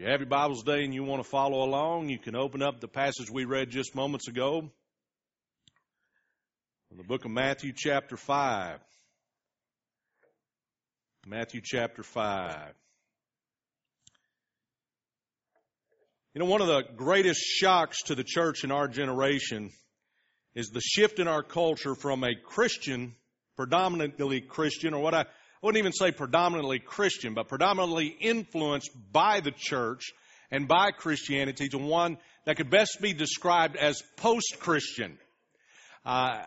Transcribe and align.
you 0.00 0.06
have 0.06 0.20
your 0.20 0.30
Bibles 0.30 0.62
today 0.62 0.82
and 0.82 0.94
you 0.94 1.04
want 1.04 1.22
to 1.22 1.28
follow 1.28 1.62
along, 1.62 2.08
you 2.08 2.18
can 2.18 2.34
open 2.34 2.62
up 2.62 2.80
the 2.80 2.88
passage 2.88 3.30
we 3.30 3.44
read 3.44 3.68
just 3.68 3.94
moments 3.94 4.28
ago 4.28 4.70
in 6.90 6.96
the 6.96 7.04
book 7.04 7.26
of 7.26 7.30
Matthew, 7.30 7.74
chapter 7.76 8.16
5. 8.16 8.78
Matthew, 11.26 11.60
chapter 11.62 12.02
5. 12.02 12.72
You 16.32 16.38
know, 16.38 16.46
one 16.46 16.62
of 16.62 16.66
the 16.66 16.82
greatest 16.96 17.42
shocks 17.42 18.04
to 18.04 18.14
the 18.14 18.24
church 18.24 18.64
in 18.64 18.70
our 18.70 18.88
generation 18.88 19.68
is 20.54 20.70
the 20.70 20.80
shift 20.80 21.18
in 21.18 21.28
our 21.28 21.42
culture 21.42 21.94
from 21.94 22.24
a 22.24 22.34
Christian, 22.34 23.16
predominantly 23.54 24.40
Christian, 24.40 24.94
or 24.94 25.02
what 25.02 25.12
I, 25.12 25.26
I 25.62 25.66
wouldn't 25.66 25.80
even 25.80 25.92
say 25.92 26.10
predominantly 26.10 26.78
Christian, 26.78 27.34
but 27.34 27.48
predominantly 27.48 28.06
influenced 28.06 28.90
by 29.12 29.40
the 29.40 29.50
church 29.50 30.04
and 30.50 30.66
by 30.66 30.90
Christianity 30.90 31.68
to 31.68 31.76
one 31.76 32.16
that 32.46 32.56
could 32.56 32.70
best 32.70 32.96
be 33.02 33.12
described 33.12 33.76
as 33.76 34.02
post-Christian. 34.16 35.18
Uh, 36.02 36.44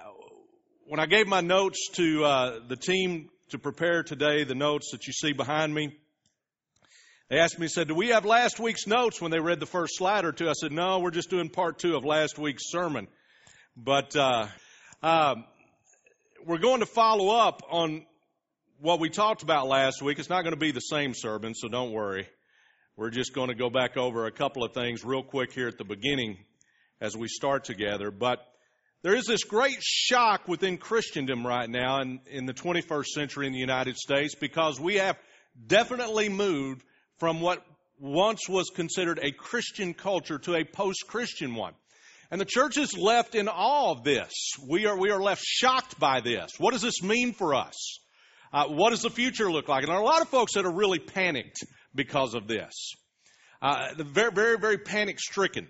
when 0.88 1.00
I 1.00 1.06
gave 1.06 1.28
my 1.28 1.42
notes 1.42 1.90
to 1.94 2.24
uh, 2.24 2.60
the 2.68 2.76
team 2.76 3.30
to 3.52 3.60
prepare 3.60 4.02
today, 4.02 4.46
the 4.46 4.56
notes 4.56 4.90
that 4.94 5.06
you 5.06 5.14
see 5.14 5.32
behind 5.32 5.72
me, 5.72 5.96
they 7.30 7.38
asked 7.38 7.60
me, 7.60 7.68
said, 7.68 7.90
do 7.90 7.94
we 7.94 8.10
have 8.10 8.26
last 8.26 8.60
week's 8.60 8.88
notes 8.88 9.22
when 9.22 9.30
they 9.30 9.40
read 9.40 9.60
the 9.60 9.68
first 9.68 9.96
slide 9.96 10.26
or 10.26 10.32
two? 10.32 10.50
I 10.50 10.54
said, 10.54 10.72
no, 10.72 10.98
we're 10.98 11.12
just 11.12 11.30
doing 11.30 11.50
part 11.50 11.78
two 11.78 11.96
of 11.96 12.04
last 12.04 12.40
week's 12.40 12.72
sermon. 12.72 13.08
But, 13.78 14.16
uh, 14.16 14.48
um, 15.04 15.46
we're 16.48 16.58
going 16.58 16.80
to 16.80 16.88
follow 16.88 17.30
up 17.30 17.62
on 17.70 18.08
what 18.84 19.00
we 19.00 19.10
talked 19.10 19.44
about 19.44 19.70
last 19.70 20.02
week. 20.02 20.20
It's 20.20 20.30
not 20.30 20.42
going 20.42 20.52
to 20.52 20.60
be 20.60 20.72
the 20.72 20.82
same 20.82 21.14
sermon, 21.16 21.56
so 21.56 21.70
don't 21.70 21.94
worry. 21.94 22.28
We're 22.98 23.12
just 23.12 23.34
going 23.34 23.48
to 23.48 23.56
go 23.56 23.70
back 23.70 23.96
over 23.96 24.26
a 24.26 24.32
couple 24.32 24.62
of 24.66 24.74
things 24.74 25.06
real 25.06 25.24
quick 25.24 25.54
here 25.54 25.70
at 25.70 25.78
the 25.78 25.86
beginning 25.86 26.38
as 27.00 27.16
we 27.16 27.30
start 27.30 27.64
together. 27.64 28.12
But 28.12 28.46
there 29.02 29.16
is 29.16 29.24
this 29.24 29.46
great 29.46 29.82
shock 29.82 30.50
within 30.50 30.78
Christendom 30.78 31.48
right 31.48 31.70
now 31.70 32.02
in, 32.02 32.20
in 32.30 32.46
the 32.46 32.54
21st 32.54 33.06
century 33.06 33.48
in 33.48 33.54
the 33.54 33.60
United 33.60 33.96
States 33.96 34.36
because 34.36 34.82
we 34.82 34.96
have 34.96 35.18
definitely 35.66 36.28
moved 36.28 36.84
from 37.20 37.40
what 37.40 37.66
once 38.02 38.50
was 38.50 38.70
considered 38.70 39.18
a 39.22 39.32
Christian 39.32 39.94
culture 39.94 40.40
to 40.40 40.56
a 40.56 40.66
post-Christian 40.66 41.56
one. 41.56 41.74
And 42.32 42.42
the 42.42 42.46
church 42.46 42.78
is 42.78 42.98
left 42.98 43.34
in 43.34 43.48
awe 43.48 43.92
of 43.92 44.04
this. 44.04 44.34
We 44.68 44.88
are, 44.88 45.00
we 45.00 45.10
are 45.12 45.22
left 45.22 45.42
shocked 45.42 45.98
by 46.02 46.20
this. 46.20 46.52
What 46.58 46.74
does 46.74 46.82
this 46.82 47.02
mean 47.02 47.32
for 47.32 47.56
us? 47.56 48.00
Uh, 48.54 48.68
what 48.68 48.92
does 48.92 49.02
the 49.02 49.10
future 49.10 49.52
look 49.52 49.68
like? 49.68 49.82
And 49.82 49.90
there 49.90 49.98
are 49.98 50.02
a 50.02 50.06
lot 50.06 50.22
of 50.22 50.30
folks 50.30 50.54
that 50.54 50.66
are 50.66 50.72
really 50.72 51.00
panicked 51.00 51.64
because 51.96 52.36
of 52.36 52.48
this. 52.48 52.92
Uh, 53.62 53.88
very, 53.98 54.32
very, 54.32 54.58
very 54.60 54.78
panic 54.78 55.20
stricken. 55.20 55.68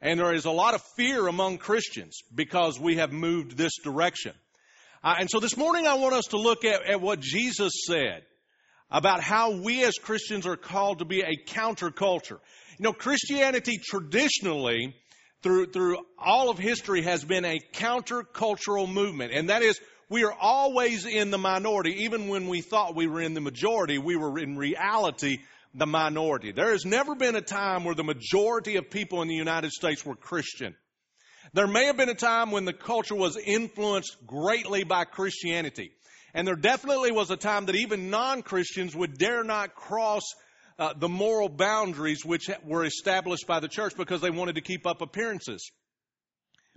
And 0.00 0.18
there 0.18 0.34
is 0.34 0.44
a 0.44 0.50
lot 0.50 0.74
of 0.74 0.82
fear 0.96 1.28
among 1.28 1.58
Christians 1.58 2.18
because 2.34 2.80
we 2.80 2.96
have 2.96 3.12
moved 3.12 3.56
this 3.56 3.78
direction. 3.82 4.32
Uh, 5.04 5.14
and 5.20 5.30
so 5.30 5.38
this 5.38 5.56
morning 5.56 5.86
I 5.86 5.94
want 5.94 6.14
us 6.14 6.26
to 6.26 6.36
look 6.36 6.64
at, 6.64 6.82
at 6.82 7.00
what 7.00 7.20
Jesus 7.20 7.72
said 7.86 8.22
about 8.90 9.22
how 9.22 9.62
we 9.62 9.84
as 9.84 9.94
Christians 9.94 10.46
are 10.46 10.56
called 10.56 10.98
to 10.98 11.04
be 11.04 11.20
a 11.20 11.36
counterculture. 11.48 12.38
You 12.78 12.82
know, 12.82 12.92
Christianity 12.92 13.78
traditionally, 13.82 14.96
through, 15.42 15.66
through 15.66 15.98
all 16.18 16.50
of 16.50 16.58
history, 16.58 17.02
has 17.02 17.24
been 17.24 17.44
a 17.44 17.60
countercultural 17.72 18.92
movement. 18.92 19.32
And 19.32 19.48
that 19.50 19.62
is, 19.62 19.80
we 20.08 20.24
are 20.24 20.32
always 20.32 21.04
in 21.04 21.30
the 21.30 21.38
minority. 21.38 22.04
Even 22.04 22.28
when 22.28 22.48
we 22.48 22.60
thought 22.60 22.94
we 22.94 23.06
were 23.06 23.20
in 23.20 23.34
the 23.34 23.40
majority, 23.40 23.98
we 23.98 24.16
were 24.16 24.38
in 24.38 24.56
reality 24.56 25.38
the 25.74 25.86
minority. 25.86 26.52
There 26.52 26.70
has 26.70 26.84
never 26.84 27.14
been 27.14 27.36
a 27.36 27.40
time 27.40 27.84
where 27.84 27.94
the 27.94 28.04
majority 28.04 28.76
of 28.76 28.90
people 28.90 29.22
in 29.22 29.28
the 29.28 29.34
United 29.34 29.72
States 29.72 30.04
were 30.06 30.14
Christian. 30.14 30.74
There 31.52 31.66
may 31.66 31.86
have 31.86 31.96
been 31.96 32.08
a 32.08 32.14
time 32.14 32.50
when 32.50 32.64
the 32.64 32.72
culture 32.72 33.14
was 33.14 33.36
influenced 33.36 34.16
greatly 34.26 34.84
by 34.84 35.04
Christianity. 35.04 35.92
And 36.34 36.46
there 36.46 36.56
definitely 36.56 37.12
was 37.12 37.30
a 37.30 37.36
time 37.36 37.66
that 37.66 37.76
even 37.76 38.10
non-Christians 38.10 38.94
would 38.94 39.18
dare 39.18 39.44
not 39.44 39.74
cross 39.74 40.22
uh, 40.78 40.92
the 40.94 41.08
moral 41.08 41.48
boundaries 41.48 42.24
which 42.24 42.50
were 42.64 42.84
established 42.84 43.46
by 43.46 43.60
the 43.60 43.68
church 43.68 43.96
because 43.96 44.20
they 44.20 44.30
wanted 44.30 44.56
to 44.56 44.60
keep 44.60 44.86
up 44.86 45.00
appearances. 45.00 45.70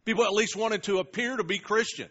People 0.06 0.24
at 0.24 0.32
least 0.32 0.56
wanted 0.56 0.84
to 0.84 1.00
appear 1.00 1.36
to 1.36 1.44
be 1.44 1.60
Christian. 1.60 2.10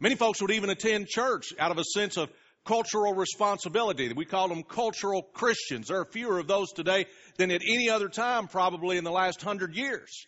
Many 0.00 0.16
folks 0.16 0.40
would 0.40 0.50
even 0.50 0.70
attend 0.70 1.08
church 1.08 1.52
out 1.58 1.70
of 1.70 1.78
a 1.78 1.84
sense 1.84 2.16
of 2.16 2.30
cultural 2.64 3.14
responsibility. 3.14 4.12
We 4.12 4.24
call 4.24 4.48
them 4.48 4.62
cultural 4.62 5.22
Christians. 5.22 5.88
There 5.88 6.00
are 6.00 6.04
fewer 6.04 6.38
of 6.38 6.46
those 6.46 6.72
today 6.72 7.06
than 7.36 7.50
at 7.50 7.62
any 7.62 7.90
other 7.90 8.08
time 8.08 8.48
probably 8.48 8.96
in 8.96 9.04
the 9.04 9.10
last 9.10 9.42
hundred 9.42 9.74
years. 9.74 10.26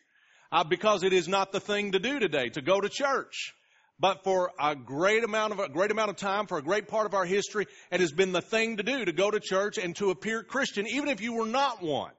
Uh, 0.53 0.63
because 0.63 1.03
it 1.03 1.13
is 1.13 1.27
not 1.27 1.51
the 1.51 1.59
thing 1.59 1.93
to 1.93 1.99
do 1.99 2.21
today 2.21 2.49
to 2.51 2.63
go 2.63 2.81
to 2.81 2.89
church. 2.89 3.53
But 3.99 4.23
for 4.23 4.53
a 4.61 4.77
great 4.77 5.25
amount 5.25 5.55
of 5.55 5.59
a 5.59 5.69
great 5.69 5.91
amount 5.91 6.11
of 6.11 6.17
time, 6.17 6.47
for 6.47 6.59
a 6.59 6.63
great 6.63 6.87
part 6.87 7.07
of 7.07 7.15
our 7.15 7.25
history, 7.25 7.67
it 7.91 8.01
has 8.01 8.13
been 8.13 8.33
the 8.33 8.43
thing 8.43 8.77
to 8.77 8.83
do 8.83 9.05
to 9.05 9.13
go 9.13 9.31
to 9.31 9.41
church 9.41 9.79
and 9.79 9.97
to 9.97 10.11
appear 10.11 10.43
Christian, 10.43 10.87
even 10.87 11.09
if 11.09 11.21
you 11.21 11.33
were 11.33 11.47
not 11.47 11.83
one. 11.83 12.13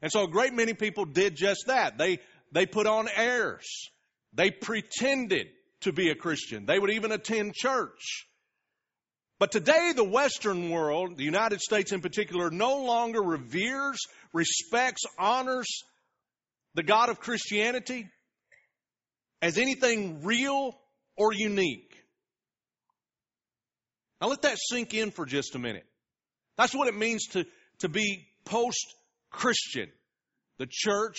And 0.00 0.10
so 0.10 0.24
a 0.24 0.28
great 0.28 0.54
many 0.54 0.74
people 0.74 1.04
did 1.04 1.36
just 1.36 1.64
that. 1.66 1.98
They 1.98 2.20
they 2.52 2.66
put 2.66 2.86
on 2.86 3.08
airs. 3.14 3.90
They 4.32 4.50
pretended 4.50 5.48
to 5.84 5.92
be 5.92 6.10
a 6.10 6.14
Christian. 6.14 6.66
They 6.66 6.78
would 6.78 6.90
even 6.90 7.12
attend 7.12 7.54
church. 7.54 8.26
But 9.38 9.52
today, 9.52 9.92
the 9.94 10.04
Western 10.04 10.70
world, 10.70 11.16
the 11.16 11.24
United 11.24 11.60
States 11.60 11.92
in 11.92 12.00
particular, 12.00 12.50
no 12.50 12.82
longer 12.84 13.22
reveres, 13.22 13.98
respects, 14.32 15.02
honors 15.18 15.66
the 16.74 16.82
God 16.82 17.08
of 17.08 17.20
Christianity 17.20 18.08
as 19.42 19.58
anything 19.58 20.24
real 20.24 20.72
or 21.16 21.32
unique. 21.32 21.94
Now 24.20 24.28
let 24.28 24.42
that 24.42 24.58
sink 24.58 24.94
in 24.94 25.10
for 25.10 25.26
just 25.26 25.54
a 25.54 25.58
minute. 25.58 25.86
That's 26.56 26.74
what 26.74 26.88
it 26.88 26.96
means 26.96 27.26
to, 27.32 27.44
to 27.80 27.88
be 27.88 28.26
post-Christian. 28.44 29.90
The 30.58 30.68
church, 30.70 31.18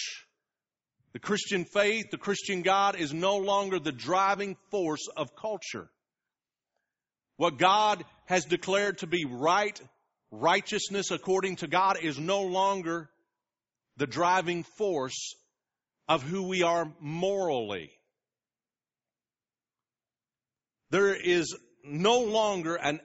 the 1.15 1.19
Christian 1.19 1.63
faith, 1.63 2.11
the 2.11 2.17
Christian 2.17 2.61
God 2.61 2.97
is 2.97 3.13
no 3.13 3.37
longer 3.37 3.79
the 3.79 3.93
driving 3.93 4.57
force 4.69 5.07
of 5.15 5.33
culture. 5.33 5.87
What 7.37 7.57
God 7.57 8.03
has 8.25 8.43
declared 8.43 8.97
to 8.97 9.07
be 9.07 9.23
right, 9.23 9.79
righteousness 10.29 11.11
according 11.11 11.55
to 11.57 11.67
God 11.67 11.99
is 12.01 12.19
no 12.19 12.41
longer 12.41 13.09
the 13.95 14.07
driving 14.07 14.63
force 14.63 15.35
of 16.09 16.21
who 16.21 16.49
we 16.49 16.63
are 16.63 16.91
morally. 16.99 17.91
There 20.89 21.15
is 21.15 21.55
no 21.85 22.19
longer 22.23 22.75
an 22.75 22.99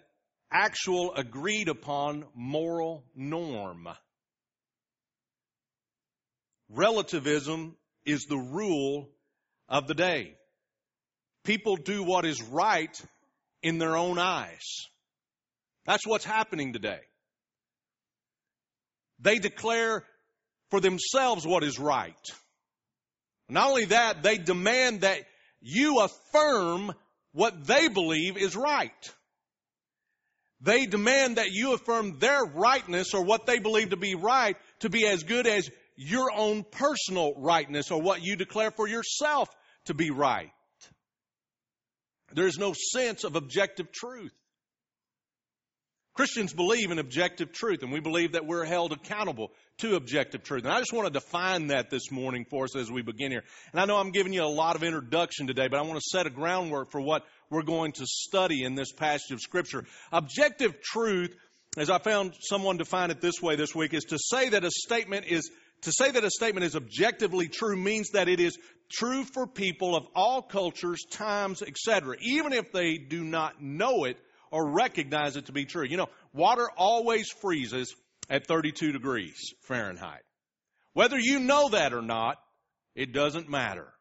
actual 0.50 1.14
agreed 1.14 1.68
upon 1.68 2.24
moral 2.34 3.04
norm. 3.14 3.86
Relativism 6.68 7.76
is 8.10 8.24
the 8.24 8.36
rule 8.36 9.08
of 9.68 9.86
the 9.86 9.94
day. 9.94 10.34
People 11.44 11.76
do 11.76 12.02
what 12.02 12.24
is 12.24 12.42
right 12.42 12.94
in 13.62 13.78
their 13.78 13.96
own 13.96 14.18
eyes. 14.18 14.86
That's 15.86 16.06
what's 16.06 16.24
happening 16.24 16.72
today. 16.72 17.00
They 19.20 19.38
declare 19.38 20.04
for 20.70 20.80
themselves 20.80 21.46
what 21.46 21.64
is 21.64 21.78
right. 21.78 22.14
Not 23.48 23.68
only 23.68 23.86
that, 23.86 24.22
they 24.22 24.38
demand 24.38 25.00
that 25.02 25.20
you 25.60 26.00
affirm 26.00 26.92
what 27.32 27.66
they 27.66 27.88
believe 27.88 28.36
is 28.36 28.56
right. 28.56 29.12
They 30.60 30.86
demand 30.86 31.36
that 31.36 31.50
you 31.50 31.72
affirm 31.72 32.18
their 32.18 32.44
rightness 32.44 33.14
or 33.14 33.24
what 33.24 33.46
they 33.46 33.58
believe 33.58 33.90
to 33.90 33.96
be 33.96 34.14
right 34.14 34.56
to 34.80 34.90
be 34.90 35.06
as 35.06 35.22
good 35.22 35.46
as 35.46 35.70
your 36.02 36.32
own 36.34 36.64
personal 36.64 37.34
rightness 37.36 37.90
or 37.90 38.00
what 38.00 38.22
you 38.22 38.34
declare 38.34 38.70
for 38.70 38.88
yourself 38.88 39.50
to 39.84 39.92
be 39.92 40.10
right. 40.10 40.50
There 42.32 42.46
is 42.46 42.56
no 42.56 42.72
sense 42.72 43.24
of 43.24 43.36
objective 43.36 43.92
truth. 43.92 44.32
Christians 46.14 46.54
believe 46.54 46.90
in 46.90 46.98
objective 46.98 47.52
truth, 47.52 47.82
and 47.82 47.92
we 47.92 48.00
believe 48.00 48.32
that 48.32 48.46
we're 48.46 48.64
held 48.64 48.92
accountable 48.92 49.52
to 49.78 49.94
objective 49.94 50.42
truth. 50.42 50.64
And 50.64 50.72
I 50.72 50.78
just 50.78 50.94
want 50.94 51.06
to 51.06 51.12
define 51.12 51.66
that 51.66 51.90
this 51.90 52.10
morning 52.10 52.46
for 52.48 52.64
us 52.64 52.74
as 52.74 52.90
we 52.90 53.02
begin 53.02 53.30
here. 53.30 53.44
And 53.72 53.80
I 53.80 53.84
know 53.84 53.98
I'm 53.98 54.10
giving 54.10 54.32
you 54.32 54.42
a 54.42 54.46
lot 54.46 54.76
of 54.76 54.82
introduction 54.82 55.46
today, 55.46 55.68
but 55.68 55.78
I 55.78 55.82
want 55.82 56.00
to 56.00 56.08
set 56.10 56.26
a 56.26 56.30
groundwork 56.30 56.90
for 56.90 57.00
what 57.02 57.24
we're 57.50 57.62
going 57.62 57.92
to 57.92 58.06
study 58.06 58.64
in 58.64 58.74
this 58.74 58.90
passage 58.90 59.32
of 59.32 59.40
Scripture. 59.40 59.84
Objective 60.12 60.80
truth, 60.80 61.36
as 61.76 61.90
I 61.90 61.98
found 61.98 62.34
someone 62.40 62.78
define 62.78 63.10
it 63.10 63.20
this 63.20 63.42
way 63.42 63.56
this 63.56 63.74
week, 63.74 63.92
is 63.92 64.04
to 64.04 64.18
say 64.18 64.48
that 64.48 64.64
a 64.64 64.70
statement 64.70 65.26
is 65.26 65.50
to 65.82 65.92
say 65.92 66.10
that 66.10 66.24
a 66.24 66.30
statement 66.30 66.64
is 66.64 66.76
objectively 66.76 67.48
true 67.48 67.76
means 67.76 68.10
that 68.10 68.28
it 68.28 68.40
is 68.40 68.58
true 68.90 69.24
for 69.24 69.46
people 69.46 69.96
of 69.96 70.06
all 70.14 70.42
cultures, 70.42 71.04
times, 71.10 71.62
etc., 71.62 72.16
even 72.20 72.52
if 72.52 72.72
they 72.72 72.98
do 72.98 73.24
not 73.24 73.62
know 73.62 74.04
it 74.04 74.18
or 74.50 74.72
recognize 74.72 75.36
it 75.36 75.46
to 75.46 75.52
be 75.52 75.64
true. 75.64 75.84
You 75.84 75.96
know, 75.96 76.08
water 76.32 76.68
always 76.76 77.30
freezes 77.30 77.94
at 78.28 78.46
32 78.46 78.92
degrees 78.92 79.54
Fahrenheit. 79.62 80.22
Whether 80.92 81.18
you 81.18 81.38
know 81.38 81.70
that 81.70 81.92
or 81.92 82.02
not, 82.02 82.36
it 82.94 83.12
doesn't 83.12 83.48
matter. 83.48 83.92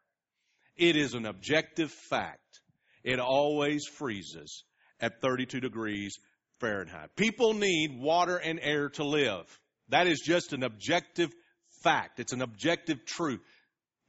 It 0.76 0.96
is 0.96 1.14
an 1.14 1.26
objective 1.26 1.90
fact. 1.90 2.60
It 3.04 3.20
always 3.20 3.86
freezes 3.86 4.64
at 5.00 5.20
32 5.20 5.60
degrees 5.60 6.18
Fahrenheit. 6.58 7.14
People 7.16 7.54
need 7.54 7.98
water 7.98 8.36
and 8.36 8.58
air 8.60 8.88
to 8.90 9.04
live. 9.04 9.44
That 9.88 10.06
is 10.06 10.20
just 10.20 10.52
an 10.52 10.62
objective 10.62 11.30
fact. 11.82 12.20
It's 12.20 12.32
an 12.32 12.42
objective 12.42 13.04
truth. 13.04 13.40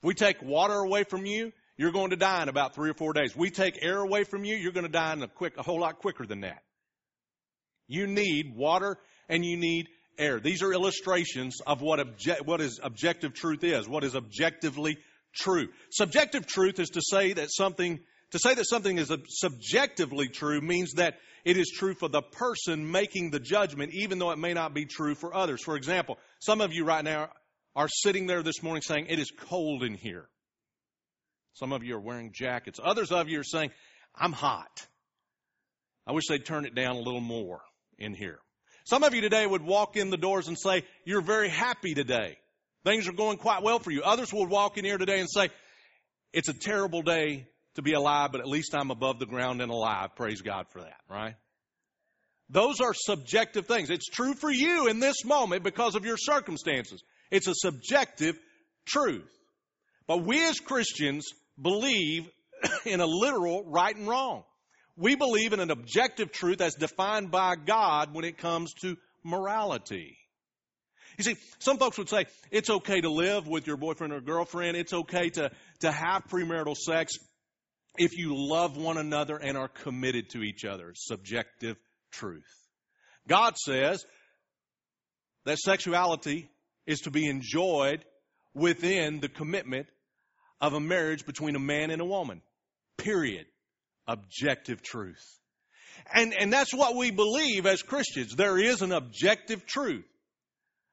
If 0.01 0.07
we 0.07 0.13
take 0.13 0.41
water 0.41 0.75
away 0.75 1.03
from 1.03 1.25
you, 1.25 1.51
you're 1.77 1.91
going 1.91 2.11
to 2.11 2.15
die 2.15 2.43
in 2.43 2.49
about 2.49 2.75
three 2.75 2.89
or 2.89 2.93
four 2.93 3.13
days. 3.13 3.35
We 3.35 3.49
take 3.49 3.79
air 3.81 3.99
away 3.99 4.23
from 4.23 4.45
you, 4.45 4.55
you're 4.55 4.71
going 4.71 4.85
to 4.85 4.91
die 4.91 5.13
in 5.13 5.23
a 5.23 5.27
quick, 5.27 5.57
a 5.57 5.63
whole 5.63 5.79
lot 5.79 5.99
quicker 5.99 6.25
than 6.25 6.41
that. 6.41 6.61
You 7.87 8.07
need 8.07 8.55
water 8.55 8.97
and 9.29 9.43
you 9.43 9.57
need 9.57 9.87
air. 10.17 10.39
These 10.39 10.63
are 10.63 10.71
illustrations 10.73 11.59
of 11.65 11.81
what, 11.81 11.99
obje- 11.99 12.45
what 12.45 12.61
is 12.61 12.79
objective 12.81 13.33
truth 13.33 13.63
is, 13.63 13.87
what 13.87 14.03
is 14.03 14.15
objectively 14.15 14.97
true. 15.33 15.69
Subjective 15.91 16.45
truth 16.45 16.79
is 16.79 16.89
to 16.89 17.01
say 17.01 17.33
that 17.33 17.51
something, 17.51 17.99
to 18.31 18.39
say 18.39 18.53
that 18.53 18.67
something 18.67 18.97
is 18.97 19.11
subjectively 19.29 20.27
true 20.27 20.61
means 20.61 20.93
that 20.93 21.15
it 21.43 21.57
is 21.57 21.69
true 21.69 21.95
for 21.95 22.07
the 22.07 22.21
person 22.21 22.91
making 22.91 23.31
the 23.31 23.39
judgment, 23.39 23.93
even 23.93 24.19
though 24.19 24.31
it 24.31 24.37
may 24.37 24.53
not 24.53 24.73
be 24.73 24.85
true 24.85 25.15
for 25.15 25.33
others. 25.35 25.63
For 25.63 25.75
example, 25.75 26.17
some 26.39 26.61
of 26.61 26.73
you 26.73 26.85
right 26.85 27.03
now 27.03 27.29
are 27.75 27.87
sitting 27.87 28.27
there 28.27 28.43
this 28.43 28.61
morning 28.61 28.81
saying, 28.81 29.07
It 29.09 29.19
is 29.19 29.31
cold 29.49 29.83
in 29.83 29.95
here. 29.95 30.27
Some 31.53 31.73
of 31.73 31.83
you 31.83 31.95
are 31.95 32.01
wearing 32.01 32.31
jackets. 32.33 32.79
Others 32.83 33.11
of 33.11 33.29
you 33.29 33.39
are 33.39 33.45
saying, 33.45 33.71
I'm 34.15 34.31
hot. 34.31 34.87
I 36.07 36.13
wish 36.13 36.27
they'd 36.27 36.45
turn 36.45 36.65
it 36.65 36.75
down 36.75 36.95
a 36.95 37.01
little 37.01 37.21
more 37.21 37.61
in 37.97 38.13
here. 38.13 38.39
Some 38.85 39.03
of 39.03 39.13
you 39.13 39.21
today 39.21 39.45
would 39.45 39.61
walk 39.61 39.95
in 39.95 40.09
the 40.09 40.17
doors 40.17 40.47
and 40.47 40.57
say, 40.57 40.83
You're 41.05 41.21
very 41.21 41.49
happy 41.49 41.93
today. 41.93 42.37
Things 42.83 43.07
are 43.07 43.13
going 43.13 43.37
quite 43.37 43.61
well 43.61 43.79
for 43.79 43.91
you. 43.91 44.01
Others 44.01 44.33
would 44.33 44.49
walk 44.49 44.77
in 44.77 44.85
here 44.85 44.97
today 44.97 45.19
and 45.19 45.29
say, 45.29 45.49
It's 46.33 46.49
a 46.49 46.53
terrible 46.53 47.01
day 47.01 47.47
to 47.75 47.81
be 47.81 47.93
alive, 47.93 48.31
but 48.31 48.41
at 48.41 48.47
least 48.47 48.75
I'm 48.75 48.91
above 48.91 49.19
the 49.19 49.25
ground 49.25 49.61
and 49.61 49.71
alive. 49.71 50.15
Praise 50.15 50.41
God 50.41 50.65
for 50.71 50.81
that, 50.81 50.99
right? 51.09 51.35
Those 52.49 52.81
are 52.81 52.93
subjective 52.93 53.65
things. 53.65 53.89
It's 53.89 54.09
true 54.09 54.33
for 54.33 54.51
you 54.51 54.89
in 54.89 54.99
this 54.99 55.23
moment 55.23 55.63
because 55.63 55.95
of 55.95 56.05
your 56.05 56.17
circumstances. 56.17 57.01
It's 57.31 57.47
a 57.47 57.55
subjective 57.55 58.37
truth. 58.85 59.29
But 60.07 60.25
we 60.25 60.43
as 60.45 60.59
Christians 60.59 61.27
believe 61.59 62.29
in 62.85 62.99
a 62.99 63.05
literal 63.05 63.63
right 63.65 63.95
and 63.95 64.07
wrong. 64.07 64.43
We 64.97 65.15
believe 65.15 65.53
in 65.53 65.59
an 65.59 65.71
objective 65.71 66.31
truth 66.31 66.61
as 66.61 66.75
defined 66.75 67.31
by 67.31 67.55
God 67.55 68.13
when 68.13 68.25
it 68.25 68.37
comes 68.37 68.73
to 68.81 68.97
morality. 69.23 70.17
You 71.17 71.23
see, 71.23 71.35
some 71.59 71.77
folks 71.77 71.97
would 71.97 72.09
say 72.09 72.25
it's 72.51 72.69
okay 72.69 73.01
to 73.01 73.09
live 73.09 73.47
with 73.47 73.67
your 73.67 73.77
boyfriend 73.77 74.13
or 74.13 74.21
girlfriend. 74.21 74.77
It's 74.77 74.93
okay 74.93 75.29
to, 75.29 75.51
to 75.79 75.91
have 75.91 76.23
premarital 76.29 76.75
sex 76.75 77.13
if 77.97 78.17
you 78.17 78.33
love 78.35 78.77
one 78.77 78.97
another 78.97 79.37
and 79.37 79.57
are 79.57 79.67
committed 79.67 80.29
to 80.31 80.41
each 80.41 80.65
other. 80.65 80.93
Subjective 80.95 81.77
truth. 82.11 82.43
God 83.27 83.57
says 83.57 84.05
that 85.45 85.57
sexuality 85.57 86.49
is 86.85 87.01
to 87.01 87.11
be 87.11 87.27
enjoyed 87.27 88.03
within 88.53 89.19
the 89.19 89.29
commitment 89.29 89.87
of 90.59 90.73
a 90.73 90.79
marriage 90.79 91.25
between 91.25 91.55
a 91.55 91.59
man 91.59 91.91
and 91.91 92.01
a 92.01 92.05
woman. 92.05 92.41
Period 92.97 93.45
objective 94.07 94.81
truth. 94.81 95.23
And, 96.13 96.33
and 96.33 96.51
that's 96.51 96.73
what 96.73 96.95
we 96.95 97.11
believe 97.11 97.65
as 97.65 97.81
Christians. 97.81 98.35
There 98.35 98.57
is 98.57 98.81
an 98.81 98.91
objective 98.91 99.65
truth, 99.65 100.05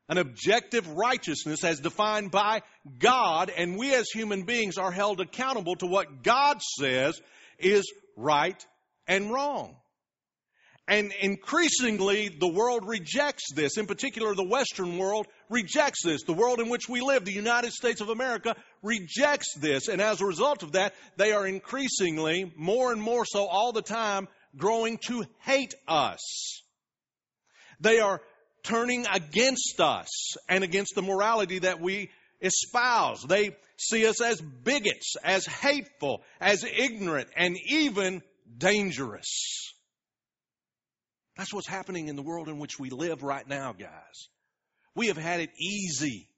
an 0.08 0.19
objective 0.19 0.88
righteousness 0.88 1.64
as 1.64 1.81
defined 1.81 2.31
by 2.31 2.62
God, 2.99 3.50
and 3.55 3.76
we 3.76 3.94
as 3.94 4.08
human 4.11 4.43
beings 4.43 4.76
are 4.79 4.90
held 4.90 5.20
accountable 5.20 5.76
to 5.76 5.87
what 5.87 6.23
God 6.23 6.61
says 6.79 7.20
is 7.58 7.90
right 8.17 8.64
and 9.06 9.32
wrong. 9.32 9.76
And 10.88 11.12
increasingly, 11.20 12.31
the 12.31 12.49
world 12.49 12.88
rejects 12.88 13.52
this. 13.55 13.76
In 13.76 13.87
particular, 13.87 14.35
the 14.35 14.43
Western 14.43 14.96
world 14.96 15.26
rejects 15.50 16.02
this. 16.02 16.23
The 16.23 16.32
world 16.32 16.61
in 16.61 16.70
which 16.70 16.88
we 16.88 17.02
live, 17.02 17.26
the 17.26 17.32
United 17.32 17.73
States 17.73 18.00
of 18.00 18.08
America, 18.08 18.56
rejects 18.82 19.55
this. 19.58 19.88
And 19.88 20.00
as 20.00 20.23
a 20.23 20.26
result 20.26 20.62
of 20.62 20.73
that, 20.73 20.94
they 21.19 21.32
are 21.32 21.46
increasingly, 21.46 22.50
more 22.56 22.90
and 22.90 23.02
more 23.02 23.26
so 23.26 23.46
all 23.46 23.73
the 23.73 23.82
time, 23.82 24.29
growing 24.56 24.96
to 25.08 25.26
hate 25.40 25.75
us. 25.87 26.62
They 27.81 28.00
are 28.00 28.23
turning 28.62 29.06
against 29.12 29.81
us 29.81 30.37
and 30.49 30.64
against 30.64 30.94
the 30.94 31.02
morality 31.02 31.58
that 31.58 31.82
we 31.82 32.08
espouse. 32.40 33.23
They 33.29 33.56
see 33.76 34.06
us 34.06 34.23
as 34.23 34.40
bigots, 34.40 35.17
as 35.23 35.44
hateful, 35.44 36.23
as 36.40 36.64
ignorant, 36.64 37.29
and 37.37 37.58
even 37.67 38.23
dangerous. 38.56 39.75
That's 41.38 41.55
what's 41.55 41.69
happening 41.69 42.08
in 42.08 42.17
the 42.17 42.23
world 42.23 42.49
in 42.49 42.58
which 42.58 42.81
we 42.81 42.90
live 42.90 43.23
right 43.23 43.46
now, 43.49 43.73
guys. 43.73 44.29
We 44.96 45.06
have 45.06 45.17
had 45.17 45.38
it 45.38 45.50
easy. 45.56 46.29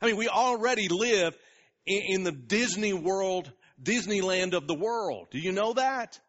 I 0.00 0.06
mean, 0.06 0.16
we 0.16 0.28
already 0.28 0.88
live 0.88 1.36
in, 1.84 2.22
the 2.22 2.30
Disney 2.30 2.92
world, 2.92 3.50
Disneyland 3.82 4.54
of 4.54 4.68
the 4.68 4.76
world. 4.76 5.26
Do 5.32 5.38
you 5.38 5.50
know 5.50 5.72
that? 5.72 6.20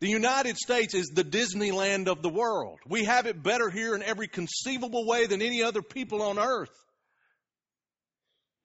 The 0.00 0.08
United 0.08 0.56
States 0.56 0.92
is 0.94 1.12
the 1.14 1.22
Disneyland 1.22 2.08
of 2.08 2.20
the 2.20 2.28
world. 2.28 2.80
We 2.84 3.04
have 3.04 3.26
it 3.26 3.40
better 3.40 3.70
here 3.70 3.94
in 3.94 4.02
every 4.02 4.26
conceivable 4.26 5.06
way 5.06 5.26
than 5.26 5.40
any 5.40 5.62
other 5.62 5.82
people 5.82 6.22
on 6.22 6.38
earth. 6.38 6.74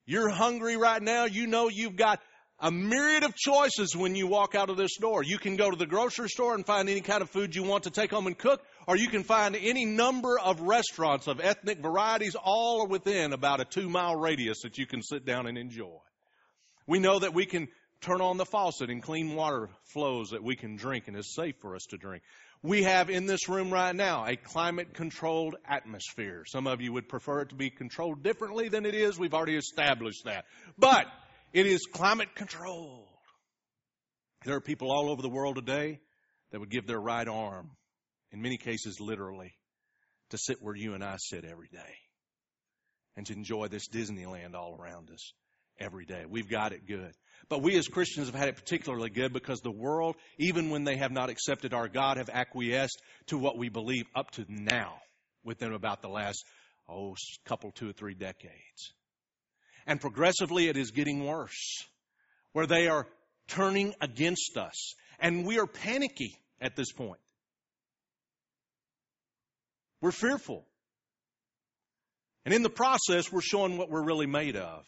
You're 0.07 0.29
hungry 0.29 0.75
right 0.75 1.01
now. 1.01 1.25
You 1.25 1.45
know 1.45 1.69
you've 1.69 1.97
got 1.97 2.19
a 2.59 2.71
myriad 2.71 3.23
of 3.23 3.35
choices 3.35 3.95
when 3.95 4.15
you 4.15 4.27
walk 4.27 4.55
out 4.55 4.69
of 4.69 4.77
this 4.77 4.97
door. 4.97 5.23
You 5.23 5.37
can 5.37 5.57
go 5.57 5.69
to 5.69 5.75
the 5.75 5.85
grocery 5.85 6.29
store 6.29 6.55
and 6.55 6.65
find 6.65 6.89
any 6.89 7.01
kind 7.01 7.21
of 7.21 7.29
food 7.29 7.55
you 7.55 7.63
want 7.63 7.83
to 7.83 7.89
take 7.89 8.11
home 8.11 8.27
and 8.27 8.37
cook, 8.37 8.61
or 8.87 8.95
you 8.95 9.09
can 9.09 9.23
find 9.23 9.55
any 9.55 9.85
number 9.85 10.39
of 10.39 10.61
restaurants 10.61 11.27
of 11.27 11.41
ethnic 11.41 11.79
varieties 11.79 12.35
all 12.35 12.87
within 12.87 13.33
about 13.33 13.59
a 13.59 13.65
two 13.65 13.89
mile 13.89 14.15
radius 14.15 14.61
that 14.63 14.77
you 14.77 14.85
can 14.85 15.01
sit 15.01 15.25
down 15.25 15.47
and 15.47 15.57
enjoy. 15.57 15.97
We 16.87 16.99
know 16.99 17.19
that 17.19 17.33
we 17.33 17.45
can 17.45 17.67
turn 18.01 18.21
on 18.21 18.37
the 18.37 18.45
faucet 18.45 18.89
and 18.89 19.01
clean 19.01 19.35
water 19.35 19.69
flows 19.93 20.29
that 20.29 20.43
we 20.43 20.55
can 20.55 20.75
drink 20.75 21.07
and 21.07 21.17
is 21.17 21.33
safe 21.33 21.55
for 21.59 21.75
us 21.75 21.85
to 21.89 21.97
drink. 21.97 22.23
We 22.61 22.83
have 22.83 23.09
in 23.09 23.25
this 23.25 23.49
room 23.49 23.71
right 23.71 23.95
now 23.95 24.25
a 24.25 24.35
climate 24.35 24.93
controlled 24.93 25.55
atmosphere. 25.67 26.45
Some 26.47 26.67
of 26.67 26.81
you 26.81 26.93
would 26.93 27.09
prefer 27.09 27.41
it 27.41 27.49
to 27.49 27.55
be 27.55 27.69
controlled 27.69 28.23
differently 28.23 28.69
than 28.69 28.85
it 28.85 28.95
is. 28.95 29.19
We've 29.19 29.33
already 29.33 29.55
established 29.55 30.25
that. 30.25 30.45
But 30.77 31.05
it 31.55 31.65
is 31.65 31.85
climate 31.85 32.35
controlled. 32.35 33.07
There 34.43 34.57
are 34.57 34.61
people 34.61 34.91
all 34.91 35.09
over 35.09 35.21
the 35.21 35.29
world 35.29 35.55
today 35.55 36.01
that 36.51 36.59
would 36.59 36.69
give 36.69 36.85
their 36.85 36.99
right 36.99 37.27
arm, 37.27 37.71
in 38.33 38.41
many 38.41 38.57
cases 38.57 38.99
literally, 38.99 39.53
to 40.31 40.37
sit 40.37 40.61
where 40.61 40.75
you 40.75 40.95
and 40.95 41.03
I 41.03 41.15
sit 41.17 41.45
every 41.45 41.69
day 41.71 41.95
and 43.15 43.25
to 43.27 43.33
enjoy 43.33 43.69
this 43.69 43.87
Disneyland 43.87 44.53
all 44.53 44.75
around 44.77 45.09
us 45.11 45.31
every 45.79 46.05
day. 46.05 46.25
We've 46.27 46.49
got 46.49 46.73
it 46.73 46.85
good. 46.85 47.13
But 47.47 47.61
we 47.61 47.77
as 47.77 47.87
Christians 47.87 48.27
have 48.27 48.35
had 48.35 48.49
it 48.49 48.57
particularly 48.57 49.09
good 49.09 49.31
because 49.31 49.61
the 49.61 49.71
world, 49.71 50.17
even 50.37 50.71
when 50.71 50.83
they 50.83 50.97
have 50.97 51.13
not 51.13 51.29
accepted 51.29 51.73
our 51.73 51.87
God, 51.87 52.17
have 52.17 52.29
acquiesced 52.29 53.01
to 53.27 53.37
what 53.37 53.57
we 53.57 53.69
believe 53.69 54.07
up 54.13 54.29
to 54.31 54.45
now 54.49 54.95
within 55.45 55.71
about 55.71 56.01
the 56.01 56.09
last, 56.09 56.43
oh, 56.89 57.15
couple, 57.45 57.71
two 57.71 57.91
or 57.91 57.93
three 57.93 58.13
decades. 58.13 58.91
And 59.87 60.01
progressively 60.01 60.67
it 60.67 60.77
is 60.77 60.91
getting 60.91 61.25
worse, 61.25 61.85
where 62.53 62.65
they 62.65 62.87
are 62.87 63.07
turning 63.47 63.93
against 64.01 64.57
us. 64.57 64.95
And 65.19 65.45
we 65.45 65.59
are 65.59 65.67
panicky 65.67 66.35
at 66.59 66.75
this 66.75 66.91
point. 66.91 67.19
We're 70.01 70.11
fearful. 70.11 70.65
And 72.45 72.53
in 72.53 72.63
the 72.63 72.69
process, 72.69 73.31
we're 73.31 73.41
showing 73.41 73.77
what 73.77 73.89
we're 73.89 74.03
really 74.03 74.27
made 74.27 74.55
of. 74.55 74.85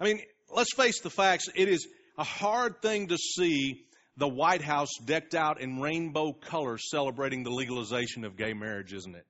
I 0.00 0.04
mean, 0.04 0.20
let's 0.54 0.74
face 0.74 1.00
the 1.00 1.10
facts. 1.10 1.48
It 1.54 1.68
is 1.68 1.86
a 2.18 2.24
hard 2.24 2.82
thing 2.82 3.08
to 3.08 3.16
see 3.16 3.84
the 4.16 4.28
White 4.28 4.62
House 4.62 4.90
decked 5.04 5.34
out 5.34 5.60
in 5.60 5.80
rainbow 5.80 6.32
colors 6.32 6.90
celebrating 6.90 7.42
the 7.42 7.50
legalization 7.50 8.24
of 8.24 8.36
gay 8.36 8.52
marriage, 8.52 8.92
isn't 8.92 9.14
it? 9.14 9.26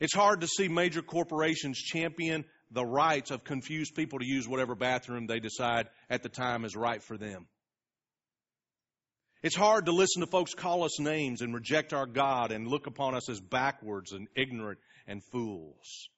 It's 0.00 0.14
hard 0.14 0.40
to 0.40 0.46
see 0.46 0.68
major 0.68 1.02
corporations 1.02 1.78
champion 1.78 2.44
the 2.70 2.84
rights 2.84 3.30
of 3.30 3.44
confused 3.44 3.94
people 3.94 4.18
to 4.18 4.26
use 4.26 4.48
whatever 4.48 4.74
bathroom 4.74 5.26
they 5.26 5.38
decide 5.38 5.88
at 6.10 6.22
the 6.22 6.28
time 6.28 6.64
is 6.64 6.74
right 6.74 7.02
for 7.02 7.16
them. 7.16 7.46
It's 9.42 9.54
hard 9.54 9.86
to 9.86 9.92
listen 9.92 10.20
to 10.20 10.26
folks 10.26 10.54
call 10.54 10.84
us 10.84 10.98
names 10.98 11.42
and 11.42 11.54
reject 11.54 11.92
our 11.92 12.06
God 12.06 12.50
and 12.50 12.66
look 12.66 12.86
upon 12.86 13.14
us 13.14 13.28
as 13.28 13.40
backwards 13.40 14.12
and 14.12 14.26
ignorant 14.34 14.78
and 15.06 15.22
fools. 15.22 16.08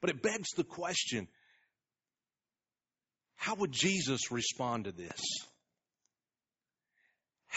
But 0.00 0.10
it 0.10 0.22
begs 0.22 0.52
the 0.56 0.64
question 0.64 1.28
how 3.34 3.54
would 3.54 3.72
Jesus 3.72 4.32
respond 4.32 4.84
to 4.84 4.92
this? 4.92 5.20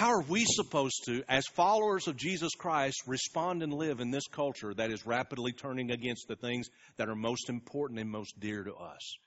How 0.01 0.13
are 0.13 0.23
we 0.23 0.45
supposed 0.47 1.03
to, 1.05 1.23
as 1.29 1.45
followers 1.45 2.07
of 2.07 2.17
Jesus 2.17 2.55
Christ, 2.55 3.03
respond 3.05 3.61
and 3.61 3.71
live 3.71 3.99
in 3.99 4.09
this 4.09 4.25
culture 4.25 4.73
that 4.73 4.89
is 4.89 5.05
rapidly 5.05 5.51
turning 5.51 5.91
against 5.91 6.27
the 6.27 6.35
things 6.35 6.71
that 6.97 7.07
are 7.07 7.13
most 7.13 7.49
important 7.49 7.99
and 7.99 8.09
most 8.09 8.39
dear 8.39 8.63
to 8.63 8.73
us? 8.73 9.17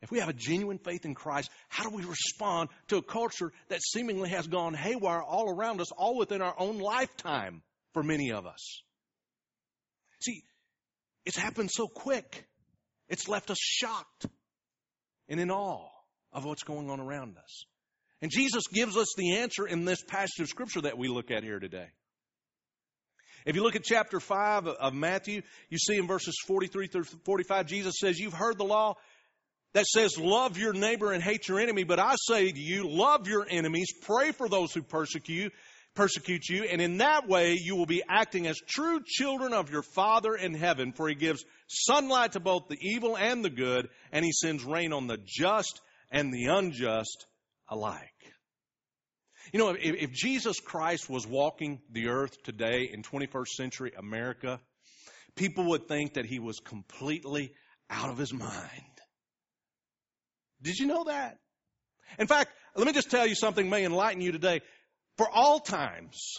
If 0.00 0.12
we 0.12 0.20
have 0.20 0.28
a 0.28 0.32
genuine 0.32 0.78
faith 0.78 1.04
in 1.04 1.16
Christ, 1.16 1.50
how 1.68 1.90
do 1.90 1.96
we 1.96 2.04
respond 2.04 2.68
to 2.86 2.98
a 2.98 3.02
culture 3.02 3.50
that 3.66 3.82
seemingly 3.82 4.28
has 4.28 4.46
gone 4.46 4.74
haywire 4.74 5.24
all 5.24 5.50
around 5.50 5.80
us, 5.80 5.90
all 5.90 6.16
within 6.16 6.40
our 6.40 6.54
own 6.56 6.78
lifetime 6.78 7.60
for 7.92 8.04
many 8.04 8.30
of 8.30 8.46
us? 8.46 8.82
See, 10.20 10.44
it's 11.26 11.36
happened 11.36 11.72
so 11.72 11.88
quick. 11.88 12.46
It's 13.08 13.26
left 13.26 13.50
us 13.50 13.58
shocked 13.58 14.26
and 15.28 15.40
in 15.40 15.50
awe 15.50 15.88
of 16.32 16.44
what's 16.44 16.62
going 16.62 16.90
on 16.90 17.00
around 17.00 17.38
us. 17.38 17.64
And 18.22 18.30
Jesus 18.30 18.64
gives 18.72 18.96
us 18.96 19.14
the 19.16 19.38
answer 19.38 19.66
in 19.66 19.84
this 19.84 20.02
passage 20.02 20.40
of 20.40 20.48
Scripture 20.48 20.82
that 20.82 20.98
we 20.98 21.08
look 21.08 21.30
at 21.30 21.42
here 21.42 21.58
today. 21.58 21.88
If 23.46 23.56
you 23.56 23.62
look 23.62 23.76
at 23.76 23.84
chapter 23.84 24.20
5 24.20 24.66
of 24.66 24.94
Matthew, 24.94 25.42
you 25.70 25.78
see 25.78 25.96
in 25.96 26.06
verses 26.06 26.36
43 26.46 26.88
through 26.88 27.04
45, 27.24 27.66
Jesus 27.66 27.94
says, 27.98 28.18
You've 28.18 28.34
heard 28.34 28.58
the 28.58 28.64
law 28.64 28.96
that 29.72 29.86
says, 29.86 30.18
Love 30.18 30.58
your 30.58 30.74
neighbor 30.74 31.12
and 31.12 31.22
hate 31.22 31.48
your 31.48 31.58
enemy, 31.58 31.84
but 31.84 31.98
I 31.98 32.16
say 32.28 32.52
to 32.52 32.60
you, 32.60 32.88
love 32.88 33.26
your 33.26 33.46
enemies, 33.48 33.92
pray 34.02 34.32
for 34.32 34.48
those 34.48 34.74
who 34.74 34.82
persecute 34.82 35.52
persecute 35.94 36.48
you, 36.48 36.64
and 36.64 36.80
in 36.80 36.98
that 36.98 37.28
way 37.28 37.58
you 37.60 37.76
will 37.76 37.86
be 37.86 38.02
acting 38.08 38.46
as 38.46 38.58
true 38.58 39.00
children 39.04 39.52
of 39.52 39.70
your 39.70 39.82
Father 39.82 40.34
in 40.34 40.54
heaven, 40.54 40.92
for 40.92 41.08
he 41.08 41.14
gives 41.14 41.44
sunlight 41.68 42.32
to 42.32 42.40
both 42.40 42.68
the 42.68 42.78
evil 42.80 43.16
and 43.16 43.44
the 43.44 43.50
good, 43.50 43.88
and 44.12 44.24
he 44.24 44.32
sends 44.32 44.64
rain 44.64 44.92
on 44.92 45.06
the 45.06 45.18
just 45.26 45.80
and 46.10 46.32
the 46.32 46.46
unjust 46.46 47.26
alike. 47.70 48.12
You 49.52 49.58
know, 49.58 49.70
if, 49.70 49.78
if 49.80 50.12
Jesus 50.12 50.60
Christ 50.60 51.08
was 51.08 51.26
walking 51.26 51.80
the 51.90 52.08
earth 52.08 52.42
today 52.42 52.90
in 52.92 53.02
21st 53.02 53.48
century 53.48 53.92
America, 53.96 54.60
people 55.34 55.70
would 55.70 55.88
think 55.88 56.14
that 56.14 56.26
he 56.26 56.38
was 56.38 56.58
completely 56.60 57.52
out 57.88 58.10
of 58.10 58.18
his 58.18 58.32
mind. 58.32 58.84
Did 60.62 60.78
you 60.78 60.86
know 60.86 61.04
that? 61.04 61.38
In 62.18 62.26
fact, 62.26 62.50
let 62.76 62.86
me 62.86 62.92
just 62.92 63.10
tell 63.10 63.26
you 63.26 63.34
something 63.34 63.70
may 63.70 63.84
enlighten 63.84 64.20
you 64.20 64.32
today. 64.32 64.60
For 65.16 65.28
all 65.28 65.58
times, 65.58 66.38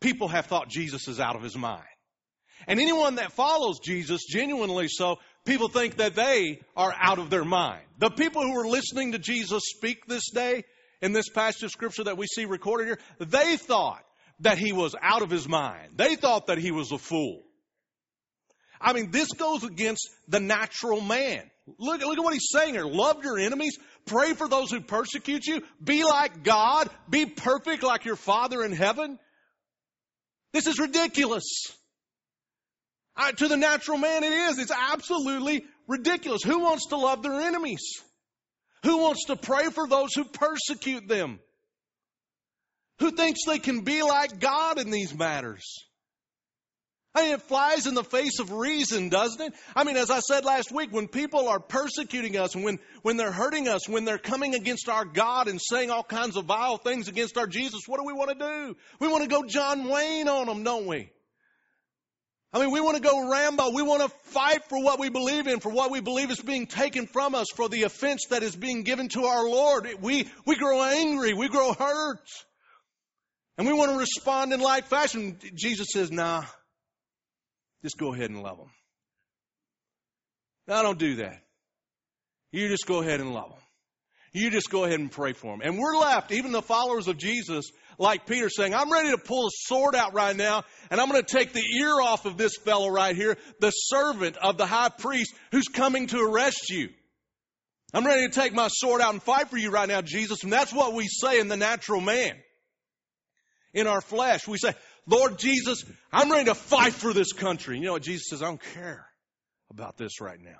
people 0.00 0.28
have 0.28 0.46
thought 0.46 0.68
Jesus 0.68 1.08
is 1.08 1.20
out 1.20 1.36
of 1.36 1.42
his 1.42 1.56
mind. 1.56 1.84
And 2.66 2.78
anyone 2.78 3.14
that 3.14 3.32
follows 3.32 3.78
Jesus, 3.78 4.24
genuinely 4.28 4.88
so, 4.88 5.16
people 5.44 5.68
think 5.68 5.96
that 5.96 6.14
they 6.14 6.60
are 6.76 6.94
out 6.98 7.18
of 7.18 7.30
their 7.30 7.44
mind. 7.44 7.82
The 7.98 8.10
people 8.10 8.42
who 8.42 8.58
are 8.58 8.68
listening 8.68 9.12
to 9.12 9.18
Jesus 9.18 9.62
speak 9.66 10.06
this 10.06 10.30
day, 10.30 10.64
in 11.02 11.12
this 11.12 11.28
passage 11.28 11.62
of 11.62 11.70
scripture 11.70 12.04
that 12.04 12.18
we 12.18 12.26
see 12.26 12.44
recorded 12.44 12.86
here, 12.86 12.98
they 13.18 13.56
thought 13.56 14.04
that 14.40 14.58
he 14.58 14.72
was 14.72 14.94
out 15.00 15.22
of 15.22 15.30
his 15.30 15.48
mind. 15.48 15.92
They 15.96 16.16
thought 16.16 16.46
that 16.46 16.58
he 16.58 16.70
was 16.70 16.92
a 16.92 16.98
fool. 16.98 17.42
I 18.80 18.92
mean, 18.94 19.10
this 19.10 19.28
goes 19.32 19.64
against 19.64 20.08
the 20.28 20.40
natural 20.40 21.00
man. 21.00 21.50
Look, 21.78 22.00
look 22.00 22.18
at 22.18 22.24
what 22.24 22.32
he's 22.32 22.48
saying 22.50 22.74
here. 22.74 22.86
Love 22.86 23.22
your 23.22 23.38
enemies. 23.38 23.78
Pray 24.06 24.32
for 24.32 24.48
those 24.48 24.70
who 24.70 24.80
persecute 24.80 25.46
you. 25.46 25.62
Be 25.82 26.04
like 26.04 26.42
God. 26.42 26.88
Be 27.08 27.26
perfect 27.26 27.82
like 27.82 28.04
your 28.04 28.16
Father 28.16 28.64
in 28.64 28.72
heaven. 28.72 29.18
This 30.52 30.66
is 30.66 30.78
ridiculous. 30.78 31.44
I, 33.20 33.32
to 33.32 33.48
the 33.48 33.56
natural 33.58 33.98
man, 33.98 34.24
it 34.24 34.32
is. 34.32 34.58
It's 34.58 34.72
absolutely 34.72 35.66
ridiculous. 35.86 36.42
Who 36.42 36.60
wants 36.60 36.86
to 36.86 36.96
love 36.96 37.22
their 37.22 37.38
enemies? 37.40 37.82
Who 38.84 38.96
wants 38.98 39.26
to 39.26 39.36
pray 39.36 39.64
for 39.64 39.86
those 39.86 40.14
who 40.14 40.24
persecute 40.24 41.06
them? 41.06 41.38
Who 43.00 43.10
thinks 43.10 43.40
they 43.46 43.58
can 43.58 43.82
be 43.82 44.02
like 44.02 44.40
God 44.40 44.78
in 44.78 44.90
these 44.90 45.14
matters? 45.14 45.84
I 47.14 47.22
mean, 47.24 47.34
it 47.34 47.42
flies 47.42 47.86
in 47.86 47.94
the 47.94 48.04
face 48.04 48.38
of 48.38 48.52
reason, 48.52 49.10
doesn't 49.10 49.40
it? 49.40 49.52
I 49.76 49.84
mean, 49.84 49.96
as 49.96 50.10
I 50.10 50.20
said 50.20 50.44
last 50.44 50.72
week, 50.72 50.90
when 50.92 51.08
people 51.08 51.48
are 51.48 51.60
persecuting 51.60 52.38
us, 52.38 52.54
when, 52.56 52.78
when 53.02 53.16
they're 53.18 53.32
hurting 53.32 53.68
us, 53.68 53.86
when 53.86 54.04
they're 54.04 54.16
coming 54.16 54.54
against 54.54 54.88
our 54.88 55.04
God 55.04 55.48
and 55.48 55.60
saying 55.60 55.90
all 55.90 56.04
kinds 56.04 56.36
of 56.36 56.46
vile 56.46 56.78
things 56.78 57.08
against 57.08 57.36
our 57.36 57.48
Jesus, 57.48 57.80
what 57.86 57.98
do 57.98 58.06
we 58.06 58.12
want 58.12 58.30
to 58.30 58.46
do? 58.46 58.76
We 59.00 59.08
want 59.08 59.24
to 59.24 59.28
go 59.28 59.42
John 59.44 59.88
Wayne 59.88 60.28
on 60.28 60.46
them, 60.46 60.62
don't 60.62 60.86
we? 60.86 61.10
I 62.52 62.58
mean, 62.58 62.72
we 62.72 62.80
want 62.80 62.96
to 62.96 63.02
go 63.02 63.30
Rambo. 63.30 63.70
We 63.70 63.82
want 63.82 64.02
to 64.02 64.08
fight 64.30 64.64
for 64.68 64.82
what 64.82 64.98
we 64.98 65.08
believe 65.08 65.46
in, 65.46 65.60
for 65.60 65.70
what 65.70 65.92
we 65.92 66.00
believe 66.00 66.30
is 66.32 66.40
being 66.40 66.66
taken 66.66 67.06
from 67.06 67.34
us, 67.36 67.46
for 67.54 67.68
the 67.68 67.84
offense 67.84 68.26
that 68.30 68.42
is 68.42 68.56
being 68.56 68.82
given 68.82 69.08
to 69.10 69.24
our 69.24 69.48
Lord. 69.48 69.88
We, 70.00 70.28
we 70.46 70.56
grow 70.56 70.82
angry. 70.82 71.32
We 71.32 71.48
grow 71.48 71.72
hurt. 71.72 72.26
And 73.56 73.68
we 73.68 73.72
want 73.72 73.92
to 73.92 73.98
respond 73.98 74.52
in 74.52 74.60
like 74.60 74.86
fashion. 74.86 75.38
Jesus 75.54 75.88
says, 75.92 76.10
nah, 76.10 76.44
just 77.84 77.98
go 77.98 78.12
ahead 78.12 78.30
and 78.30 78.42
love 78.42 78.58
them. 78.58 78.70
Now, 80.66 80.82
don't 80.82 80.98
do 80.98 81.16
that. 81.16 81.42
You 82.52 82.68
just 82.68 82.86
go 82.86 83.00
ahead 83.00 83.20
and 83.20 83.32
love 83.32 83.50
them. 83.50 83.58
You 84.32 84.50
just 84.50 84.70
go 84.70 84.84
ahead 84.84 85.00
and 85.00 85.10
pray 85.10 85.32
for 85.32 85.52
them. 85.52 85.60
And 85.62 85.78
we're 85.78 85.96
left, 85.96 86.30
even 86.30 86.52
the 86.52 86.62
followers 86.62 87.08
of 87.08 87.18
Jesus, 87.18 87.70
like 87.98 88.26
Peter 88.26 88.48
saying, 88.48 88.74
I'm 88.74 88.92
ready 88.92 89.10
to 89.10 89.18
pull 89.18 89.48
a 89.48 89.50
sword 89.52 89.94
out 89.96 90.14
right 90.14 90.36
now, 90.36 90.62
and 90.90 91.00
I'm 91.00 91.08
going 91.10 91.22
to 91.22 91.36
take 91.36 91.52
the 91.52 91.64
ear 91.80 92.00
off 92.00 92.26
of 92.26 92.36
this 92.36 92.56
fellow 92.56 92.88
right 92.88 93.16
here, 93.16 93.36
the 93.58 93.70
servant 93.70 94.36
of 94.36 94.56
the 94.56 94.66
high 94.66 94.88
priest 94.88 95.34
who's 95.50 95.66
coming 95.66 96.06
to 96.08 96.20
arrest 96.20 96.70
you. 96.70 96.90
I'm 97.92 98.06
ready 98.06 98.28
to 98.28 98.32
take 98.32 98.54
my 98.54 98.68
sword 98.68 99.00
out 99.00 99.12
and 99.12 99.22
fight 99.22 99.48
for 99.48 99.56
you 99.56 99.70
right 99.70 99.88
now, 99.88 100.00
Jesus. 100.00 100.44
And 100.44 100.52
that's 100.52 100.72
what 100.72 100.94
we 100.94 101.08
say 101.08 101.40
in 101.40 101.48
the 101.48 101.56
natural 101.56 102.00
man. 102.00 102.34
In 103.74 103.88
our 103.88 104.00
flesh, 104.00 104.46
we 104.46 104.58
say, 104.58 104.74
Lord 105.06 105.38
Jesus, 105.38 105.84
I'm 106.12 106.30
ready 106.30 106.44
to 106.44 106.54
fight 106.54 106.92
for 106.92 107.12
this 107.12 107.32
country. 107.32 107.78
You 107.78 107.86
know 107.86 107.92
what 107.92 108.02
Jesus 108.02 108.28
says? 108.30 108.42
I 108.42 108.46
don't 108.46 108.62
care 108.74 109.06
about 109.70 109.96
this 109.96 110.20
right 110.20 110.38
now. 110.40 110.58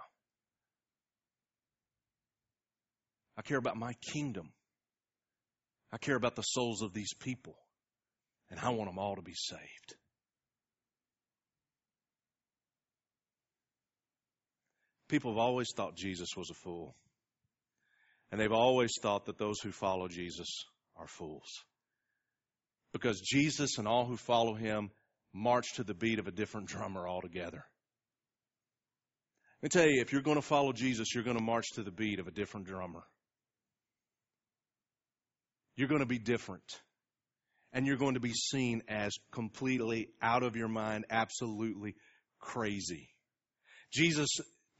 I 3.40 3.42
care 3.42 3.56
about 3.56 3.78
my 3.78 3.94
kingdom. 4.12 4.50
I 5.90 5.96
care 5.96 6.14
about 6.14 6.36
the 6.36 6.42
souls 6.42 6.82
of 6.82 6.92
these 6.92 7.14
people. 7.14 7.56
And 8.50 8.60
I 8.60 8.68
want 8.68 8.90
them 8.90 8.98
all 8.98 9.16
to 9.16 9.22
be 9.22 9.32
saved. 9.34 9.94
People 15.08 15.30
have 15.30 15.38
always 15.38 15.68
thought 15.74 15.96
Jesus 15.96 16.28
was 16.36 16.50
a 16.50 16.54
fool. 16.62 16.94
And 18.30 18.38
they've 18.38 18.52
always 18.52 18.92
thought 19.00 19.24
that 19.24 19.38
those 19.38 19.58
who 19.60 19.72
follow 19.72 20.06
Jesus 20.06 20.66
are 20.96 21.08
fools. 21.08 21.48
Because 22.92 23.22
Jesus 23.22 23.78
and 23.78 23.88
all 23.88 24.04
who 24.04 24.18
follow 24.18 24.52
him 24.52 24.90
march 25.32 25.76
to 25.76 25.82
the 25.82 25.94
beat 25.94 26.18
of 26.18 26.26
a 26.26 26.30
different 26.30 26.68
drummer 26.68 27.08
altogether. 27.08 27.64
Let 29.62 29.62
me 29.62 29.68
tell 29.70 29.90
you, 29.90 30.02
if 30.02 30.12
you're 30.12 30.20
going 30.20 30.36
to 30.36 30.42
follow 30.42 30.74
Jesus, 30.74 31.14
you're 31.14 31.24
going 31.24 31.38
to 31.38 31.42
march 31.42 31.70
to 31.76 31.82
the 31.82 31.90
beat 31.90 32.20
of 32.20 32.26
a 32.26 32.32
different 32.32 32.66
drummer. 32.66 33.02
You're 35.76 35.88
going 35.88 36.00
to 36.00 36.06
be 36.06 36.18
different. 36.18 36.80
And 37.72 37.86
you're 37.86 37.96
going 37.96 38.14
to 38.14 38.20
be 38.20 38.32
seen 38.32 38.82
as 38.88 39.12
completely 39.30 40.08
out 40.20 40.42
of 40.42 40.56
your 40.56 40.68
mind, 40.68 41.04
absolutely 41.08 41.94
crazy. 42.40 43.08
Jesus 43.92 44.28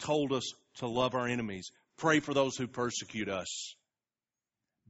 told 0.00 0.32
us 0.32 0.52
to 0.76 0.88
love 0.88 1.14
our 1.14 1.26
enemies, 1.26 1.70
pray 1.96 2.20
for 2.20 2.34
those 2.34 2.56
who 2.56 2.66
persecute 2.66 3.28
us. 3.28 3.74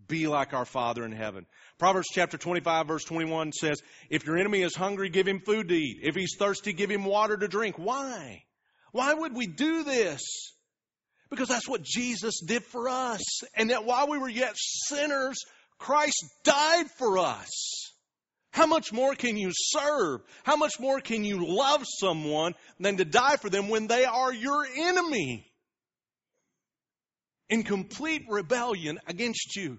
Be 0.08 0.26
like 0.26 0.54
our 0.54 0.64
Father 0.64 1.04
in 1.04 1.12
heaven. 1.12 1.46
Proverbs 1.78 2.08
chapter 2.12 2.38
25 2.38 2.88
verse 2.88 3.04
21 3.04 3.52
says, 3.52 3.82
If 4.08 4.24
your 4.24 4.38
enemy 4.38 4.62
is 4.62 4.74
hungry, 4.74 5.10
give 5.10 5.28
him 5.28 5.40
food 5.40 5.68
to 5.68 5.74
eat. 5.74 5.98
If 6.02 6.14
he's 6.14 6.36
thirsty, 6.38 6.72
give 6.72 6.90
him 6.90 7.04
water 7.04 7.36
to 7.36 7.48
drink. 7.48 7.76
Why? 7.78 8.44
Why 8.92 9.12
would 9.12 9.36
we 9.36 9.46
do 9.46 9.84
this? 9.84 10.22
Because 11.30 11.48
that's 11.48 11.68
what 11.68 11.82
Jesus 11.82 12.40
did 12.44 12.64
for 12.64 12.88
us. 12.88 13.22
And 13.54 13.70
that 13.70 13.84
while 13.84 14.08
we 14.08 14.18
were 14.18 14.28
yet 14.28 14.54
sinners, 14.56 15.38
Christ 15.80 16.24
died 16.44 16.86
for 16.98 17.18
us. 17.18 17.90
How 18.52 18.66
much 18.66 18.92
more 18.92 19.14
can 19.14 19.36
you 19.36 19.50
serve? 19.52 20.20
How 20.44 20.56
much 20.56 20.78
more 20.78 21.00
can 21.00 21.24
you 21.24 21.44
love 21.46 21.84
someone 21.84 22.54
than 22.78 22.98
to 22.98 23.04
die 23.04 23.36
for 23.36 23.48
them 23.48 23.68
when 23.68 23.86
they 23.86 24.04
are 24.04 24.32
your 24.32 24.66
enemy? 24.76 25.50
In 27.48 27.64
complete 27.64 28.22
rebellion 28.28 29.00
against 29.08 29.56
you. 29.56 29.78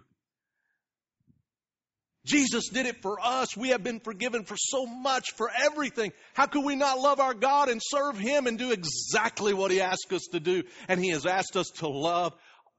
Jesus 2.26 2.70
did 2.70 2.86
it 2.86 3.02
for 3.02 3.20
us. 3.20 3.58
We 3.58 3.70
have 3.70 3.84
been 3.84 4.00
forgiven 4.00 4.44
for 4.44 4.56
so 4.58 4.86
much, 4.86 5.32
for 5.38 5.50
everything. 5.50 6.12
How 6.34 6.46
could 6.46 6.64
we 6.64 6.76
not 6.76 7.00
love 7.00 7.20
our 7.20 7.34
God 7.34 7.70
and 7.70 7.82
serve 7.84 8.18
Him 8.18 8.48
and 8.48 8.58
do 8.58 8.72
exactly 8.72 9.54
what 9.54 9.72
He 9.72 9.82
asked 9.82 10.12
us 10.12 10.28
to 10.32 10.40
do? 10.40 10.64
And 10.88 11.00
He 11.00 11.10
has 11.10 11.26
asked 11.26 11.56
us 11.56 11.70
to 11.78 11.88
love 11.88 12.34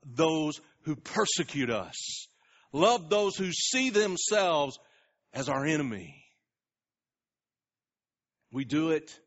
those 0.05 0.61
who 0.83 0.97
persecute 0.97 1.71
us, 1.71 2.29
love 2.73 3.09
those 3.09 3.37
who 3.37 3.53
see 3.53 3.91
themselves 3.91 4.79
as 5.33 5.49
our 5.49 5.65
enemy. 5.65 6.23
We 8.53 8.65
do 8.65 8.91
it 8.91 9.19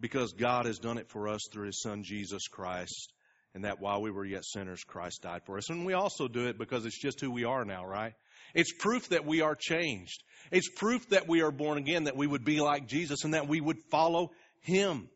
because 0.00 0.32
God 0.32 0.66
has 0.66 0.78
done 0.78 0.98
it 0.98 1.08
for 1.08 1.28
us 1.28 1.40
through 1.52 1.66
His 1.66 1.80
Son 1.82 2.02
Jesus 2.02 2.48
Christ, 2.48 3.12
and 3.54 3.64
that 3.64 3.80
while 3.80 4.00
we 4.00 4.10
were 4.10 4.24
yet 4.24 4.44
sinners, 4.44 4.82
Christ 4.84 5.22
died 5.22 5.42
for 5.44 5.56
us. 5.56 5.70
And 5.70 5.86
we 5.86 5.94
also 5.94 6.28
do 6.28 6.46
it 6.46 6.58
because 6.58 6.84
it's 6.84 7.00
just 7.00 7.20
who 7.20 7.30
we 7.30 7.44
are 7.44 7.64
now, 7.64 7.84
right? 7.84 8.14
It's 8.54 8.72
proof 8.72 9.08
that 9.10 9.24
we 9.24 9.40
are 9.40 9.54
changed. 9.54 10.22
It's 10.50 10.68
proof 10.68 11.08
that 11.10 11.28
we 11.28 11.42
are 11.42 11.50
born 11.50 11.78
again, 11.78 12.04
that 12.04 12.16
we 12.16 12.26
would 12.26 12.44
be 12.44 12.60
like 12.60 12.86
Jesus 12.86 13.24
and 13.24 13.34
that 13.34 13.48
we 13.48 13.60
would 13.60 13.78
follow 13.90 14.30
Him. 14.60 15.08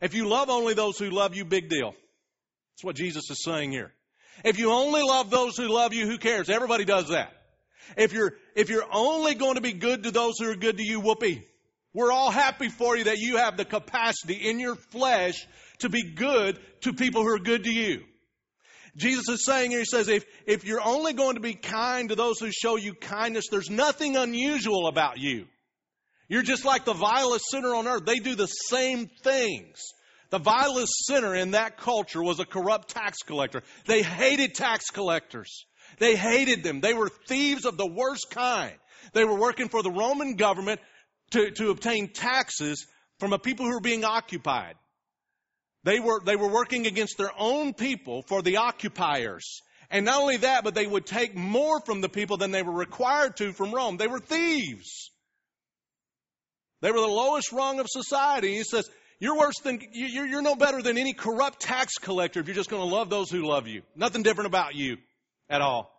If 0.00 0.14
you 0.14 0.28
love 0.28 0.50
only 0.50 0.74
those 0.74 0.98
who 0.98 1.10
love 1.10 1.34
you, 1.34 1.44
big 1.44 1.68
deal. 1.68 1.92
That's 2.72 2.84
what 2.84 2.96
Jesus 2.96 3.30
is 3.30 3.42
saying 3.42 3.72
here. 3.72 3.92
If 4.44 4.58
you 4.58 4.70
only 4.72 5.02
love 5.02 5.30
those 5.30 5.56
who 5.56 5.68
love 5.68 5.92
you, 5.92 6.06
who 6.06 6.18
cares? 6.18 6.48
Everybody 6.48 6.84
does 6.84 7.08
that. 7.08 7.32
If 7.96 8.12
you're, 8.12 8.34
if 8.54 8.68
you're 8.68 8.86
only 8.92 9.34
going 9.34 9.54
to 9.54 9.60
be 9.60 9.72
good 9.72 10.04
to 10.04 10.10
those 10.10 10.34
who 10.38 10.50
are 10.50 10.56
good 10.56 10.76
to 10.76 10.84
you, 10.84 11.00
whoopee. 11.00 11.42
We're 11.94 12.12
all 12.12 12.30
happy 12.30 12.68
for 12.68 12.96
you 12.96 13.04
that 13.04 13.18
you 13.18 13.38
have 13.38 13.56
the 13.56 13.64
capacity 13.64 14.34
in 14.34 14.60
your 14.60 14.76
flesh 14.76 15.46
to 15.80 15.88
be 15.88 16.12
good 16.14 16.58
to 16.82 16.92
people 16.92 17.22
who 17.22 17.28
are 17.28 17.38
good 17.38 17.64
to 17.64 17.72
you. 17.72 18.02
Jesus 18.96 19.28
is 19.28 19.44
saying 19.44 19.70
here, 19.70 19.80
he 19.80 19.84
says, 19.84 20.08
if, 20.08 20.24
if 20.46 20.64
you're 20.64 20.84
only 20.84 21.12
going 21.12 21.36
to 21.36 21.40
be 21.40 21.54
kind 21.54 22.08
to 22.08 22.14
those 22.14 22.40
who 22.40 22.50
show 22.50 22.76
you 22.76 22.94
kindness, 22.94 23.46
there's 23.50 23.70
nothing 23.70 24.16
unusual 24.16 24.88
about 24.88 25.18
you. 25.18 25.46
You're 26.28 26.42
just 26.42 26.64
like 26.64 26.84
the 26.84 26.94
vilest 26.94 27.44
sinner 27.50 27.74
on 27.74 27.86
earth. 27.86 28.04
They 28.04 28.16
do 28.16 28.34
the 28.34 28.46
same 28.46 29.08
things. 29.22 29.78
The 30.30 30.38
vilest 30.38 31.06
sinner 31.06 31.34
in 31.34 31.52
that 31.52 31.78
culture 31.78 32.22
was 32.22 32.38
a 32.38 32.44
corrupt 32.44 32.88
tax 32.88 33.22
collector. 33.22 33.62
They 33.86 34.02
hated 34.02 34.54
tax 34.54 34.90
collectors. 34.90 35.64
They 35.98 36.16
hated 36.16 36.62
them. 36.62 36.80
They 36.80 36.94
were 36.94 37.08
thieves 37.08 37.64
of 37.64 37.78
the 37.78 37.86
worst 37.86 38.26
kind. 38.30 38.74
They 39.14 39.24
were 39.24 39.38
working 39.38 39.68
for 39.68 39.82
the 39.82 39.90
Roman 39.90 40.36
government 40.36 40.80
to, 41.30 41.50
to 41.52 41.70
obtain 41.70 42.12
taxes 42.12 42.86
from 43.18 43.32
a 43.32 43.38
people 43.38 43.66
who 43.66 43.72
were 43.72 43.80
being 43.80 44.04
occupied. 44.04 44.74
They 45.84 46.00
were, 46.00 46.20
they 46.24 46.36
were 46.36 46.52
working 46.52 46.86
against 46.86 47.16
their 47.16 47.32
own 47.38 47.72
people 47.72 48.22
for 48.28 48.42
the 48.42 48.58
occupiers. 48.58 49.62
And 49.90 50.04
not 50.04 50.20
only 50.20 50.38
that, 50.38 50.64
but 50.64 50.74
they 50.74 50.86
would 50.86 51.06
take 51.06 51.34
more 51.34 51.80
from 51.80 52.02
the 52.02 52.08
people 52.10 52.36
than 52.36 52.50
they 52.50 52.62
were 52.62 52.72
required 52.72 53.36
to 53.38 53.52
from 53.52 53.72
Rome. 53.72 53.96
They 53.96 54.08
were 54.08 54.20
thieves. 54.20 55.10
They 56.82 56.90
were 56.92 57.00
the 57.00 57.06
lowest 57.06 57.52
rung 57.52 57.80
of 57.80 57.86
society. 57.88 58.56
He 58.56 58.64
says, 58.64 58.88
you're 59.20 59.36
worse 59.36 59.58
than, 59.64 59.80
you're, 59.92 60.26
you're 60.26 60.42
no 60.42 60.54
better 60.54 60.80
than 60.80 60.96
any 60.96 61.12
corrupt 61.12 61.60
tax 61.60 61.94
collector 61.94 62.40
if 62.40 62.46
you're 62.46 62.54
just 62.54 62.70
going 62.70 62.86
to 62.86 62.94
love 62.94 63.10
those 63.10 63.30
who 63.30 63.46
love 63.46 63.66
you. 63.66 63.82
Nothing 63.96 64.22
different 64.22 64.46
about 64.46 64.74
you 64.74 64.96
at 65.48 65.60
all. 65.60 65.90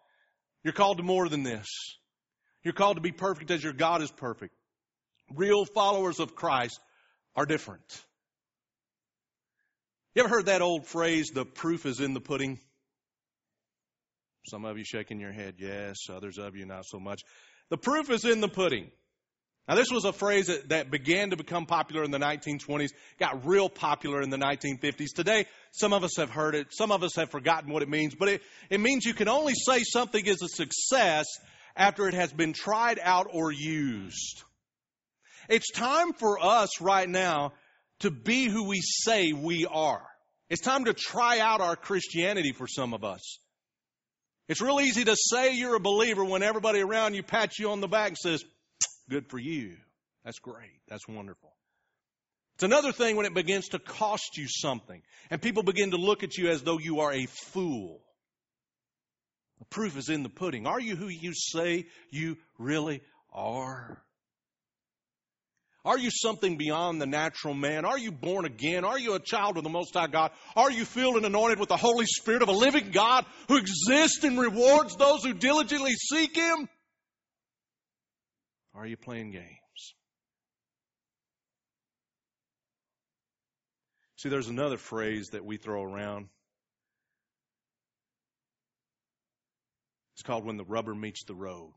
You're 0.63 0.73
called 0.73 0.97
to 0.97 1.03
more 1.03 1.27
than 1.27 1.43
this. 1.43 1.67
You're 2.63 2.73
called 2.73 2.97
to 2.97 3.01
be 3.01 3.11
perfect 3.11 3.51
as 3.51 3.63
your 3.63 3.73
God 3.73 4.01
is 4.01 4.11
perfect. 4.11 4.53
Real 5.35 5.65
followers 5.65 6.19
of 6.19 6.35
Christ 6.35 6.79
are 7.35 7.45
different. 7.45 8.03
You 10.15 10.23
ever 10.23 10.29
heard 10.29 10.47
that 10.47 10.61
old 10.61 10.87
phrase, 10.87 11.29
the 11.33 11.45
proof 11.45 11.85
is 11.85 11.99
in 11.99 12.13
the 12.13 12.19
pudding? 12.19 12.59
Some 14.47 14.65
of 14.65 14.77
you 14.77 14.83
shaking 14.83 15.19
your 15.19 15.31
head, 15.31 15.55
yes. 15.57 15.97
Others 16.09 16.37
of 16.37 16.55
you, 16.55 16.65
not 16.65 16.85
so 16.85 16.99
much. 16.99 17.21
The 17.69 17.77
proof 17.77 18.09
is 18.09 18.25
in 18.25 18.41
the 18.41 18.47
pudding. 18.47 18.89
Now, 19.69 19.75
this 19.75 19.91
was 19.91 20.03
a 20.03 20.11
phrase 20.11 20.47
that, 20.47 20.69
that, 20.69 20.89
began 20.89 21.29
to 21.29 21.37
become 21.37 21.67
popular 21.67 22.03
in 22.03 22.09
the 22.09 22.17
1920s, 22.17 22.89
got 23.19 23.45
real 23.45 23.69
popular 23.69 24.19
in 24.19 24.31
the 24.31 24.37
1950s. 24.37 25.13
Today, 25.15 25.45
some 25.73 25.93
of 25.93 26.03
us 26.03 26.17
have 26.17 26.31
heard 26.31 26.55
it, 26.55 26.69
some 26.71 26.91
of 26.91 27.03
us 27.03 27.15
have 27.17 27.29
forgotten 27.29 27.71
what 27.71 27.83
it 27.83 27.87
means, 27.87 28.15
but 28.15 28.29
it, 28.29 28.41
it 28.71 28.79
means 28.79 29.05
you 29.05 29.13
can 29.13 29.27
only 29.27 29.53
say 29.53 29.83
something 29.83 30.25
is 30.25 30.41
a 30.41 30.47
success 30.47 31.27
after 31.75 32.07
it 32.07 32.15
has 32.15 32.33
been 32.33 32.51
tried 32.51 32.99
out 32.99 33.27
or 33.31 33.51
used. 33.51 34.41
It's 35.49 35.71
time 35.71 36.13
for 36.13 36.43
us 36.43 36.81
right 36.81 37.07
now 37.07 37.53
to 37.99 38.09
be 38.09 38.45
who 38.45 38.67
we 38.67 38.81
say 38.81 39.33
we 39.33 39.67
are. 39.67 40.01
It's 40.49 40.63
time 40.63 40.85
to 40.85 40.95
try 40.95 41.41
out 41.41 41.61
our 41.61 41.75
Christianity 41.75 42.53
for 42.53 42.65
some 42.65 42.95
of 42.95 43.03
us. 43.03 43.37
It's 44.47 44.61
real 44.61 44.81
easy 44.81 45.05
to 45.05 45.15
say 45.15 45.53
you're 45.53 45.75
a 45.75 45.79
believer 45.79 46.25
when 46.25 46.41
everybody 46.41 46.81
around 46.81 47.13
you 47.13 47.21
pats 47.21 47.59
you 47.59 47.69
on 47.69 47.81
the 47.81 47.87
back 47.87 48.07
and 48.07 48.17
says, 48.17 48.43
Good 49.09 49.27
for 49.27 49.39
you. 49.39 49.75
That's 50.23 50.39
great. 50.39 50.79
That's 50.87 51.07
wonderful. 51.07 51.51
It's 52.55 52.63
another 52.63 52.91
thing 52.91 53.15
when 53.15 53.25
it 53.25 53.33
begins 53.33 53.69
to 53.69 53.79
cost 53.79 54.37
you 54.37 54.47
something 54.47 55.01
and 55.29 55.41
people 55.41 55.63
begin 55.63 55.91
to 55.91 55.97
look 55.97 56.23
at 56.23 56.37
you 56.37 56.49
as 56.49 56.61
though 56.61 56.77
you 56.77 56.99
are 56.99 57.13
a 57.13 57.25
fool. 57.25 58.01
The 59.59 59.65
proof 59.65 59.97
is 59.97 60.09
in 60.09 60.23
the 60.23 60.29
pudding. 60.29 60.67
Are 60.67 60.79
you 60.79 60.95
who 60.95 61.07
you 61.07 61.33
say 61.33 61.85
you 62.11 62.37
really 62.57 63.01
are? 63.31 64.01
Are 65.85 65.97
you 65.97 66.11
something 66.11 66.57
beyond 66.57 67.01
the 67.01 67.05
natural 67.05 67.53
man? 67.53 67.85
Are 67.85 67.97
you 67.97 68.11
born 68.11 68.45
again? 68.45 68.83
Are 68.83 68.99
you 68.99 69.15
a 69.15 69.19
child 69.19 69.57
of 69.57 69.63
the 69.63 69.69
Most 69.69 69.93
High 69.93 70.07
God? 70.07 70.31
Are 70.55 70.69
you 70.69 70.83
filled 70.83 71.15
and 71.15 71.25
anointed 71.25 71.59
with 71.59 71.69
the 71.69 71.77
Holy 71.77 72.05
Spirit 72.05 72.41
of 72.41 72.49
a 72.49 72.53
living 72.53 72.91
God 72.91 73.25
who 73.47 73.57
exists 73.57 74.23
and 74.23 74.39
rewards 74.39 74.95
those 74.97 75.23
who 75.23 75.33
diligently 75.33 75.93
seek 75.93 76.35
Him? 76.35 76.67
Are 78.75 78.85
you 78.85 78.97
playing 78.97 79.31
games? 79.31 79.95
See, 84.17 84.29
there's 84.29 84.49
another 84.49 84.77
phrase 84.77 85.29
that 85.31 85.45
we 85.45 85.57
throw 85.57 85.81
around. 85.81 86.27
It's 90.15 90.23
called 90.23 90.45
when 90.45 90.57
the 90.57 90.65
rubber 90.65 90.93
meets 90.93 91.23
the 91.23 91.35
road. 91.35 91.71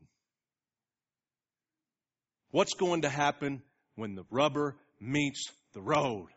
What's 2.51 2.73
going 2.73 3.03
to 3.03 3.09
happen 3.09 3.63
when 3.95 4.15
the 4.15 4.25
rubber 4.29 4.75
meets 4.99 5.49
the 5.73 5.81
road? 5.81 6.27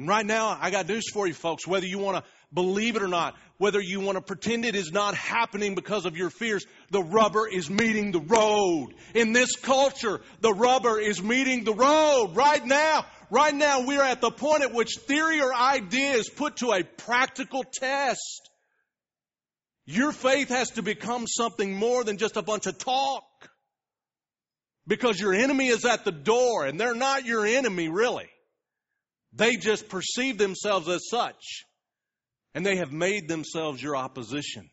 And 0.00 0.08
right 0.08 0.24
now, 0.24 0.56
I 0.58 0.70
got 0.70 0.88
news 0.88 1.10
for 1.12 1.26
you 1.26 1.34
folks, 1.34 1.66
whether 1.66 1.84
you 1.84 1.98
want 1.98 2.16
to 2.16 2.30
believe 2.54 2.96
it 2.96 3.02
or 3.02 3.08
not, 3.08 3.36
whether 3.58 3.78
you 3.78 4.00
want 4.00 4.16
to 4.16 4.22
pretend 4.22 4.64
it 4.64 4.74
is 4.74 4.92
not 4.92 5.14
happening 5.14 5.74
because 5.74 6.06
of 6.06 6.16
your 6.16 6.30
fears, 6.30 6.64
the 6.90 7.02
rubber 7.02 7.46
is 7.46 7.68
meeting 7.68 8.10
the 8.10 8.20
road. 8.20 8.94
In 9.14 9.34
this 9.34 9.56
culture, 9.56 10.22
the 10.40 10.54
rubber 10.54 10.98
is 10.98 11.22
meeting 11.22 11.64
the 11.64 11.74
road 11.74 12.30
right 12.32 12.64
now. 12.64 13.04
Right 13.30 13.54
now, 13.54 13.84
we're 13.84 14.02
at 14.02 14.22
the 14.22 14.30
point 14.30 14.62
at 14.62 14.72
which 14.72 14.96
theory 15.06 15.42
or 15.42 15.54
idea 15.54 16.12
is 16.12 16.30
put 16.30 16.56
to 16.56 16.72
a 16.72 16.82
practical 16.82 17.62
test. 17.62 18.48
Your 19.84 20.12
faith 20.12 20.48
has 20.48 20.70
to 20.70 20.82
become 20.82 21.26
something 21.26 21.74
more 21.74 22.04
than 22.04 22.16
just 22.16 22.38
a 22.38 22.42
bunch 22.42 22.66
of 22.66 22.78
talk. 22.78 23.24
Because 24.86 25.20
your 25.20 25.34
enemy 25.34 25.68
is 25.68 25.84
at 25.84 26.06
the 26.06 26.10
door, 26.10 26.64
and 26.64 26.80
they're 26.80 26.94
not 26.94 27.26
your 27.26 27.44
enemy, 27.44 27.90
really. 27.90 28.30
They 29.32 29.56
just 29.56 29.88
perceive 29.88 30.38
themselves 30.38 30.88
as 30.88 31.08
such. 31.08 31.64
And 32.54 32.66
they 32.66 32.76
have 32.76 32.92
made 32.92 33.28
themselves 33.28 33.82
your 33.82 33.96
opposition. 33.96 34.70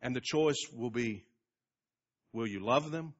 And 0.00 0.14
the 0.14 0.20
choice 0.20 0.68
will 0.72 0.90
be 0.90 1.24
will 2.32 2.46
you 2.46 2.60
love 2.60 2.90
them? 2.90 3.14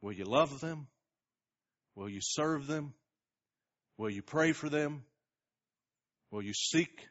Will 0.00 0.12
you 0.12 0.24
love 0.24 0.60
them? 0.60 0.88
Will 1.94 2.08
you 2.08 2.20
serve 2.20 2.66
them? 2.66 2.94
Will 3.98 4.10
you 4.10 4.22
pray 4.22 4.52
for 4.52 4.68
them? 4.68 5.04
Will 6.30 6.42
you 6.42 6.54
seek 6.54 7.06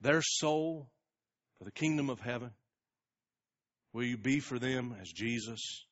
their 0.00 0.22
soul 0.22 0.90
for 1.58 1.64
the 1.64 1.70
kingdom 1.70 2.10
of 2.10 2.20
heaven? 2.20 2.50
Will 3.92 4.04
you 4.04 4.16
be 4.16 4.40
for 4.40 4.58
them 4.58 4.96
as 5.00 5.08
Jesus 5.10 5.86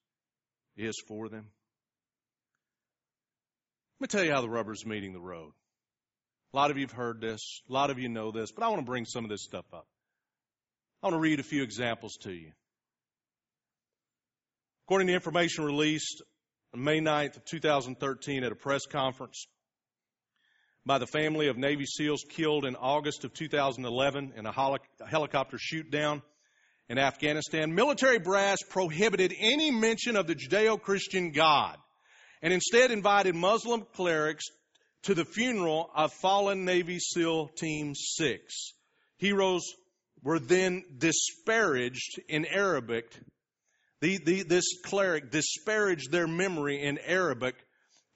is 0.76 0.94
for 1.06 1.28
them? 1.28 1.46
Let 4.00 4.12
me 4.12 4.18
tell 4.18 4.24
you 4.24 4.32
how 4.32 4.40
the 4.40 4.48
rubber's 4.48 4.84
meeting 4.84 5.12
the 5.12 5.20
road. 5.20 5.52
A 6.52 6.56
lot 6.56 6.70
of 6.70 6.76
you 6.76 6.84
have 6.84 6.92
heard 6.92 7.20
this, 7.20 7.62
a 7.68 7.72
lot 7.72 7.90
of 7.90 7.98
you 7.98 8.08
know 8.08 8.32
this, 8.32 8.52
but 8.52 8.64
I 8.64 8.68
want 8.68 8.80
to 8.80 8.86
bring 8.86 9.04
some 9.04 9.24
of 9.24 9.30
this 9.30 9.44
stuff 9.44 9.66
up. 9.72 9.86
I 11.02 11.06
want 11.06 11.14
to 11.14 11.20
read 11.20 11.40
a 11.40 11.44
few 11.44 11.62
examples 11.62 12.16
to 12.22 12.32
you. 12.32 12.52
According 14.86 15.08
to 15.08 15.14
information 15.14 15.64
released 15.64 16.22
on 16.74 16.82
May 16.82 17.00
9th 17.00 17.38
of 17.38 17.44
2013 17.44 18.44
at 18.44 18.52
a 18.52 18.56
press 18.56 18.86
conference 18.86 19.46
by 20.84 20.98
the 20.98 21.06
family 21.06 21.48
of 21.48 21.56
Navy 21.56 21.86
SEALs 21.86 22.24
killed 22.28 22.64
in 22.64 22.76
August 22.76 23.24
of 23.24 23.32
2011 23.32 24.34
in 24.36 24.46
a 24.46 24.52
helicopter 25.06 25.56
shoot 25.58 25.90
down 25.90 26.22
in 26.88 26.98
Afghanistan, 26.98 27.74
military 27.74 28.18
brass 28.18 28.58
prohibited 28.68 29.32
any 29.38 29.70
mention 29.70 30.16
of 30.16 30.26
the 30.26 30.34
Judeo-Christian 30.34 31.32
God 31.32 31.78
and 32.42 32.52
instead 32.52 32.90
invited 32.90 33.34
Muslim 33.34 33.86
clerics 33.94 34.44
to 35.04 35.14
the 35.14 35.24
funeral 35.24 35.90
of 35.94 36.12
fallen 36.12 36.64
Navy 36.64 36.98
SEAL 36.98 37.48
Team 37.48 37.94
6. 37.94 38.72
Heroes 39.18 39.62
were 40.22 40.38
then 40.38 40.82
disparaged 40.96 42.20
in 42.28 42.46
Arabic. 42.46 43.06
The, 44.00 44.18
the, 44.18 44.42
this 44.42 44.80
cleric 44.82 45.30
disparaged 45.30 46.10
their 46.10 46.26
memory 46.26 46.82
in 46.82 46.98
Arabic 46.98 47.54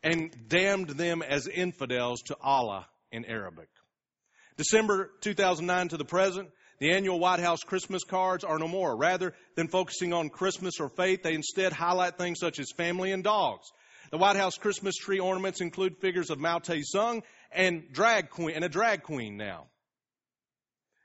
and 0.03 0.35
damned 0.49 0.91
them 0.91 1.23
as 1.23 1.47
infidels 1.47 2.23
to 2.27 2.37
Allah 2.41 2.87
in 3.13 3.25
Arabic. 3.25 3.69
December 4.57 5.11
2009 5.21 5.89
to 5.89 5.97
the 5.97 6.05
present, 6.05 6.49
the 6.81 6.93
annual 6.93 7.19
White 7.19 7.41
House 7.41 7.61
Christmas 7.61 8.05
cards 8.05 8.45
are 8.45 8.59
no 8.59 8.69
more. 8.69 8.97
Rather 8.97 9.35
than 9.57 9.69
focusing 9.69 10.13
on 10.13 10.31
Christmas 10.31 10.81
or 10.81 10.89
faith, 10.89 11.23
they 11.23 11.35
instead 11.35 11.73
highlight 11.73 12.17
things 12.17 12.39
such 12.41 12.59
as 12.59 12.71
family 12.77 13.13
and 13.13 13.25
dogs. 13.25 13.71
The 14.11 14.19
White 14.19 14.37
House 14.37 14.57
Christmas 14.57 14.97
tree 14.97 15.19
ornaments 15.19 15.61
include 15.61 15.99
figures 15.99 16.31
of 16.31 16.39
Mao 16.39 16.61
Zedong 16.61 17.23
and 17.53 17.93
drag 17.93 18.31
queen 18.31 18.55
and 18.55 18.65
a 18.65 18.69
drag 18.69 19.03
queen 19.03 19.37
now. 19.37 19.67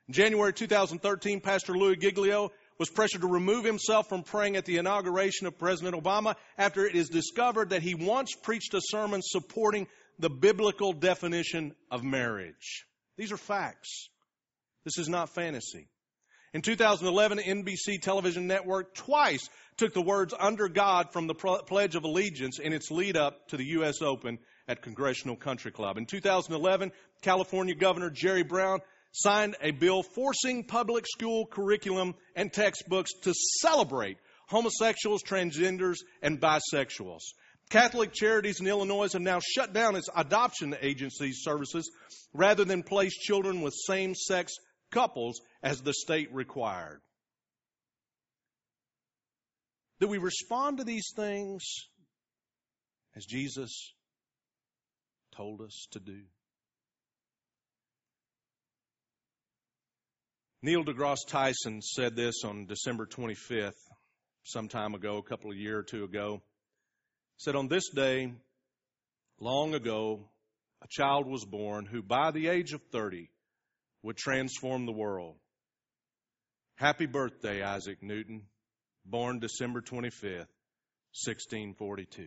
In 0.08 0.14
January 0.14 0.54
2013, 0.54 1.42
Pastor 1.42 1.74
Louis 1.78 1.98
Giglio 1.98 2.52
was 2.80 2.90
pressured 2.90 3.22
to 3.22 3.28
remove 3.28 3.66
himself 3.66 4.08
from 4.08 4.24
praying 4.24 4.56
at 4.56 4.66
the 4.66 4.78
inauguration 4.78 5.48
of 5.48 5.58
President 5.58 6.02
Obama 6.02 6.36
after 6.58 6.86
it 6.86 6.96
is 6.96 7.10
discovered 7.10 7.70
that 7.70 7.82
he 7.82 7.94
once 7.94 8.36
preached 8.36 8.74
a 8.74 8.82
sermon 8.82 9.22
supporting 9.22 9.88
the 10.20 10.30
biblical 10.30 10.94
definition 10.94 11.74
of 11.92 12.04
marriage. 12.04 12.86
These 13.18 13.32
are 13.32 13.38
facts. 13.38 14.10
This 14.86 14.98
is 14.98 15.10
not 15.10 15.34
fantasy. 15.34 15.90
In 16.54 16.62
2011, 16.62 17.40
NBC 17.40 18.00
television 18.00 18.46
network 18.46 18.94
twice 18.94 19.50
took 19.78 19.96
the 19.96 20.04
words 20.04 20.36
under 20.40 20.70
God 20.70 21.12
from 21.12 21.26
the 21.26 21.34
Pledge 21.34 21.96
of 21.96 22.04
Allegiance 22.04 22.60
in 22.60 22.74
its 22.74 22.92
lead 22.92 23.18
up 23.18 23.48
to 23.48 23.58
the 23.58 23.66
U.S. 23.78 24.04
Open 24.04 24.38
at 24.68 24.84
Congressional 24.84 25.36
Country 25.36 25.72
Club. 25.72 25.98
In 25.98 26.06
2011, 26.06 26.92
California 27.24 27.74
Governor 27.74 28.12
Jerry 28.12 28.44
Brown 28.44 28.82
signed 29.14 29.56
a 29.62 29.72
bill 29.72 30.04
forcing 30.04 30.64
public 30.64 31.06
school 31.08 31.48
curriculum 31.48 32.14
and 32.36 32.54
textbooks 32.54 33.14
to 33.24 33.34
celebrate 33.62 34.18
homosexuals, 34.48 35.24
transgenders, 35.24 35.98
and 36.22 36.40
bisexuals. 36.40 37.22
Catholic 37.72 38.14
Charities 38.14 38.60
in 38.60 38.68
Illinois 38.68 39.12
have 39.14 39.24
now 39.24 39.40
shut 39.40 39.74
down 39.74 39.96
its 39.96 40.10
adoption 40.16 40.76
agency 40.82 41.32
services 41.34 41.90
rather 42.32 42.64
than 42.64 42.84
place 42.84 43.14
children 43.18 43.62
with 43.62 43.74
same 43.74 44.14
sex 44.14 44.54
couples 44.94 45.42
as 45.62 45.82
the 45.82 45.94
state 45.94 46.34
required. 46.34 47.02
Do 50.00 50.08
we 50.08 50.18
respond 50.18 50.78
to 50.78 50.84
these 50.84 51.12
things 51.16 51.64
as 53.16 53.26
Jesus 53.26 53.94
told 55.36 55.62
us 55.62 55.88
to 55.92 56.00
do? 56.00 56.22
Neil 60.62 60.86
deGrasse 60.86 61.28
Tyson 61.28 61.82
said 61.82 62.16
this 62.16 62.44
on 62.46 62.68
December 62.68 63.06
25th, 63.06 63.72
some 64.44 64.70
time 64.70 64.94
ago, 64.94 65.18
a 65.18 65.24
couple 65.24 65.52
of 65.52 65.58
year 65.58 65.80
or 65.80 65.84
two 65.84 66.06
ago. 66.06 66.42
He 67.36 67.44
said, 67.44 67.56
On 67.56 67.68
this 67.68 67.90
day, 67.90 68.32
long 69.40 69.74
ago, 69.74 70.30
a 70.82 70.88
child 70.90 71.28
was 71.28 71.44
born 71.44 71.86
who, 71.86 72.02
by 72.02 72.32
the 72.32 72.48
age 72.48 72.72
of 72.72 72.82
30, 72.92 73.30
would 74.04 74.18
transform 74.18 74.86
the 74.86 74.92
world. 74.92 75.36
Happy 76.76 77.06
birthday, 77.06 77.64
Isaac 77.64 77.98
Newton, 78.02 78.44
born 79.06 79.40
December 79.40 79.82
25th, 79.82 80.48
1642. 81.26 82.26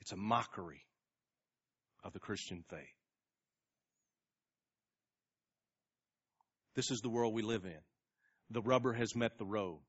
It's 0.00 0.12
a 0.12 0.16
mockery 0.16 0.82
of 2.02 2.12
the 2.12 2.18
Christian 2.18 2.64
faith. 2.68 2.80
This 6.74 6.90
is 6.90 7.00
the 7.00 7.10
world 7.10 7.34
we 7.34 7.42
live 7.42 7.64
in. 7.64 7.78
The 8.50 8.62
rubber 8.62 8.92
has 8.92 9.14
met 9.14 9.38
the 9.38 9.44
road. 9.44 9.80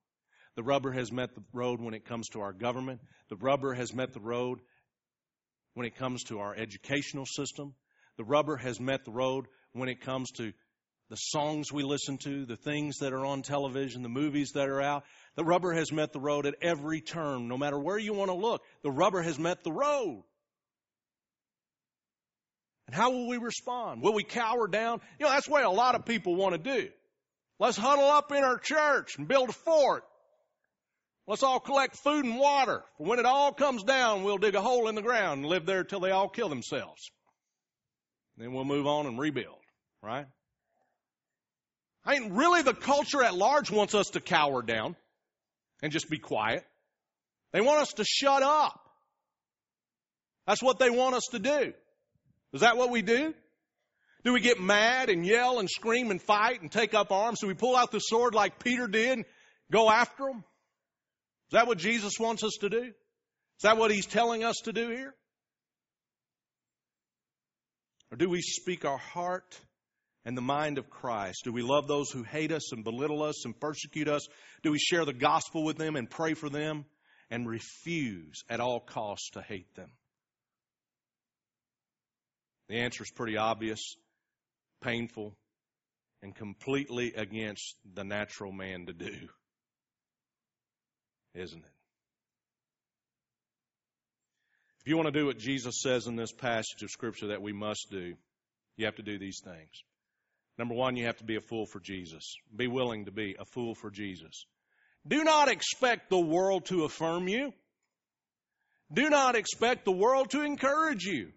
The 0.55 0.63
rubber 0.63 0.91
has 0.91 1.11
met 1.11 1.33
the 1.33 1.43
road 1.53 1.81
when 1.81 1.93
it 1.93 2.05
comes 2.05 2.29
to 2.29 2.41
our 2.41 2.53
government. 2.53 2.99
The 3.29 3.37
rubber 3.37 3.73
has 3.73 3.93
met 3.93 4.13
the 4.13 4.19
road 4.19 4.59
when 5.73 5.87
it 5.87 5.95
comes 5.97 6.23
to 6.25 6.39
our 6.39 6.55
educational 6.55 7.25
system. 7.25 7.73
The 8.17 8.23
rubber 8.23 8.57
has 8.57 8.79
met 8.79 9.05
the 9.05 9.11
road 9.11 9.45
when 9.73 9.89
it 9.89 10.01
comes 10.01 10.31
to 10.33 10.53
the 11.09 11.15
songs 11.15 11.71
we 11.71 11.83
listen 11.83 12.17
to, 12.19 12.45
the 12.45 12.55
things 12.55 12.97
that 12.99 13.13
are 13.13 13.25
on 13.25 13.41
television, 13.41 14.03
the 14.03 14.09
movies 14.09 14.51
that 14.53 14.69
are 14.69 14.81
out. 14.81 15.03
The 15.35 15.43
rubber 15.43 15.73
has 15.73 15.91
met 15.91 16.13
the 16.13 16.19
road 16.19 16.45
at 16.45 16.55
every 16.61 17.01
turn, 17.01 17.47
no 17.47 17.57
matter 17.57 17.77
where 17.77 17.97
you 17.97 18.13
want 18.13 18.29
to 18.29 18.35
look. 18.35 18.63
The 18.81 18.91
rubber 18.91 19.21
has 19.21 19.37
met 19.37 19.63
the 19.63 19.71
road. 19.71 20.23
And 22.87 22.95
how 22.95 23.11
will 23.11 23.27
we 23.27 23.37
respond? 23.37 24.01
Will 24.01 24.13
we 24.13 24.23
cower 24.23 24.67
down? 24.67 25.01
You 25.19 25.25
know, 25.25 25.31
that's 25.31 25.47
what 25.47 25.63
a 25.63 25.69
lot 25.69 25.95
of 25.95 26.05
people 26.05 26.35
want 26.35 26.53
to 26.53 26.57
do. 26.57 26.89
Let's 27.59 27.77
huddle 27.77 28.09
up 28.09 28.31
in 28.31 28.43
our 28.43 28.57
church 28.57 29.17
and 29.17 29.27
build 29.27 29.49
a 29.49 29.53
fort. 29.53 30.03
Let's 31.27 31.43
all 31.43 31.59
collect 31.59 31.95
food 31.95 32.25
and 32.25 32.37
water. 32.37 32.83
When 32.97 33.19
it 33.19 33.25
all 33.25 33.53
comes 33.53 33.83
down, 33.83 34.23
we'll 34.23 34.37
dig 34.37 34.55
a 34.55 34.61
hole 34.61 34.89
in 34.89 34.95
the 34.95 35.01
ground 35.01 35.41
and 35.41 35.49
live 35.49 35.65
there 35.65 35.83
till 35.83 36.01
they 36.01 36.11
all 36.11 36.27
kill 36.27 36.49
themselves. 36.49 37.09
Then 38.37 38.53
we'll 38.53 38.65
move 38.65 38.87
on 38.87 39.05
and 39.05 39.19
rebuild, 39.19 39.59
right? 40.01 40.25
I 42.05 42.19
mean, 42.19 42.33
really 42.33 42.61
the 42.61 42.73
culture 42.73 43.23
at 43.23 43.35
large 43.35 43.71
wants 43.71 43.95
us 43.95 44.09
to 44.11 44.19
cower 44.19 44.61
down 44.61 44.95
and 45.81 45.91
just 45.91 46.09
be 46.09 46.17
quiet. 46.17 46.65
They 47.51 47.61
want 47.61 47.81
us 47.81 47.93
to 47.93 48.03
shut 48.03 48.43
up. 48.43 48.79
That's 50.47 50.61
what 50.61 50.79
they 50.79 50.89
want 50.89 51.15
us 51.15 51.27
to 51.31 51.39
do. 51.39 51.73
Is 52.51 52.61
that 52.61 52.77
what 52.77 52.89
we 52.89 53.01
do? 53.01 53.33
Do 54.23 54.33
we 54.33 54.39
get 54.39 54.59
mad 54.59 55.09
and 55.09 55.25
yell 55.25 55.59
and 55.59 55.69
scream 55.69 56.11
and 56.11 56.21
fight 56.21 56.61
and 56.61 56.71
take 56.71 56.93
up 56.93 57.11
arms? 57.11 57.39
Do 57.39 57.47
we 57.47 57.53
pull 57.53 57.75
out 57.75 57.91
the 57.91 57.99
sword 57.99 58.33
like 58.33 58.59
Peter 58.59 58.87
did 58.87 59.19
and 59.19 59.25
go 59.71 59.89
after 59.89 60.23
them? 60.25 60.43
Is 61.49 61.53
that 61.53 61.67
what 61.67 61.77
Jesus 61.77 62.19
wants 62.19 62.43
us 62.43 62.57
to 62.61 62.69
do? 62.69 62.83
Is 62.83 63.61
that 63.63 63.77
what 63.77 63.91
he's 63.91 64.05
telling 64.05 64.43
us 64.43 64.55
to 64.63 64.73
do 64.73 64.89
here? 64.89 65.13
Or 68.13 68.15
do 68.15 68.29
we 68.29 68.43
speak 68.43 68.85
our 68.85 68.99
heart 68.99 69.59
and 70.23 70.37
the 70.37 70.41
mind 70.41 70.77
of 70.77 70.87
Christ? 70.87 71.45
Do 71.45 71.51
we 71.51 71.63
love 71.63 71.87
those 71.87 72.11
who 72.11 72.21
hate 72.21 72.51
us 72.51 72.71
and 72.71 72.83
belittle 72.83 73.23
us 73.23 73.43
and 73.43 73.59
persecute 73.59 74.07
us? 74.07 74.27
Do 74.61 74.71
we 74.71 74.77
share 74.77 75.03
the 75.03 75.13
gospel 75.13 75.63
with 75.63 75.79
them 75.79 75.95
and 75.95 76.07
pray 76.07 76.35
for 76.35 76.47
them 76.47 76.85
and 77.31 77.49
refuse 77.49 78.43
at 78.47 78.59
all 78.59 78.81
costs 78.81 79.31
to 79.31 79.41
hate 79.41 79.73
them? 79.73 79.89
The 82.69 82.81
answer 82.81 83.01
is 83.01 83.09
pretty 83.09 83.35
obvious, 83.35 83.95
painful, 84.83 85.35
and 86.21 86.35
completely 86.35 87.13
against 87.15 87.75
the 87.95 88.03
natural 88.03 88.51
man 88.51 88.85
to 88.85 88.93
do. 88.93 89.27
Isn't 91.33 91.65
it? 91.65 91.72
If 94.83 94.89
you 94.89 94.97
want 94.97 95.13
to 95.13 95.17
do 95.17 95.27
what 95.27 95.37
Jesus 95.37 95.81
says 95.81 96.07
in 96.07 96.17
this 96.17 96.33
passage 96.33 96.83
of 96.83 96.89
Scripture 96.89 97.27
that 97.27 97.41
we 97.41 97.53
must 97.53 97.87
do, 97.89 98.15
you 98.75 98.85
have 98.85 98.97
to 98.97 99.01
do 99.01 99.17
these 99.17 99.39
things. 99.41 99.69
Number 100.57 100.75
one, 100.75 100.97
you 100.97 101.05
have 101.05 101.17
to 101.17 101.23
be 101.23 101.37
a 101.37 101.41
fool 101.41 101.65
for 101.65 101.79
Jesus. 101.79 102.35
Be 102.53 102.67
willing 102.67 103.05
to 103.05 103.11
be 103.11 103.37
a 103.39 103.45
fool 103.45 103.75
for 103.75 103.89
Jesus. 103.89 104.45
Do 105.07 105.23
not 105.23 105.47
expect 105.47 106.09
the 106.09 106.19
world 106.19 106.65
to 106.65 106.83
affirm 106.83 107.29
you. 107.29 107.53
Do 108.91 109.09
not 109.09 109.35
expect 109.35 109.85
the 109.85 109.93
world 109.93 110.31
to 110.31 110.41
encourage 110.41 111.05
you. 111.05 111.31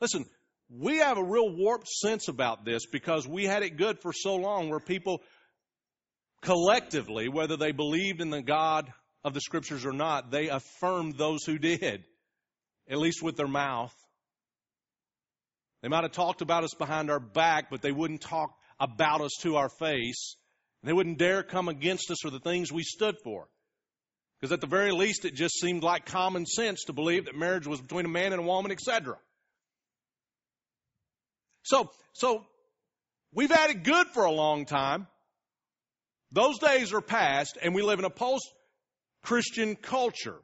Listen, 0.00 0.26
we 0.68 0.98
have 0.98 1.16
a 1.16 1.24
real 1.24 1.48
warped 1.48 1.88
sense 1.88 2.26
about 2.26 2.64
this 2.64 2.86
because 2.86 3.26
we 3.26 3.44
had 3.44 3.62
it 3.62 3.76
good 3.76 4.00
for 4.00 4.12
so 4.12 4.34
long 4.34 4.68
where 4.68 4.80
people 4.80 5.22
collectively, 6.42 7.28
whether 7.28 7.56
they 7.56 7.70
believed 7.70 8.20
in 8.20 8.30
the 8.30 8.42
God 8.42 8.92
of 9.28 9.34
the 9.34 9.40
scriptures 9.40 9.86
or 9.86 9.92
not, 9.92 10.30
they 10.30 10.48
affirmed 10.48 11.16
those 11.16 11.44
who 11.44 11.58
did, 11.58 12.04
at 12.90 12.98
least 12.98 13.22
with 13.22 13.36
their 13.36 13.46
mouth. 13.46 13.94
They 15.82 15.88
might 15.88 16.02
have 16.02 16.12
talked 16.12 16.42
about 16.42 16.64
us 16.64 16.74
behind 16.74 17.10
our 17.10 17.20
back, 17.20 17.70
but 17.70 17.82
they 17.82 17.92
wouldn't 17.92 18.22
talk 18.22 18.52
about 18.80 19.20
us 19.20 19.32
to 19.42 19.56
our 19.56 19.68
face. 19.68 20.36
They 20.82 20.92
wouldn't 20.92 21.18
dare 21.18 21.42
come 21.42 21.68
against 21.68 22.10
us 22.10 22.18
for 22.22 22.30
the 22.30 22.40
things 22.40 22.72
we 22.72 22.82
stood 22.82 23.16
for. 23.22 23.46
Because 24.40 24.52
at 24.52 24.60
the 24.60 24.66
very 24.66 24.92
least, 24.92 25.24
it 25.24 25.34
just 25.34 25.54
seemed 25.60 25.82
like 25.82 26.06
common 26.06 26.46
sense 26.46 26.84
to 26.84 26.92
believe 26.92 27.26
that 27.26 27.36
marriage 27.36 27.66
was 27.66 27.80
between 27.80 28.04
a 28.04 28.08
man 28.08 28.32
and 28.32 28.42
a 28.42 28.44
woman, 28.44 28.70
etc. 28.70 29.16
So, 31.62 31.90
so 32.12 32.44
we've 33.32 33.50
had 33.50 33.70
it 33.70 33.82
good 33.82 34.06
for 34.08 34.24
a 34.24 34.32
long 34.32 34.64
time. 34.64 35.06
Those 36.30 36.58
days 36.58 36.92
are 36.92 37.00
past, 37.00 37.58
and 37.60 37.74
we 37.74 37.82
live 37.82 37.98
in 37.98 38.04
a 38.04 38.10
post 38.10 38.48
Christian 39.22 39.76
culture. 39.76 40.36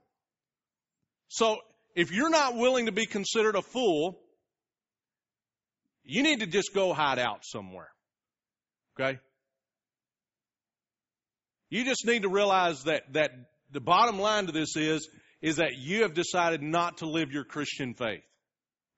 So, 1.28 1.58
if 1.94 2.12
you're 2.12 2.30
not 2.30 2.56
willing 2.56 2.86
to 2.86 2.92
be 2.92 3.06
considered 3.06 3.56
a 3.56 3.62
fool, 3.62 4.18
you 6.02 6.22
need 6.22 6.40
to 6.40 6.46
just 6.46 6.74
go 6.74 6.92
hide 6.92 7.18
out 7.18 7.40
somewhere. 7.44 7.88
Okay? 8.98 9.18
You 11.70 11.84
just 11.84 12.06
need 12.06 12.22
to 12.22 12.28
realize 12.28 12.84
that, 12.84 13.12
that 13.12 13.30
the 13.72 13.80
bottom 13.80 14.18
line 14.18 14.46
to 14.46 14.52
this 14.52 14.76
is, 14.76 15.08
is 15.42 15.56
that 15.56 15.72
you 15.78 16.02
have 16.02 16.14
decided 16.14 16.62
not 16.62 16.98
to 16.98 17.06
live 17.06 17.32
your 17.32 17.44
Christian 17.44 17.94
faith. 17.94 18.22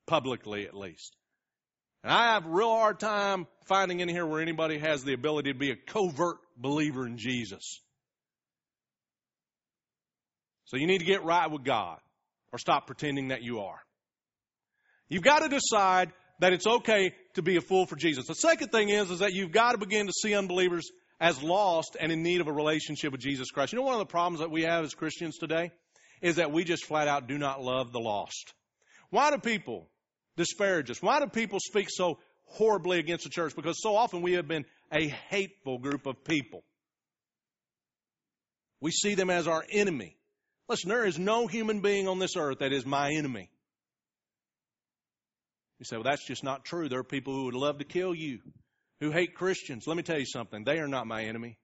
Publicly, 0.06 0.66
at 0.66 0.74
least. 0.74 1.16
And 2.04 2.12
I 2.12 2.34
have 2.34 2.46
a 2.46 2.50
real 2.50 2.70
hard 2.70 3.00
time 3.00 3.48
finding 3.66 4.00
in 4.00 4.08
here 4.08 4.24
where 4.24 4.40
anybody 4.40 4.78
has 4.78 5.02
the 5.02 5.14
ability 5.14 5.52
to 5.52 5.58
be 5.58 5.72
a 5.72 5.76
covert 5.76 6.36
believer 6.56 7.06
in 7.06 7.18
Jesus. 7.18 7.80
So 10.66 10.76
you 10.76 10.86
need 10.86 10.98
to 10.98 11.04
get 11.04 11.24
right 11.24 11.50
with 11.50 11.64
God 11.64 11.98
or 12.52 12.58
stop 12.58 12.86
pretending 12.86 13.28
that 13.28 13.42
you 13.42 13.60
are. 13.60 13.78
You've 15.08 15.22
got 15.22 15.40
to 15.40 15.48
decide 15.48 16.12
that 16.40 16.52
it's 16.52 16.66
okay 16.66 17.14
to 17.34 17.42
be 17.42 17.56
a 17.56 17.60
fool 17.60 17.86
for 17.86 17.96
Jesus. 17.96 18.26
The 18.26 18.34
second 18.34 18.68
thing 18.68 18.88
is, 18.88 19.10
is 19.10 19.20
that 19.20 19.32
you've 19.32 19.52
got 19.52 19.72
to 19.72 19.78
begin 19.78 20.06
to 20.06 20.12
see 20.12 20.34
unbelievers 20.34 20.90
as 21.20 21.42
lost 21.42 21.96
and 21.98 22.12
in 22.12 22.22
need 22.22 22.40
of 22.40 22.48
a 22.48 22.52
relationship 22.52 23.12
with 23.12 23.20
Jesus 23.20 23.50
Christ. 23.50 23.72
You 23.72 23.78
know, 23.78 23.84
one 23.84 23.94
of 23.94 24.00
the 24.00 24.06
problems 24.06 24.40
that 24.40 24.50
we 24.50 24.62
have 24.62 24.84
as 24.84 24.94
Christians 24.94 25.38
today 25.38 25.70
is 26.20 26.36
that 26.36 26.52
we 26.52 26.64
just 26.64 26.84
flat 26.84 27.08
out 27.08 27.26
do 27.26 27.38
not 27.38 27.62
love 27.62 27.92
the 27.92 28.00
lost. 28.00 28.52
Why 29.10 29.30
do 29.30 29.38
people 29.38 29.88
disparage 30.36 30.90
us? 30.90 31.00
Why 31.00 31.20
do 31.20 31.26
people 31.26 31.58
speak 31.60 31.88
so 31.90 32.18
horribly 32.44 32.98
against 32.98 33.24
the 33.24 33.30
church? 33.30 33.54
Because 33.54 33.80
so 33.80 33.96
often 33.96 34.22
we 34.22 34.32
have 34.32 34.48
been 34.48 34.64
a 34.92 35.08
hateful 35.08 35.78
group 35.78 36.06
of 36.06 36.24
people. 36.24 36.64
We 38.80 38.90
see 38.90 39.14
them 39.14 39.30
as 39.30 39.48
our 39.48 39.64
enemy. 39.70 40.16
Listen, 40.68 40.88
there 40.88 41.06
is 41.06 41.18
no 41.18 41.46
human 41.46 41.80
being 41.80 42.08
on 42.08 42.18
this 42.18 42.36
earth 42.36 42.58
that 42.58 42.72
is 42.72 42.84
my 42.84 43.12
enemy. 43.12 43.50
You 45.78 45.84
say, 45.84 45.96
well, 45.96 46.04
that's 46.04 46.26
just 46.26 46.42
not 46.42 46.64
true. 46.64 46.88
There 46.88 47.00
are 47.00 47.04
people 47.04 47.34
who 47.34 47.44
would 47.44 47.54
love 47.54 47.78
to 47.78 47.84
kill 47.84 48.14
you, 48.14 48.40
who 49.00 49.10
hate 49.10 49.34
Christians. 49.34 49.86
Let 49.86 49.96
me 49.96 50.02
tell 50.02 50.18
you 50.18 50.26
something. 50.26 50.64
They 50.64 50.78
are 50.78 50.88
not 50.88 51.06
my 51.06 51.24
enemy. 51.24 51.58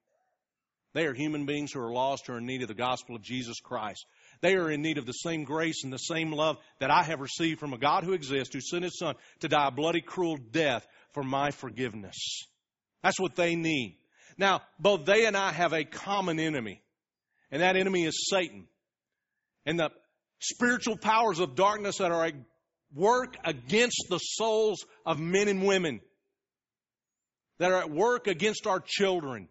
They 0.95 1.07
are 1.07 1.15
human 1.15 1.47
beings 1.47 1.73
who 1.73 1.81
are 1.81 1.93
lost, 1.93 2.29
are 2.29 2.37
in 2.37 2.45
need 2.45 2.61
of 2.61 2.69
the 2.69 2.75
gospel 2.75 3.17
of 3.17 3.23
Jesus 3.23 3.61
Christ. 3.61 4.05
They 4.43 4.55
are 4.57 4.71
in 4.71 4.83
need 4.83 4.99
of 4.99 5.07
the 5.07 5.13
same 5.13 5.45
grace 5.45 5.85
and 5.85 5.93
the 5.93 5.97
same 5.97 6.33
love 6.33 6.59
that 6.81 6.91
I 6.91 7.03
have 7.03 7.21
received 7.21 7.61
from 7.61 7.73
a 7.73 7.79
God 7.79 8.05
who 8.05 8.13
exists, 8.13 8.55
who 8.55 8.61
sent 8.61 8.85
his 8.85 8.99
son 8.99 9.15
to 9.41 9.49
die 9.49 9.69
a 9.69 9.71
bloody, 9.71 10.03
cruel 10.03 10.37
death 10.37 10.87
for 11.13 11.23
my 11.23 11.51
forgiveness. 11.51 12.47
That's 13.03 13.19
what 13.19 13.37
they 13.37 13.57
need. 13.57 13.97
Now, 14.37 14.61
both 14.79 15.07
they 15.07 15.25
and 15.25 15.37
I 15.37 15.53
have 15.53 15.73
a 15.73 15.85
common 15.85 16.39
enemy, 16.39 16.83
and 17.51 17.63
that 17.63 17.77
enemy 17.77 18.05
is 18.05 18.29
Satan. 18.31 18.67
And 19.67 19.79
the 19.79 19.91
spiritual 20.41 20.97
powers 20.97 21.39
of 21.39 21.55
darkness 21.55 21.99
that 21.99 22.11
are 22.11 22.25
at 22.25 22.35
work 22.95 23.37
against 23.45 24.07
the 24.09 24.19
souls 24.19 24.85
of 25.07 25.21
men 25.21 25.49
and 25.49 25.65
women, 25.65 26.01
that 27.59 27.71
are 27.71 27.79
at 27.79 27.91
work 27.91 28.27
against 28.27 28.67
our 28.67 28.81
children, 28.81 29.49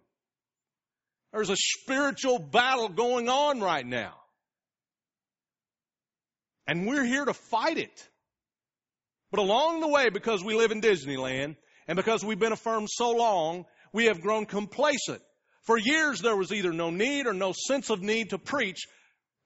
there's 1.32 1.50
a 1.50 1.56
spiritual 1.56 2.40
battle 2.40 2.90
going 2.90 3.30
on 3.30 3.62
right 3.62 3.86
now. 3.86 4.14
And 6.68 6.86
we're 6.86 7.06
here 7.06 7.26
to 7.26 7.34
fight 7.34 7.78
it. 7.78 8.08
But 9.32 9.40
along 9.40 9.80
the 9.80 9.88
way, 9.88 10.10
because 10.10 10.44
we 10.44 10.56
live 10.56 10.72
in 10.72 10.82
Disneyland 10.82 11.56
and 11.88 11.96
because 11.96 12.24
we've 12.24 12.40
been 12.40 12.52
affirmed 12.52 12.90
so 12.92 13.12
long, 13.12 13.66
we 13.94 14.06
have 14.06 14.22
grown 14.22 14.46
complacent. 14.46 15.22
For 15.64 15.78
years, 15.78 16.20
there 16.20 16.36
was 16.36 16.52
either 16.52 16.74
no 16.74 16.90
need 16.90 17.28
or 17.28 17.34
no 17.34 17.54
sense 17.54 17.90
of 17.90 18.02
need 18.02 18.32
to 18.32 18.38
preach 18.38 18.88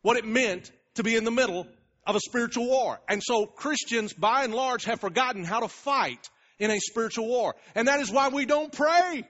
what 0.06 0.18
it 0.18 0.26
meant 0.26 0.72
to 0.94 1.02
be 1.02 1.16
in 1.16 1.24
the 1.24 1.32
middle 1.32 1.66
of 2.06 2.16
a 2.16 2.20
spiritual 2.20 2.68
war. 2.68 3.00
And 3.10 3.24
so 3.24 3.48
Christians, 3.48 4.14
by 4.14 4.44
and 4.44 4.54
large, 4.54 4.86
have 4.86 5.00
forgotten 5.00 5.44
how 5.44 5.62
to 5.62 5.68
fight 5.68 6.30
in 6.60 6.70
a 6.70 6.80
spiritual 6.80 7.28
war. 7.28 7.56
And 7.74 7.88
that 7.88 8.00
is 8.00 8.12
why 8.12 8.30
we 8.30 8.46
don't 8.46 8.72
pray. 8.72 9.24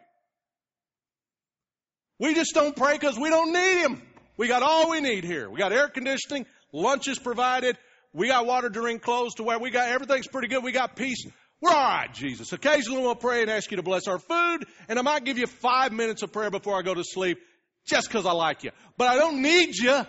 We 2.19 2.35
just 2.35 2.53
don't 2.53 2.75
pray 2.75 2.97
because 2.97 3.17
we 3.17 3.29
don't 3.29 3.53
need 3.53 3.83
Him. 3.83 4.01
We 4.35 4.49
got 4.49 4.63
all 4.63 4.89
we 4.89 4.99
need 4.99 5.23
here. 5.23 5.49
We 5.49 5.59
got 5.59 5.71
air 5.71 5.87
conditioning, 5.87 6.45
lunch 6.73 7.07
is 7.07 7.19
provided, 7.19 7.77
we 8.11 8.27
got 8.27 8.45
water 8.45 8.67
to 8.67 8.73
drink, 8.73 9.01
clothes 9.01 9.35
to 9.35 9.43
wear, 9.43 9.57
we 9.57 9.71
got 9.71 9.87
everything's 9.87 10.27
pretty 10.27 10.49
good, 10.49 10.61
we 10.61 10.73
got 10.73 10.97
peace. 10.97 11.25
We're 11.61 11.71
all 11.71 11.75
right, 11.77 12.13
Jesus. 12.13 12.51
Occasionally 12.51 13.01
we'll 13.01 13.15
pray 13.15 13.43
and 13.43 13.49
ask 13.49 13.71
you 13.71 13.77
to 13.77 13.83
bless 13.83 14.09
our 14.09 14.19
food, 14.19 14.65
and 14.89 14.99
I 14.99 15.03
might 15.03 15.23
give 15.23 15.37
you 15.37 15.47
five 15.47 15.93
minutes 15.93 16.21
of 16.21 16.33
prayer 16.33 16.51
before 16.51 16.77
I 16.77 16.81
go 16.81 16.93
to 16.93 17.03
sleep 17.05 17.37
just 17.85 18.09
because 18.09 18.25
I 18.25 18.33
like 18.33 18.65
you. 18.65 18.71
But 18.97 19.07
I 19.07 19.15
don't 19.15 19.41
need 19.41 19.73
you. 19.77 20.05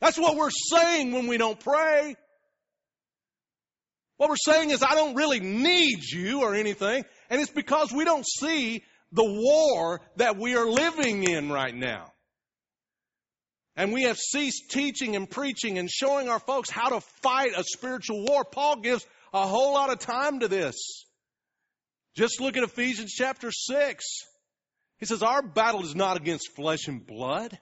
That's 0.00 0.18
what 0.18 0.36
we're 0.36 0.50
saying 0.50 1.12
when 1.12 1.26
we 1.26 1.36
don't 1.36 1.60
pray. 1.60 2.16
What 4.16 4.28
we're 4.28 4.36
saying 4.36 4.70
is, 4.70 4.82
I 4.82 4.94
don't 4.94 5.14
really 5.14 5.40
need 5.40 6.04
you 6.04 6.42
or 6.42 6.54
anything, 6.54 7.04
and 7.30 7.40
it's 7.40 7.50
because 7.50 7.90
we 7.92 8.04
don't 8.04 8.26
see 8.26 8.82
the 9.12 9.24
war 9.24 10.00
that 10.16 10.36
we 10.36 10.56
are 10.56 10.66
living 10.66 11.24
in 11.24 11.50
right 11.50 11.74
now. 11.74 12.12
And 13.76 13.92
we 13.92 14.02
have 14.02 14.18
ceased 14.18 14.70
teaching 14.70 15.16
and 15.16 15.28
preaching 15.28 15.78
and 15.78 15.88
showing 15.88 16.28
our 16.28 16.38
folks 16.38 16.68
how 16.68 16.90
to 16.90 17.00
fight 17.22 17.52
a 17.56 17.64
spiritual 17.64 18.26
war. 18.26 18.44
Paul 18.44 18.80
gives 18.80 19.06
a 19.32 19.46
whole 19.46 19.72
lot 19.74 19.90
of 19.90 20.00
time 20.00 20.40
to 20.40 20.48
this. 20.48 21.06
Just 22.14 22.40
look 22.40 22.56
at 22.56 22.62
Ephesians 22.62 23.12
chapter 23.12 23.50
6. 23.50 24.04
He 24.98 25.06
says, 25.06 25.22
Our 25.22 25.40
battle 25.40 25.82
is 25.82 25.94
not 25.94 26.18
against 26.18 26.54
flesh 26.54 26.88
and 26.88 27.06
blood. 27.06 27.58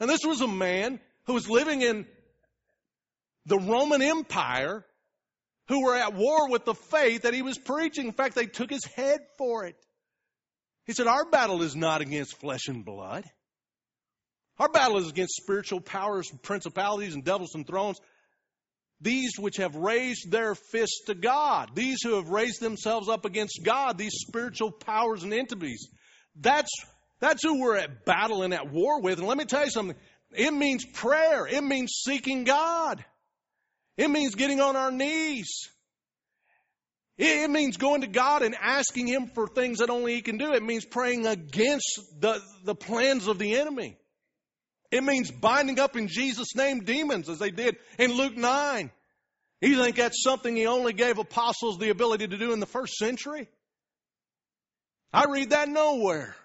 And 0.00 0.10
this 0.10 0.24
was 0.24 0.40
a 0.40 0.48
man 0.48 1.00
who 1.24 1.34
was 1.34 1.48
living 1.48 1.82
in 1.82 2.06
the 3.46 3.58
Roman 3.58 4.02
Empire 4.02 4.84
who 5.68 5.84
were 5.84 5.96
at 5.96 6.14
war 6.14 6.48
with 6.48 6.64
the 6.64 6.74
faith 6.74 7.22
that 7.22 7.34
he 7.34 7.42
was 7.42 7.58
preaching. 7.58 8.06
In 8.06 8.12
fact, 8.12 8.34
they 8.34 8.46
took 8.46 8.70
his 8.70 8.84
head 8.84 9.20
for 9.38 9.64
it. 9.64 9.76
He 10.84 10.92
said, 10.92 11.06
Our 11.06 11.24
battle 11.24 11.62
is 11.62 11.74
not 11.74 12.00
against 12.00 12.38
flesh 12.38 12.68
and 12.68 12.84
blood. 12.84 13.24
Our 14.58 14.68
battle 14.68 14.98
is 14.98 15.08
against 15.08 15.36
spiritual 15.36 15.80
powers, 15.80 16.30
and 16.30 16.42
principalities, 16.42 17.14
and 17.14 17.24
devils 17.24 17.54
and 17.54 17.66
thrones. 17.66 17.98
These 19.00 19.32
which 19.38 19.58
have 19.58 19.74
raised 19.74 20.30
their 20.30 20.54
fists 20.54 21.04
to 21.06 21.14
God, 21.14 21.72
these 21.74 21.98
who 22.02 22.14
have 22.14 22.30
raised 22.30 22.60
themselves 22.60 23.08
up 23.08 23.26
against 23.26 23.60
God, 23.62 23.98
these 23.98 24.14
spiritual 24.26 24.70
powers 24.70 25.22
and 25.22 25.34
entities. 25.34 25.88
That's, 26.34 26.70
that's 27.20 27.42
who 27.42 27.60
we're 27.60 27.76
at 27.76 28.04
battle 28.04 28.42
and 28.42 28.52
at 28.52 28.70
war 28.70 29.00
with. 29.00 29.18
And 29.18 29.26
let 29.26 29.38
me 29.38 29.44
tell 29.44 29.64
you 29.64 29.70
something. 29.70 29.96
It 30.32 30.52
means 30.52 30.84
prayer. 30.84 31.46
It 31.46 31.62
means 31.62 32.02
seeking 32.04 32.44
God. 32.44 33.04
It 33.96 34.10
means 34.10 34.34
getting 34.34 34.60
on 34.60 34.76
our 34.76 34.90
knees. 34.90 35.68
It 37.18 37.48
means 37.48 37.78
going 37.78 38.02
to 38.02 38.06
God 38.06 38.42
and 38.42 38.54
asking 38.60 39.06
Him 39.06 39.30
for 39.34 39.46
things 39.46 39.78
that 39.78 39.88
only 39.88 40.14
He 40.14 40.22
can 40.22 40.36
do. 40.36 40.52
It 40.52 40.62
means 40.62 40.84
praying 40.84 41.26
against 41.26 42.00
the, 42.20 42.42
the 42.64 42.74
plans 42.74 43.26
of 43.26 43.38
the 43.38 43.56
enemy. 43.56 43.96
It 44.90 45.02
means 45.02 45.30
binding 45.30 45.80
up 45.80 45.96
in 45.96 46.08
Jesus' 46.08 46.54
name 46.54 46.84
demons 46.84 47.28
as 47.28 47.38
they 47.38 47.50
did 47.50 47.76
in 47.98 48.12
Luke 48.12 48.36
9. 48.36 48.90
You 49.62 49.82
think 49.82 49.96
that's 49.96 50.22
something 50.22 50.54
He 50.54 50.66
only 50.66 50.92
gave 50.92 51.18
apostles 51.18 51.78
the 51.78 51.88
ability 51.88 52.28
to 52.28 52.36
do 52.36 52.52
in 52.52 52.60
the 52.60 52.66
first 52.66 52.94
century? 52.96 53.48
I 55.10 55.24
read 55.24 55.50
that 55.50 55.70
nowhere. 55.70 56.36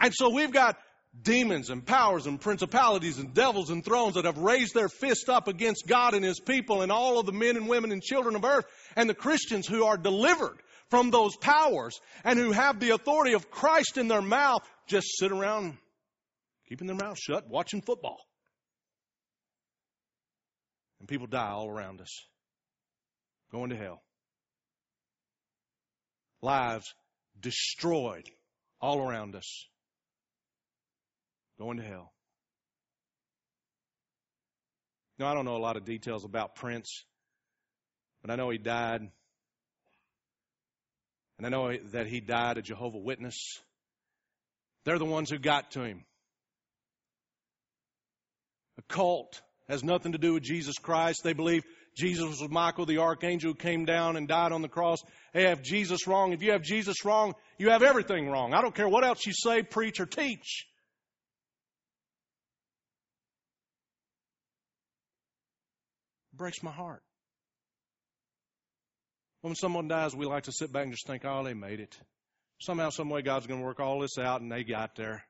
And 0.00 0.12
so 0.14 0.30
we've 0.30 0.52
got 0.52 0.76
demons 1.22 1.70
and 1.70 1.84
powers 1.84 2.26
and 2.26 2.40
principalities 2.40 3.18
and 3.18 3.34
devils 3.34 3.70
and 3.70 3.84
thrones 3.84 4.14
that 4.14 4.24
have 4.24 4.38
raised 4.38 4.74
their 4.74 4.88
fist 4.88 5.28
up 5.28 5.48
against 5.48 5.86
God 5.86 6.14
and 6.14 6.24
His 6.24 6.40
people 6.40 6.82
and 6.82 6.92
all 6.92 7.18
of 7.18 7.26
the 7.26 7.32
men 7.32 7.56
and 7.56 7.68
women 7.68 7.92
and 7.92 8.02
children 8.02 8.36
of 8.36 8.44
earth 8.44 8.66
and 8.96 9.08
the 9.08 9.14
Christians 9.14 9.66
who 9.66 9.84
are 9.84 9.96
delivered 9.96 10.58
from 10.90 11.10
those 11.10 11.36
powers 11.36 12.00
and 12.24 12.38
who 12.38 12.52
have 12.52 12.80
the 12.80 12.90
authority 12.90 13.34
of 13.34 13.50
Christ 13.50 13.98
in 13.98 14.08
their 14.08 14.22
mouth 14.22 14.62
just 14.86 15.18
sit 15.18 15.32
around 15.32 15.76
keeping 16.68 16.86
their 16.86 16.96
mouth 16.96 17.18
shut 17.18 17.48
watching 17.48 17.82
football. 17.82 18.18
And 21.00 21.08
people 21.08 21.26
die 21.26 21.50
all 21.50 21.68
around 21.68 22.00
us, 22.00 22.10
going 23.52 23.70
to 23.70 23.76
hell. 23.76 24.02
Lives 26.42 26.92
destroyed 27.40 28.28
all 28.80 29.00
around 29.00 29.34
us 29.34 29.66
going 31.58 31.78
to 31.78 31.82
hell. 31.82 32.12
Now, 35.18 35.26
I 35.26 35.34
don't 35.34 35.44
know 35.44 35.56
a 35.56 35.58
lot 35.58 35.76
of 35.76 35.84
details 35.84 36.24
about 36.24 36.54
Prince, 36.54 37.04
but 38.22 38.30
I 38.30 38.36
know 38.36 38.50
he 38.50 38.58
died. 38.58 39.00
And 41.38 41.46
I 41.46 41.50
know 41.50 41.76
that 41.92 42.06
he 42.06 42.20
died 42.20 42.58
a 42.58 42.62
Jehovah 42.62 42.98
Witness. 42.98 43.60
They're 44.84 44.98
the 44.98 45.04
ones 45.04 45.30
who 45.30 45.38
got 45.38 45.72
to 45.72 45.82
him. 45.82 46.04
A 48.78 48.82
cult 48.82 49.40
has 49.68 49.82
nothing 49.82 50.12
to 50.12 50.18
do 50.18 50.34
with 50.34 50.44
Jesus 50.44 50.78
Christ. 50.78 51.22
They 51.24 51.32
believe 51.32 51.64
Jesus 51.96 52.40
was 52.40 52.48
Michael 52.48 52.86
the 52.86 52.98
archangel 52.98 53.50
who 53.50 53.56
came 53.56 53.84
down 53.84 54.16
and 54.16 54.28
died 54.28 54.52
on 54.52 54.62
the 54.62 54.68
cross. 54.68 55.02
They 55.34 55.48
have 55.48 55.62
Jesus 55.62 56.06
wrong. 56.06 56.32
If 56.32 56.42
you 56.42 56.52
have 56.52 56.62
Jesus 56.62 57.04
wrong, 57.04 57.34
you 57.58 57.70
have 57.70 57.82
everything 57.82 58.28
wrong. 58.30 58.54
I 58.54 58.62
don't 58.62 58.74
care 58.74 58.88
what 58.88 59.04
else 59.04 59.26
you 59.26 59.32
say, 59.32 59.64
preach, 59.64 59.98
or 59.98 60.06
teach. 60.06 60.67
Breaks 66.38 66.62
my 66.62 66.70
heart. 66.70 67.02
When 69.42 69.54
someone 69.54 69.88
dies, 69.88 70.16
we 70.16 70.26
like 70.26 70.44
to 70.44 70.52
sit 70.52 70.72
back 70.72 70.84
and 70.84 70.92
just 70.92 71.06
think, 71.06 71.24
oh, 71.24 71.44
they 71.44 71.54
made 71.54 71.80
it. 71.80 71.96
Somehow, 72.60 72.90
some 72.90 73.08
way, 73.08 73.22
God's 73.22 73.46
going 73.46 73.60
to 73.60 73.66
work 73.66 73.78
all 73.78 74.00
this 74.00 74.18
out, 74.18 74.40
and 74.40 74.50
they 74.50 74.64
got 74.64 74.96
there. 74.96 75.24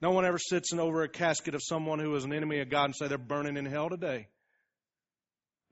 No 0.00 0.12
one 0.12 0.24
ever 0.24 0.38
sits 0.38 0.72
in 0.72 0.78
over 0.78 1.02
a 1.02 1.08
casket 1.08 1.54
of 1.54 1.62
someone 1.62 1.98
who 1.98 2.14
is 2.14 2.24
an 2.24 2.32
enemy 2.32 2.60
of 2.60 2.70
God 2.70 2.84
and 2.86 2.96
say 2.96 3.08
they're 3.08 3.18
burning 3.18 3.56
in 3.56 3.66
hell 3.66 3.90
today 3.90 4.28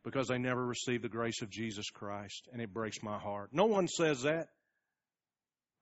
because 0.05 0.29
they 0.29 0.39
never 0.39 0.65
received 0.65 1.03
the 1.03 1.09
grace 1.09 1.43
of 1.43 1.51
Jesus 1.51 1.91
Christ, 1.91 2.49
and 2.53 2.61
it 2.61 2.73
breaks 2.73 3.03
my 3.03 3.19
heart. 3.19 3.51
No 3.53 3.67
one 3.67 3.89
says 3.89 4.23
that. 4.23 4.49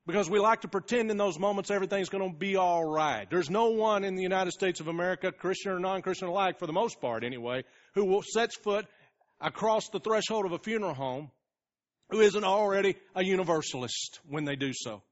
Because 0.06 0.28
we 0.28 0.38
like 0.38 0.60
to 0.62 0.68
pretend 0.68 1.10
in 1.10 1.16
those 1.16 1.38
moments 1.38 1.70
everything's 1.70 2.10
going 2.10 2.30
to 2.30 2.36
be 2.36 2.56
all 2.56 2.84
right. 2.84 3.28
There's 3.28 3.48
no 3.48 3.70
one 3.70 4.04
in 4.04 4.16
the 4.16 4.22
United 4.22 4.52
States 4.52 4.80
of 4.80 4.88
America, 4.88 5.32
Christian 5.32 5.72
or 5.72 5.78
non 5.78 6.02
Christian 6.02 6.28
alike, 6.28 6.58
for 6.58 6.66
the 6.66 6.74
most 6.74 7.00
part 7.00 7.24
anyway, 7.24 7.64
who 7.94 8.04
will, 8.04 8.22
sets 8.22 8.56
foot 8.56 8.86
across 9.40 9.88
the 9.88 10.00
threshold 10.00 10.44
of 10.44 10.52
a 10.52 10.58
funeral 10.58 10.94
home 10.94 11.30
who 12.10 12.20
isn't 12.20 12.44
already 12.44 12.96
a 13.14 13.24
universalist 13.24 14.20
when 14.28 14.44
they 14.44 14.56
do 14.56 14.72
so. 14.74 15.02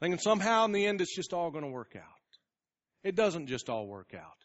Thinking 0.00 0.18
somehow 0.18 0.64
in 0.64 0.72
the 0.72 0.84
end 0.84 1.00
it's 1.00 1.14
just 1.14 1.32
all 1.32 1.52
going 1.52 1.64
to 1.64 1.70
work 1.70 1.94
out. 1.96 2.02
It 3.04 3.14
doesn't 3.14 3.46
just 3.46 3.68
all 3.68 3.86
work 3.86 4.12
out. 4.14 4.36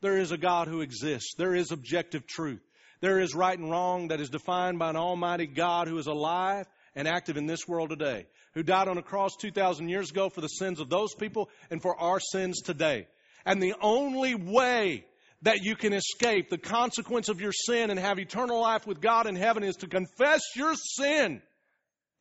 there 0.00 0.18
is 0.18 0.32
a 0.32 0.38
God 0.38 0.66
who 0.66 0.80
exists. 0.80 1.34
There 1.36 1.54
is 1.54 1.70
objective 1.70 2.26
truth. 2.26 2.62
There 3.02 3.20
is 3.20 3.34
right 3.34 3.58
and 3.58 3.70
wrong 3.70 4.08
that 4.08 4.20
is 4.20 4.30
defined 4.30 4.78
by 4.78 4.90
an 4.90 4.96
almighty 4.96 5.46
God 5.46 5.88
who 5.88 5.98
is 5.98 6.06
alive 6.06 6.66
and 6.94 7.08
active 7.08 7.36
in 7.36 7.46
this 7.46 7.66
world 7.66 7.90
today, 7.90 8.26
who 8.54 8.62
died 8.62 8.88
on 8.88 8.98
a 8.98 9.02
cross 9.02 9.36
2,000 9.40 9.88
years 9.88 10.10
ago 10.10 10.28
for 10.28 10.40
the 10.40 10.48
sins 10.48 10.80
of 10.80 10.90
those 10.90 11.14
people 11.14 11.48
and 11.70 11.80
for 11.80 11.98
our 11.98 12.20
sins 12.20 12.60
today. 12.62 13.06
And 13.44 13.62
the 13.62 13.74
only 13.80 14.34
way 14.34 15.04
that 15.42 15.62
you 15.62 15.74
can 15.74 15.92
escape 15.92 16.48
the 16.48 16.58
consequence 16.58 17.28
of 17.28 17.40
your 17.40 17.52
sin 17.52 17.90
and 17.90 17.98
have 17.98 18.18
eternal 18.18 18.60
life 18.60 18.86
with 18.86 19.00
God 19.00 19.26
in 19.26 19.34
heaven 19.34 19.64
is 19.64 19.76
to 19.76 19.88
confess 19.88 20.42
your 20.54 20.74
sin 20.74 21.42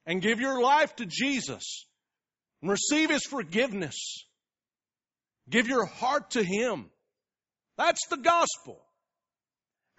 and 0.06 0.22
give 0.22 0.40
your 0.40 0.62
life 0.62 0.96
to 0.96 1.06
Jesus 1.06 1.86
and 2.62 2.72
receive 2.72 3.10
His 3.10 3.24
forgiveness. 3.24 4.26
Give 5.50 5.68
your 5.68 5.86
heart 5.86 6.32
to 6.32 6.44
Him. 6.44 6.90
That's 7.78 8.08
the 8.10 8.18
gospel. 8.18 8.82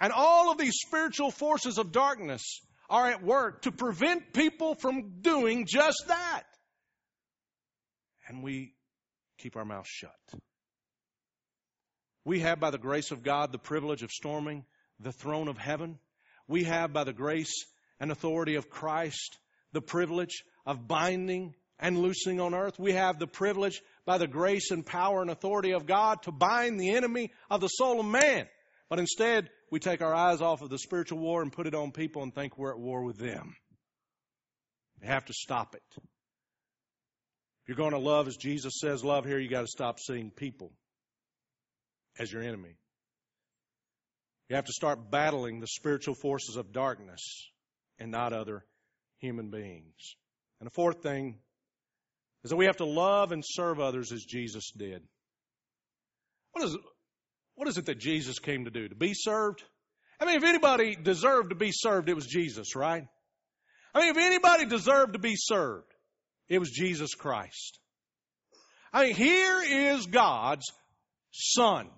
And 0.01 0.13
all 0.13 0.51
of 0.51 0.59
these 0.59 0.79
spiritual 0.85 1.31
forces 1.31 1.79
of 1.79 1.93
darkness 1.93 2.61
are 2.89 3.09
at 3.09 3.23
work 3.23 3.63
to 3.63 3.73
prevent 3.73 4.33
people 4.33 4.75
from 4.75 5.21
doing 5.21 5.67
just 5.67 6.05
that. 6.09 6.43
And 8.29 8.43
we 8.43 8.75
keep 9.39 9.57
our 9.57 9.65
mouths 9.65 9.89
shut. 9.89 10.11
We 12.25 12.41
have, 12.41 12.61
by 12.61 12.71
the 12.71 12.79
grace 12.79 13.11
of 13.11 13.23
God, 13.23 13.51
the 13.51 13.59
privilege 13.59 14.03
of 14.03 14.11
storming 14.11 14.65
the 15.01 15.13
throne 15.13 15.49
of 15.49 15.59
heaven. 15.59 15.99
We 16.47 16.65
have, 16.65 16.93
by 16.93 17.05
the 17.05 17.13
grace 17.13 17.67
and 17.99 18.13
authority 18.13 18.55
of 18.55 18.71
Christ, 18.71 19.39
the 19.73 19.81
privilege 19.81 20.45
of 20.65 20.87
binding 20.87 21.55
and 21.79 21.99
loosing 21.99 22.41
on 22.41 22.55
earth. 22.55 22.79
We 22.79 22.93
have 22.93 23.19
the 23.19 23.27
privilege, 23.27 23.83
by 24.05 24.19
the 24.19 24.29
grace 24.29 24.71
and 24.71 24.87
power 24.87 25.21
and 25.21 25.31
authority 25.31 25.73
of 25.73 25.87
God, 25.87 26.23
to 26.23 26.33
bind 26.33 26.79
the 26.79 26.91
enemy 26.91 27.33
of 27.51 27.61
the 27.61 27.69
soul 27.69 27.99
of 27.99 28.07
man. 28.07 28.47
But 28.93 28.99
instead, 28.99 29.49
we 29.71 29.81
take 29.81 30.03
our 30.03 30.15
eyes 30.15 30.43
off 30.43 30.61
of 30.61 30.69
the 30.69 30.79
spiritual 30.79 31.19
war 31.19 31.41
and 31.41 31.51
put 31.51 31.67
it 31.67 31.75
on 31.75 31.93
people 31.93 32.23
and 32.23 32.35
think 32.35 32.59
we're 32.59 32.73
at 32.73 32.79
war 32.79 33.03
with 33.03 33.17
them. 33.17 33.57
We 35.01 35.07
have 35.07 35.25
to 35.25 35.33
stop 35.33 35.75
it. 35.75 35.83
If 35.97 37.69
you're 37.69 37.77
going 37.79 37.93
to 37.93 37.99
love 37.99 38.29
as 38.29 38.37
Jesus 38.37 38.75
says 38.79 39.03
love 39.03 39.25
here, 39.25 39.39
you 39.39 39.49
got 39.49 39.63
to 39.63 39.67
stop 39.67 39.99
seeing 39.99 40.31
people 40.31 40.73
as 42.19 42.31
your 42.31 42.43
enemy. 42.43 42.77
You 44.51 44.57
have 44.57 44.67
to 44.67 44.75
start 44.75 45.11
battling 45.11 45.61
the 45.61 45.69
spiritual 45.69 46.15
forces 46.15 46.57
of 46.57 46.75
darkness 46.75 47.51
and 47.99 48.11
not 48.11 48.35
other 48.35 48.63
human 49.21 49.49
beings. 49.49 50.17
And 50.61 50.67
the 50.67 50.75
fourth 50.75 51.03
thing 51.03 51.39
is 52.45 52.51
that 52.51 52.57
we 52.57 52.67
have 52.67 52.77
to 52.77 52.85
love 52.85 53.33
and 53.33 53.43
serve 53.43 53.81
others 53.81 54.13
as 54.13 54.23
Jesus 54.23 54.71
did. 54.77 55.03
What 56.53 56.67
is, 56.67 56.77
what 57.55 57.69
is 57.69 57.79
it 57.79 57.87
that 57.87 57.99
Jesus 57.99 58.39
came 58.39 58.65
to 58.65 58.71
do? 58.71 58.89
To 58.89 58.95
be 58.95 59.15
served? 59.15 59.63
I 60.21 60.25
mean, 60.25 60.37
if 60.37 60.45
anybody 60.45 60.97
deserved 60.97 61.51
to 61.51 61.57
be 61.57 61.71
served, 61.73 62.09
it 62.09 62.15
was 62.15 62.27
Jesus, 62.27 62.77
right? 62.77 63.07
I 63.95 64.01
mean, 64.01 64.11
if 64.11 64.17
anybody 64.17 64.67
deserved 64.67 65.15
to 65.15 65.19
be 65.19 65.35
served, 65.37 65.93
it 66.49 66.59
was 66.59 66.71
Jesus 66.71 67.15
Christ. 67.15 67.79
I 68.93 69.07
mean, 69.07 69.15
here 69.15 69.63
is 69.63 70.07
God's 70.07 70.67
Son 71.33 71.89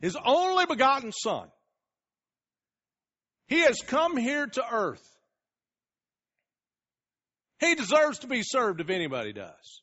his 0.00 0.16
only 0.24 0.66
begotten 0.66 1.12
Son. 1.12 1.48
He 3.48 3.60
has 3.60 3.80
come 3.80 4.16
here 4.16 4.46
to 4.46 4.64
earth. 4.70 5.04
He 7.60 7.74
deserves 7.74 8.20
to 8.20 8.26
be 8.26 8.42
served 8.42 8.80
if 8.80 8.90
anybody 8.90 9.32
does. 9.32 9.82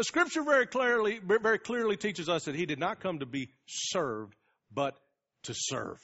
But 0.00 0.06
Scripture 0.06 0.42
very 0.42 0.66
clearly, 0.66 1.20
very 1.22 1.58
clearly 1.58 1.98
teaches 1.98 2.30
us 2.30 2.46
that 2.46 2.54
He 2.54 2.64
did 2.64 2.78
not 2.78 3.00
come 3.00 3.18
to 3.18 3.26
be 3.26 3.50
served, 3.66 4.34
but 4.72 4.98
to 5.42 5.52
serve. 5.54 5.98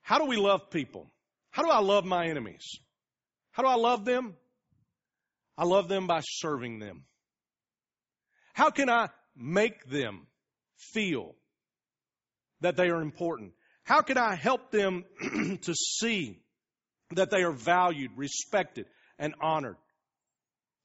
How 0.00 0.20
do 0.20 0.26
we 0.26 0.36
love 0.36 0.70
people? 0.70 1.10
How 1.50 1.64
do 1.64 1.70
I 1.70 1.80
love 1.80 2.04
my 2.04 2.28
enemies? 2.28 2.78
How 3.50 3.64
do 3.64 3.68
I 3.68 3.74
love 3.74 4.04
them? 4.04 4.36
I 5.58 5.64
love 5.64 5.88
them 5.88 6.06
by 6.06 6.20
serving 6.22 6.78
them. 6.78 7.02
How 8.52 8.70
can 8.70 8.88
I 8.88 9.08
make 9.34 9.84
them 9.86 10.28
feel 10.76 11.34
that 12.60 12.76
they 12.76 12.90
are 12.90 13.02
important? 13.02 13.54
How 13.82 14.02
can 14.02 14.18
I 14.18 14.36
help 14.36 14.70
them 14.70 15.04
to 15.62 15.74
see 15.74 16.44
that 17.16 17.30
they 17.30 17.42
are 17.42 17.50
valued, 17.50 18.12
respected, 18.14 18.86
and 19.18 19.34
honored? 19.40 19.78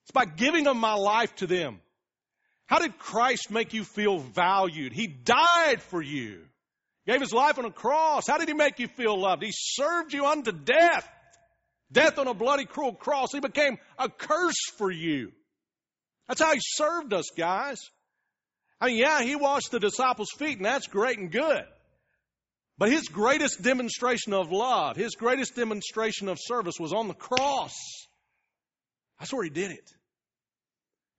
It's 0.05 0.11
by 0.11 0.25
giving 0.25 0.67
of 0.67 0.77
my 0.77 0.93
life 0.93 1.33
to 1.37 1.47
them. 1.47 1.79
How 2.67 2.79
did 2.79 2.97
Christ 2.97 3.49
make 3.49 3.73
you 3.73 3.83
feel 3.83 4.19
valued? 4.19 4.93
He 4.93 5.07
died 5.07 5.81
for 5.81 6.01
you. 6.01 6.41
Gave 7.07 7.21
his 7.21 7.33
life 7.33 7.59
on 7.59 7.65
a 7.65 7.71
cross. 7.71 8.27
How 8.27 8.37
did 8.37 8.47
he 8.47 8.53
make 8.53 8.79
you 8.79 8.87
feel 8.87 9.19
loved? 9.19 9.43
He 9.43 9.51
served 9.53 10.13
you 10.13 10.25
unto 10.25 10.51
death. 10.51 11.07
Death 11.91 12.17
on 12.17 12.27
a 12.27 12.33
bloody, 12.33 12.65
cruel 12.65 12.93
cross. 12.93 13.31
He 13.31 13.39
became 13.39 13.77
a 13.97 14.09
curse 14.09 14.69
for 14.77 14.91
you. 14.91 15.31
That's 16.27 16.41
how 16.41 16.53
he 16.53 16.59
served 16.61 17.13
us, 17.13 17.29
guys. 17.37 17.79
I 18.81 18.87
mean, 18.87 18.97
yeah, 18.97 19.21
he 19.21 19.35
washed 19.35 19.71
the 19.71 19.79
disciples' 19.79 20.31
feet, 20.37 20.57
and 20.57 20.65
that's 20.65 20.87
great 20.87 21.17
and 21.17 21.31
good. 21.31 21.63
But 22.77 22.91
his 22.91 23.07
greatest 23.07 23.61
demonstration 23.61 24.33
of 24.33 24.51
love, 24.51 24.97
his 24.97 25.15
greatest 25.15 25.55
demonstration 25.55 26.27
of 26.27 26.37
service 26.41 26.75
was 26.79 26.91
on 26.91 27.07
the 27.07 27.13
cross. 27.13 27.73
That's 29.19 29.33
where 29.33 29.43
he 29.43 29.49
did 29.49 29.71
it. 29.71 29.91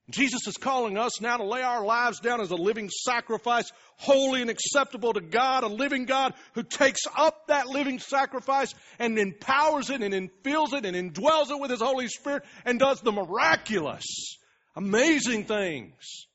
Jesus 0.08 0.46
is 0.46 0.56
calling 0.56 0.96
us 0.96 1.20
now 1.20 1.36
to 1.36 1.44
lay 1.44 1.62
our 1.62 1.84
lives 1.84 2.20
down 2.20 2.40
as 2.40 2.52
a 2.52 2.56
living 2.56 2.88
sacrifice, 2.90 3.72
holy 3.96 4.40
and 4.40 4.50
acceptable 4.50 5.12
to 5.12 5.20
God, 5.20 5.64
a 5.64 5.68
living 5.68 6.04
God 6.04 6.34
who 6.54 6.62
takes 6.62 7.00
up 7.16 7.48
that 7.48 7.66
living 7.66 7.98
sacrifice 7.98 8.72
and 9.00 9.18
empowers 9.18 9.90
it 9.90 10.02
and 10.02 10.14
infills 10.14 10.74
it 10.74 10.86
and 10.86 10.96
indwells 10.96 11.50
it 11.50 11.60
with 11.60 11.72
His 11.72 11.80
Holy 11.80 12.06
Spirit 12.06 12.44
and 12.64 12.78
does 12.78 13.00
the 13.00 13.10
miraculous, 13.10 14.36
amazing 14.76 15.44
things 15.44 16.26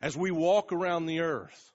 as 0.00 0.16
we 0.16 0.30
walk 0.30 0.72
around 0.72 1.06
the 1.06 1.20
earth, 1.20 1.72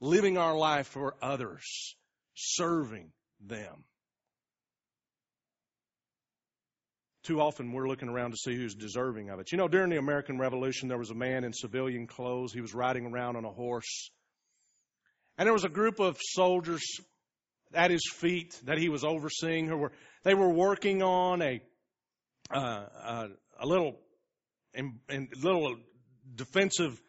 living 0.00 0.38
our 0.38 0.56
life 0.56 0.86
for 0.86 1.16
others, 1.20 1.96
serving 2.34 3.12
them. 3.46 3.84
Too 7.22 7.40
often 7.40 7.72
we're 7.72 7.86
looking 7.86 8.08
around 8.08 8.32
to 8.32 8.36
see 8.36 8.56
who's 8.56 8.74
deserving 8.74 9.30
of 9.30 9.38
it. 9.38 9.52
You 9.52 9.58
know, 9.58 9.68
during 9.68 9.90
the 9.90 9.98
American 9.98 10.38
Revolution, 10.38 10.88
there 10.88 10.98
was 10.98 11.10
a 11.10 11.14
man 11.14 11.44
in 11.44 11.52
civilian 11.52 12.06
clothes. 12.08 12.52
He 12.52 12.60
was 12.60 12.74
riding 12.74 13.06
around 13.06 13.36
on 13.36 13.44
a 13.44 13.50
horse. 13.50 14.10
And 15.38 15.46
there 15.46 15.52
was 15.52 15.64
a 15.64 15.68
group 15.68 16.00
of 16.00 16.18
soldiers 16.20 16.82
at 17.74 17.90
his 17.90 18.02
feet 18.12 18.58
that 18.64 18.76
he 18.76 18.88
was 18.88 19.04
overseeing 19.04 19.68
who 19.68 19.76
were, 19.76 19.92
they 20.24 20.34
were 20.34 20.50
working 20.50 21.02
on 21.02 21.42
a, 21.42 21.60
uh, 22.52 22.58
uh, 22.58 23.28
a 23.60 23.66
little, 23.66 23.98
in, 24.74 24.98
in, 25.08 25.28
little 25.40 25.76
defensive 26.34 27.00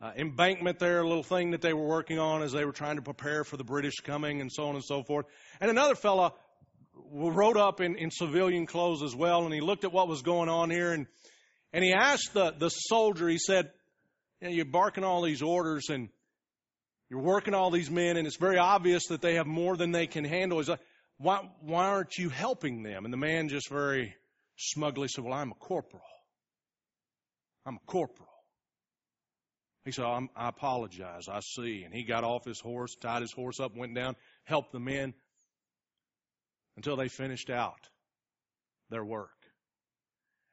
uh, 0.00 0.10
embankment 0.16 0.80
there, 0.80 1.00
a 1.00 1.08
little 1.08 1.22
thing 1.22 1.52
that 1.52 1.62
they 1.62 1.72
were 1.72 1.86
working 1.86 2.18
on 2.18 2.42
as 2.42 2.50
they 2.50 2.64
were 2.64 2.72
trying 2.72 2.96
to 2.96 3.02
prepare 3.02 3.44
for 3.44 3.56
the 3.56 3.64
British 3.64 4.00
coming 4.02 4.40
and 4.40 4.50
so 4.52 4.64
on 4.64 4.74
and 4.74 4.84
so 4.84 5.04
forth. 5.04 5.26
And 5.60 5.70
another 5.70 5.94
fellow 5.94 6.34
rode 7.12 7.56
up 7.56 7.80
in, 7.80 7.96
in 7.96 8.10
civilian 8.10 8.66
clothes 8.66 9.02
as 9.02 9.14
well, 9.14 9.44
and 9.44 9.52
he 9.52 9.60
looked 9.60 9.84
at 9.84 9.92
what 9.92 10.08
was 10.08 10.22
going 10.22 10.48
on 10.48 10.70
here, 10.70 10.92
and, 10.92 11.06
and 11.72 11.84
he 11.84 11.92
asked 11.92 12.32
the, 12.32 12.54
the 12.58 12.68
soldier, 12.68 13.28
he 13.28 13.38
said, 13.38 13.70
you 14.40 14.48
know, 14.48 14.54
you're 14.54 14.64
barking 14.64 15.04
all 15.04 15.22
these 15.22 15.42
orders, 15.42 15.88
and 15.90 16.08
you're 17.10 17.20
working 17.20 17.54
all 17.54 17.70
these 17.70 17.90
men, 17.90 18.16
and 18.16 18.26
it's 18.26 18.36
very 18.36 18.58
obvious 18.58 19.08
that 19.08 19.20
they 19.20 19.34
have 19.34 19.46
more 19.46 19.76
than 19.76 19.92
they 19.92 20.06
can 20.06 20.24
handle. 20.24 20.58
He's 20.58 20.68
like, 20.68 20.80
why, 21.18 21.40
why 21.60 21.86
aren't 21.86 22.16
you 22.16 22.30
helping 22.30 22.82
them? 22.82 23.04
And 23.04 23.12
the 23.12 23.18
man 23.18 23.48
just 23.48 23.68
very 23.68 24.14
smugly 24.56 25.08
said, 25.08 25.24
well, 25.24 25.34
I'm 25.34 25.52
a 25.52 25.56
corporal. 25.56 26.02
I'm 27.66 27.76
a 27.76 27.86
corporal. 27.86 28.28
He 29.84 29.92
said, 29.92 30.04
i 30.04 30.48
apologize. 30.48 31.28
I 31.28 31.40
see. 31.40 31.82
And 31.84 31.92
he 31.92 32.04
got 32.04 32.24
off 32.24 32.44
his 32.44 32.60
horse, 32.60 32.94
tied 32.94 33.22
his 33.22 33.32
horse 33.32 33.60
up, 33.60 33.76
went 33.76 33.94
down, 33.94 34.16
helped 34.44 34.72
the 34.72 34.80
men 34.80 35.14
until 36.76 36.96
they 36.96 37.08
finished 37.08 37.50
out 37.50 37.88
their 38.90 39.04
work. 39.04 39.30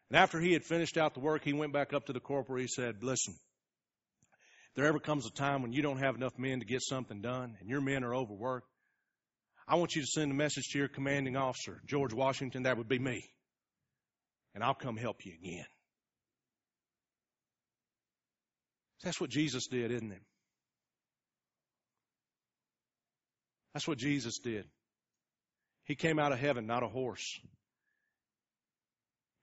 And 0.09 0.17
after 0.17 0.39
he 0.39 0.53
had 0.53 0.63
finished 0.63 0.97
out 0.97 1.13
the 1.13 1.19
work, 1.19 1.43
he 1.43 1.53
went 1.53 1.73
back 1.73 1.93
up 1.93 2.07
to 2.07 2.13
the 2.13 2.19
corporal. 2.19 2.59
He 2.59 2.67
said, 2.67 3.03
Listen, 3.03 3.33
if 3.33 4.75
there 4.75 4.85
ever 4.85 4.99
comes 4.99 5.25
a 5.25 5.31
time 5.31 5.61
when 5.61 5.71
you 5.71 5.81
don't 5.81 5.99
have 5.99 6.15
enough 6.15 6.37
men 6.37 6.59
to 6.59 6.65
get 6.65 6.81
something 6.81 7.21
done 7.21 7.55
and 7.59 7.69
your 7.69 7.81
men 7.81 8.03
are 8.03 8.15
overworked, 8.15 8.67
I 9.67 9.75
want 9.75 9.95
you 9.95 10.01
to 10.01 10.07
send 10.07 10.31
a 10.31 10.35
message 10.35 10.69
to 10.71 10.79
your 10.79 10.87
commanding 10.87 11.37
officer, 11.37 11.79
George 11.85 12.13
Washington. 12.13 12.63
That 12.63 12.77
would 12.77 12.89
be 12.89 12.97
me. 12.97 13.29
And 14.55 14.63
I'll 14.63 14.73
come 14.73 14.97
help 14.97 15.25
you 15.25 15.33
again. 15.33 15.65
That's 19.03 19.21
what 19.21 19.29
Jesus 19.29 19.67
did, 19.67 19.91
isn't 19.91 20.11
it? 20.11 20.21
That's 23.73 23.87
what 23.87 23.99
Jesus 23.99 24.39
did. 24.39 24.65
He 25.89 25.95
came 25.95 26.19
out 26.19 26.31
of 26.31 26.37
heaven, 26.37 26.67
not 26.67 26.83
a 26.83 26.87
horse. 26.87 27.39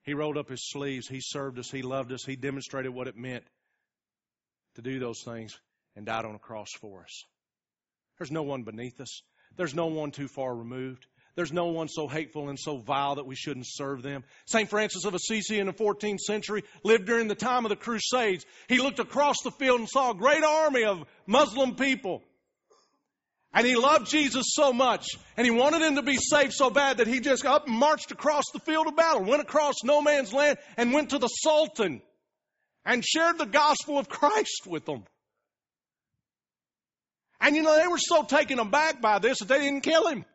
He 0.05 0.15
rolled 0.15 0.39
up 0.39 0.49
his 0.49 0.71
sleeves. 0.71 1.09
He 1.09 1.21
served 1.21 1.59
us. 1.59 1.73
He 1.73 1.83
loved 1.83 2.13
us. 2.13 2.25
He 2.25 2.37
demonstrated 2.37 2.95
what 2.95 3.09
it 3.09 3.17
meant 3.17 3.43
to 4.77 4.83
do 4.83 5.01
those 5.01 5.23
things. 5.23 5.59
and 5.97 6.05
died 6.05 6.25
on 6.27 6.35
a 6.35 6.39
cross 6.39 6.69
for 6.79 7.03
us. 7.03 7.25
There's 8.19 8.31
no 8.31 8.43
one 8.43 8.63
beneath 8.63 9.01
us. 9.01 9.23
There's 9.57 9.75
no 9.75 9.87
one 9.87 10.11
too 10.11 10.29
far 10.29 10.55
removed. 10.55 11.07
There's 11.35 11.53
no 11.53 11.67
one 11.67 11.89
so 11.89 12.07
hateful 12.07 12.51
and 12.51 12.59
so 12.59 12.77
vile 12.77 13.15
that 13.15 13.27
we 13.27 13.35
shouldn't 13.35 13.67
serve 13.67 14.03
them. 14.03 14.23
St. 14.45 14.69
Francis 14.69 15.07
of 15.07 15.15
Assisi 15.15 15.59
in 15.59 15.67
the 15.67 15.73
14th 15.73 16.21
century 16.21 16.65
lived 16.85 17.07
during 17.07 17.29
the 17.29 17.35
time 17.35 17.65
of 17.65 17.71
the 17.71 17.77
Crusades. 17.77 18.45
He 18.69 18.79
looked 18.79 18.99
across 19.01 19.37
the 19.43 19.51
field 19.51 19.81
and 19.81 19.89
saw 19.89 20.11
a 20.11 20.15
great 20.15 20.45
army 20.45 20.85
of 20.85 21.07
Muslim 21.27 21.75
people. 21.75 22.23
And 23.57 23.67
he 23.67 23.75
loved 23.75 24.07
Jesus 24.11 24.49
so 24.51 24.71
much, 24.71 25.07
and 25.39 25.47
he 25.47 25.51
wanted 25.51 25.81
him 25.81 25.95
to 25.95 26.03
be 26.03 26.19
saved 26.19 26.53
so 26.53 26.69
bad 26.69 26.99
that 26.99 27.07
he 27.07 27.21
just 27.21 27.47
up 27.47 27.67
and 27.67 27.75
marched 27.75 28.13
across 28.13 28.45
the 28.53 28.59
field 28.59 28.87
of 28.87 28.97
battle, 28.97 29.25
went 29.25 29.41
across 29.41 29.77
no 29.83 30.03
man's 30.03 30.31
land, 30.31 30.59
and 30.77 30.93
went 30.93 31.11
to 31.11 31.19
the 31.19 31.27
Sultan 31.29 32.03
and 32.85 33.03
shared 33.03 33.39
the 33.39 33.47
gospel 33.47 33.99
of 33.99 34.11
Christ 34.11 34.67
with 34.67 34.85
them. 34.85 35.05
And 37.41 37.57
you 37.57 37.63
know, 37.63 37.75
they 37.81 37.89
were 37.89 37.97
so 37.97 38.25
taken 38.25 38.59
aback 38.59 39.01
by 39.01 39.21
this 39.21 39.39
that 39.39 39.49
they 39.49 39.61
didn't 39.61 39.81
kill 39.81 40.07
him. 40.07 40.27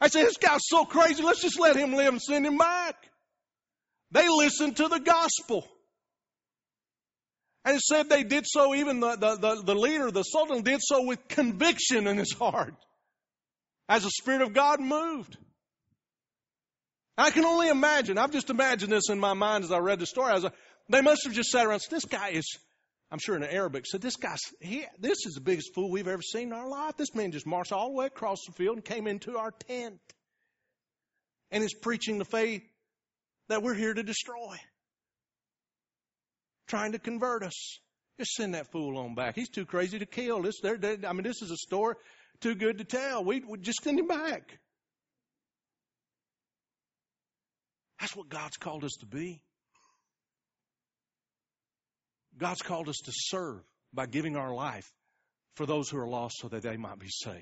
I 0.00 0.08
said, 0.08 0.24
this 0.24 0.38
guy's 0.38 0.60
so 0.62 0.86
crazy, 0.86 1.22
let's 1.22 1.42
just 1.42 1.60
let 1.60 1.76
him 1.76 1.92
live 1.92 2.14
and 2.14 2.22
send 2.22 2.46
him 2.46 2.56
back. 2.56 2.96
They 4.10 4.26
listened 4.26 4.78
to 4.78 4.88
the 4.88 5.00
gospel. 5.00 5.68
And 7.64 7.76
it 7.76 7.82
said 7.82 8.08
they 8.08 8.24
did 8.24 8.44
so, 8.46 8.74
even 8.74 9.00
the, 9.00 9.16
the, 9.16 9.36
the, 9.36 9.62
the 9.62 9.74
leader, 9.74 10.10
the 10.10 10.24
sultan, 10.24 10.62
did 10.62 10.80
so 10.82 11.06
with 11.06 11.28
conviction 11.28 12.06
in 12.06 12.18
his 12.18 12.32
heart 12.32 12.74
as 13.88 14.02
the 14.02 14.10
Spirit 14.10 14.42
of 14.42 14.52
God 14.52 14.80
moved. 14.80 15.36
I 17.16 17.30
can 17.30 17.44
only 17.44 17.68
imagine, 17.68 18.18
I've 18.18 18.32
just 18.32 18.50
imagined 18.50 18.90
this 18.90 19.10
in 19.10 19.20
my 19.20 19.34
mind 19.34 19.64
as 19.64 19.70
I 19.70 19.78
read 19.78 20.00
the 20.00 20.06
story. 20.06 20.30
I 20.30 20.34
was 20.34 20.44
like, 20.44 20.54
they 20.88 21.02
must 21.02 21.24
have 21.24 21.34
just 21.34 21.50
sat 21.50 21.66
around 21.66 21.82
This 21.90 22.04
guy 22.04 22.30
is, 22.30 22.44
I'm 23.10 23.18
sure 23.18 23.36
in 23.36 23.44
Arabic, 23.44 23.86
said, 23.86 24.00
This 24.00 24.16
guy's, 24.16 24.40
he, 24.60 24.84
this 24.98 25.26
is 25.26 25.34
the 25.34 25.40
biggest 25.40 25.74
fool 25.74 25.90
we've 25.90 26.08
ever 26.08 26.22
seen 26.22 26.48
in 26.48 26.52
our 26.52 26.68
life. 26.68 26.96
This 26.96 27.14
man 27.14 27.30
just 27.30 27.46
marched 27.46 27.70
all 27.70 27.90
the 27.90 27.94
way 27.94 28.06
across 28.06 28.38
the 28.46 28.52
field 28.52 28.76
and 28.76 28.84
came 28.84 29.06
into 29.06 29.36
our 29.38 29.52
tent 29.52 30.00
and 31.50 31.62
is 31.62 31.74
preaching 31.74 32.18
the 32.18 32.24
faith 32.24 32.62
that 33.48 33.62
we're 33.62 33.74
here 33.74 33.92
to 33.92 34.02
destroy, 34.02 34.56
trying 36.72 36.92
to 36.92 36.98
convert 36.98 37.42
us. 37.42 37.80
Just 38.18 38.32
send 38.32 38.54
that 38.54 38.72
fool 38.72 38.96
on 38.96 39.14
back. 39.14 39.34
He's 39.34 39.50
too 39.50 39.66
crazy 39.66 39.98
to 39.98 40.06
kill. 40.06 40.40
This, 40.40 40.58
they're, 40.62 40.78
they're, 40.78 40.96
I 41.06 41.12
mean, 41.12 41.22
this 41.22 41.42
is 41.42 41.50
a 41.50 41.56
story 41.56 41.96
too 42.40 42.54
good 42.54 42.78
to 42.78 42.84
tell. 42.84 43.22
We, 43.22 43.40
we 43.46 43.58
just 43.58 43.82
send 43.82 43.98
him 43.98 44.06
back. 44.06 44.58
That's 48.00 48.16
what 48.16 48.30
God's 48.30 48.56
called 48.56 48.84
us 48.84 48.96
to 49.00 49.06
be. 49.06 49.42
God's 52.38 52.62
called 52.62 52.88
us 52.88 53.00
to 53.04 53.12
serve 53.14 53.60
by 53.92 54.06
giving 54.06 54.36
our 54.36 54.54
life 54.54 54.90
for 55.56 55.66
those 55.66 55.90
who 55.90 55.98
are 55.98 56.08
lost 56.08 56.36
so 56.38 56.48
that 56.48 56.62
they 56.62 56.78
might 56.78 56.98
be 56.98 57.10
saved. 57.10 57.36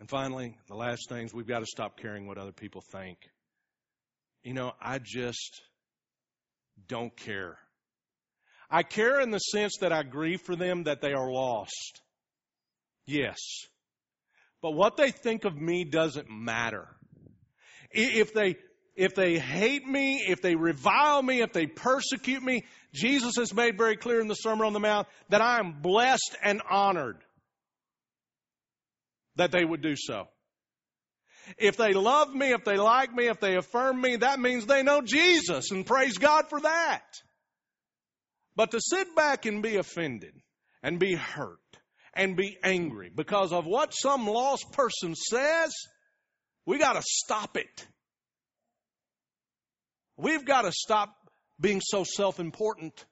And 0.00 0.08
finally, 0.08 0.56
the 0.68 0.74
last 0.74 1.10
things 1.10 1.34
we've 1.34 1.46
got 1.46 1.60
to 1.60 1.66
stop 1.66 2.00
caring 2.00 2.26
what 2.26 2.38
other 2.38 2.52
people 2.52 2.82
think. 2.92 3.18
You 4.42 4.54
know, 4.54 4.72
I 4.80 4.98
just 4.98 5.60
don't 6.88 7.16
care. 7.16 7.58
I 8.70 8.82
care 8.82 9.20
in 9.20 9.30
the 9.30 9.38
sense 9.38 9.78
that 9.80 9.92
I 9.92 10.02
grieve 10.02 10.40
for 10.42 10.56
them 10.56 10.84
that 10.84 11.00
they 11.00 11.12
are 11.12 11.30
lost. 11.30 12.00
Yes. 13.06 13.38
But 14.60 14.72
what 14.72 14.96
they 14.96 15.10
think 15.10 15.44
of 15.44 15.56
me 15.56 15.84
doesn't 15.84 16.28
matter. 16.28 16.88
If 17.90 18.34
they 18.34 18.56
if 18.96 19.14
they 19.14 19.38
hate 19.38 19.86
me, 19.86 20.24
if 20.26 20.40
they 20.40 20.54
revile 20.54 21.22
me, 21.22 21.42
if 21.42 21.52
they 21.52 21.66
persecute 21.66 22.42
me, 22.42 22.64
Jesus 22.94 23.34
has 23.36 23.52
made 23.52 23.76
very 23.76 23.96
clear 23.96 24.20
in 24.20 24.26
the 24.26 24.34
Sermon 24.34 24.66
on 24.66 24.72
the 24.72 24.80
Mount 24.80 25.06
that 25.28 25.42
I 25.42 25.58
am 25.58 25.82
blessed 25.82 26.36
and 26.42 26.62
honored 26.68 27.18
that 29.36 29.52
they 29.52 29.64
would 29.64 29.82
do 29.82 29.94
so. 29.96 30.28
If 31.58 31.76
they 31.76 31.92
love 31.92 32.34
me, 32.34 32.52
if 32.52 32.64
they 32.64 32.76
like 32.76 33.14
me, 33.14 33.26
if 33.26 33.40
they 33.40 33.56
affirm 33.56 34.00
me, 34.00 34.16
that 34.16 34.40
means 34.40 34.66
they 34.66 34.82
know 34.82 35.00
Jesus 35.00 35.70
and 35.70 35.86
praise 35.86 36.18
God 36.18 36.48
for 36.48 36.60
that. 36.60 37.04
But 38.56 38.72
to 38.72 38.80
sit 38.80 39.14
back 39.14 39.46
and 39.46 39.62
be 39.62 39.76
offended 39.76 40.34
and 40.82 40.98
be 40.98 41.14
hurt 41.14 41.58
and 42.14 42.36
be 42.36 42.56
angry 42.62 43.10
because 43.14 43.52
of 43.52 43.66
what 43.66 43.92
some 43.92 44.26
lost 44.26 44.72
person 44.72 45.14
says, 45.14 45.72
we 46.64 46.78
got 46.78 46.94
to 46.94 47.02
stop 47.04 47.56
it. 47.56 47.86
We've 50.16 50.44
got 50.44 50.62
to 50.62 50.72
stop 50.72 51.14
being 51.60 51.80
so 51.82 52.04
self 52.04 52.40
important. 52.40 53.04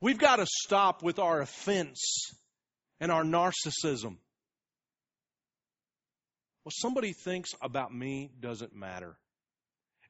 We've 0.00 0.18
got 0.18 0.36
to 0.36 0.46
stop 0.46 1.02
with 1.02 1.18
our 1.18 1.40
offense 1.40 2.30
and 3.00 3.10
our 3.10 3.24
narcissism. 3.24 4.18
What 6.68 6.74
somebody 6.74 7.14
thinks 7.14 7.54
about 7.62 7.94
me 7.94 8.30
doesn't 8.40 8.76
matter. 8.76 9.16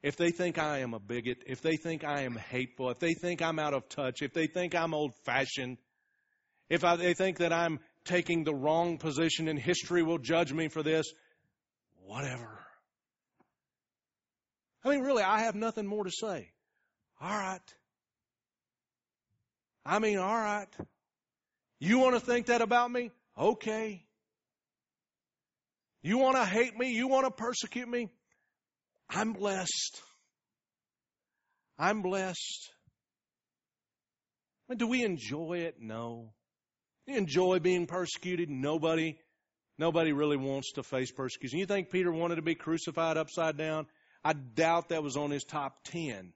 If 0.03 0.17
they 0.17 0.33
think 0.33 0.59
I 0.59 0.79
am 0.79 0.93
a 0.93 0.99
bigot, 0.99 1.45
if 1.47 1.63
they 1.63 1.77
think 1.77 2.03
I 2.03 2.23
am 2.23 2.35
hateful, 2.35 2.91
if 2.91 2.99
they 2.99 3.15
think 3.15 3.43
I'm 3.43 3.61
out 3.61 3.75
of 3.75 3.89
touch, 3.89 4.23
if 4.23 4.33
they 4.33 4.49
think 4.49 4.75
I'm 4.75 4.93
old 4.93 5.13
fashioned, 5.25 5.79
if 6.69 6.83
I, 6.83 6.97
they 6.97 7.15
think 7.15 7.39
that 7.39 7.53
I'm 7.53 7.79
taking 8.05 8.43
the 8.43 8.57
wrong 8.57 8.99
position 8.99 9.47
and 9.47 9.57
history 9.57 10.03
will 10.03 10.19
judge 10.19 10.53
me 10.53 10.67
for 10.67 10.83
this, 10.83 11.07
whatever. 12.05 12.59
I 14.85 14.89
mean, 14.89 15.03
really, 15.03 15.23
I 15.23 15.43
have 15.43 15.55
nothing 15.55 15.87
more 15.87 16.03
to 16.03 16.11
say. 16.11 16.51
All 17.21 17.31
right. 17.31 17.61
I 19.87 20.01
mean, 20.01 20.19
all 20.19 20.35
right. 20.35 20.67
You 21.79 22.01
want 22.01 22.17
to 22.17 22.21
think 22.21 22.47
that 22.47 22.63
about 22.63 22.91
me? 22.91 23.13
Okay. 23.39 24.08
You 26.09 26.17
want 26.17 26.37
to 26.37 26.45
hate 26.47 26.75
me? 26.75 26.93
You 26.93 27.07
want 27.07 27.27
to 27.27 27.31
persecute 27.31 27.87
me? 27.87 28.09
I'm 29.11 29.35
blessed. 29.35 30.01
I'm 31.79 32.01
blessed. 32.01 32.71
Mean, 34.71 34.79
do 34.79 34.87
we 34.87 35.05
enjoy 35.05 35.59
it? 35.67 35.75
No. 35.79 36.33
You 37.07 37.19
enjoy 37.19 37.59
being 37.59 37.87
persecuted? 37.87 38.49
Nobody. 38.49 39.19
Nobody 39.77 40.13
really 40.13 40.39
wants 40.39 40.73
to 40.77 40.83
face 40.83 41.13
persecution. 41.13 41.59
You 41.59 41.67
think 41.67 41.91
Peter 41.91 42.11
wanted 42.11 42.37
to 42.37 42.43
be 42.43 42.55
crucified 42.55 43.19
upside 43.19 43.59
down? 43.59 43.87
I 44.25 44.33
doubt 44.33 44.89
that 44.89 45.03
was 45.03 45.19
on 45.19 45.31
his 45.31 45.45
top 45.45 45.85
10 45.85 46.33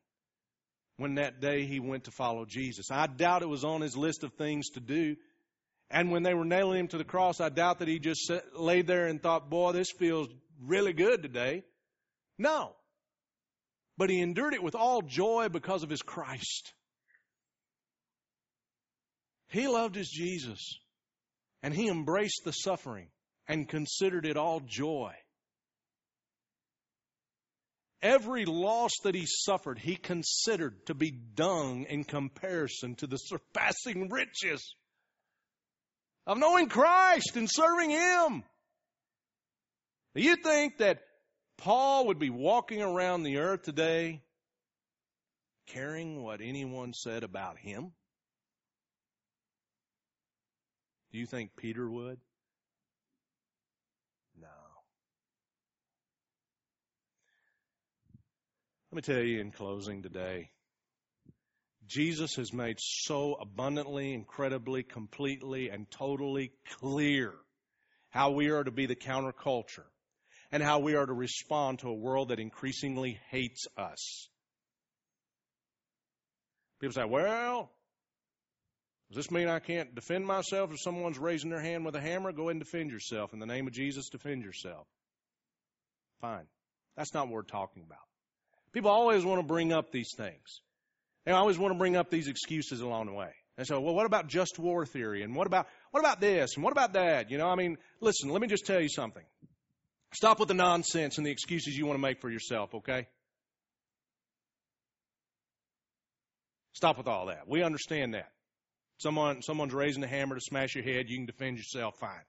when 0.99 1.15
that 1.15 1.41
day 1.41 1.65
he 1.65 1.81
went 1.81 2.05
to 2.05 2.11
follow 2.11 2.45
Jesus. 2.45 2.91
I 2.91 3.07
doubt 3.07 3.41
it 3.41 3.49
was 3.49 3.65
on 3.65 3.81
his 3.81 3.97
list 3.97 4.23
of 4.23 4.35
things 4.35 4.69
to 4.75 4.81
do. 4.81 5.17
And 5.93 6.11
when 6.11 6.23
they 6.23 6.35
were 6.35 6.45
nailing 6.45 6.81
him 6.81 6.89
to 6.89 6.99
the 6.99 7.05
cross, 7.05 7.41
I 7.41 7.51
doubt 7.51 7.79
that 7.79 7.89
he 7.89 7.99
just 7.99 8.31
laid 8.55 8.87
there 8.87 9.07
and 9.07 9.23
thought, 9.23 9.51
boy, 9.51 9.73
this 9.73 9.93
feels 9.93 10.29
really 10.61 10.93
good 10.93 11.23
today. 11.23 11.63
No. 12.39 12.73
But 13.99 14.11
he 14.11 14.21
endured 14.21 14.55
it 14.55 14.63
with 14.63 14.75
all 14.75 15.03
joy 15.03 15.49
because 15.51 15.83
of 15.83 15.91
his 15.91 16.03
Christ. 16.03 16.73
He 19.49 19.69
loved 19.69 19.95
his 19.95 20.09
Jesus 20.09 20.79
and 21.63 21.75
he 21.75 21.89
embraced 21.89 22.41
the 22.45 22.53
suffering 22.53 23.09
and 23.47 23.69
considered 23.69 24.25
it 24.25 24.39
all 24.39 24.61
joy 24.61 25.13
Every 28.03 28.45
loss 28.45 28.91
that 29.05 29.15
he 29.15 29.27
suffered, 29.27 29.79
he 29.79 29.95
considered 29.95 30.87
to 30.87 30.95
be 30.95 31.13
dung 31.13 31.85
in 31.85 32.03
comparison 32.03 32.97
to 32.97 33.07
the 33.07 33.17
surpassing 33.17 34.09
riches 34.09 34.75
of 36.27 36.39
knowing 36.39 36.69
Christ 36.69 37.37
and 37.37 37.49
serving 37.51 37.91
Him. 37.91 38.45
Do 40.15 40.23
you 40.23 40.37
think 40.37 40.79
that 40.79 41.01
Paul 41.59 42.07
would 42.09 42.19
be 42.19 42.31
walking 42.31 42.83
around 42.83 43.23
the 43.23 43.39
earth 43.39 43.63
today 43.63 44.23
caring 45.67 46.23
what 46.23 46.41
anyone 46.43 46.93
said 46.93 47.23
about 47.23 47.59
him? 47.59 47.93
Do 51.13 51.19
you 51.19 51.27
think 51.27 51.57
Peter 51.57 51.89
would? 51.89 52.19
No. 54.41 54.49
Let 58.91 58.97
me 58.97 59.03
tell 59.03 59.23
you 59.23 59.41
in 59.41 59.51
closing 59.51 60.03
today 60.03 60.51
Jesus 61.93 62.37
has 62.37 62.53
made 62.53 62.77
so 62.79 63.35
abundantly, 63.35 64.15
incredibly, 64.15 64.83
completely, 64.83 65.69
and 65.69 65.91
totally 65.91 66.53
clear 66.81 67.35
how 68.11 68.31
we 68.31 68.49
are 68.49 68.65
to 68.65 68.71
be 68.71 68.87
the 68.87 68.97
counterculture 68.97 69.85
and 70.51 70.63
how 70.63 70.79
we 70.79 70.95
are 70.95 71.05
to 71.05 71.13
respond 71.13 71.81
to 71.81 71.89
a 71.89 71.95
world 71.95 72.29
that 72.29 72.41
increasingly 72.41 73.19
hates 73.31 73.67
us. 73.77 74.29
People 76.81 76.95
say, 76.95 77.05
well, 77.05 77.71
does 79.11 79.25
this 79.25 79.31
mean 79.31 79.49
I 79.49 79.59
can't 79.59 79.95
defend 79.95 80.27
myself 80.27 80.73
if 80.73 80.81
someone's 80.81 81.19
raising 81.19 81.51
their 81.51 81.61
hand 81.61 81.85
with 81.85 81.95
a 81.95 82.01
hammer? 82.01 82.33
Go 82.33 82.45
ahead 82.45 82.57
and 82.57 82.65
defend 82.65 82.91
yourself. 82.91 83.35
In 83.35 83.39
the 83.39 83.47
name 83.47 83.67
of 83.67 83.75
Jesus, 83.75 84.09
defend 84.09 84.43
yourself. 84.43 84.87
Fine. 86.23 86.47
That's 86.97 87.13
not 87.13 87.27
what 87.27 87.35
we're 87.35 87.43
talking 87.43 87.83
about. 87.83 87.99
People 88.73 88.91
always 88.91 89.25
want 89.25 89.41
to 89.41 89.47
bring 89.47 89.73
up 89.73 89.93
these 89.93 90.15
things. 90.17 90.63
And 91.27 91.37
I 91.37 91.39
always 91.39 91.59
want 91.59 91.73
to 91.73 91.79
bring 91.79 91.97
up 91.97 92.11
these 92.11 92.29
excuses 92.29 92.81
along 92.81 93.07
the 93.07 93.13
way. 93.13 93.31
And 93.59 93.67
so, 93.67 93.81
well, 93.81 93.95
what 93.95 94.07
about 94.07 94.29
just 94.29 94.59
war 94.59 94.87
theory? 94.87 95.23
And 95.23 95.37
what 95.37 95.47
about 95.47 95.67
what 95.91 96.01
about 96.01 96.21
this? 96.21 96.55
And 96.55 96.65
what 96.65 96.73
about 96.73 96.95
that? 96.95 97.31
You 97.31 97.39
know, 97.39 97.49
I 97.49 97.55
mean, 97.55 97.77
listen, 98.01 98.31
let 98.31 98.41
me 98.41 98.49
just 98.49 98.67
tell 98.67 98.81
you 98.81 98.89
something. 98.89 99.23
Stop 100.15 100.41
with 100.41 100.49
the 100.49 100.55
nonsense 100.55 101.19
and 101.19 101.27
the 101.27 101.31
excuses 101.31 101.77
you 101.77 101.87
want 101.87 101.97
to 101.97 102.03
make 102.03 102.21
for 102.21 102.31
yourself, 102.31 102.75
okay? 102.75 103.07
Stop 106.75 106.99
with 106.99 107.07
all 107.07 107.27
that. 107.27 107.49
We 107.49 107.63
understand 107.63 108.15
that. 108.15 108.31
Someone 108.99 109.43
someone's 109.43 109.75
raising 109.75 110.03
a 110.03 110.09
hammer 110.09 110.35
to 110.35 110.41
smash 110.41 110.75
your 110.75 110.85
head, 110.85 111.09
you 111.09 111.17
can 111.17 111.27
defend 111.27 111.57
yourself 111.57 111.95
fine. 111.99 112.25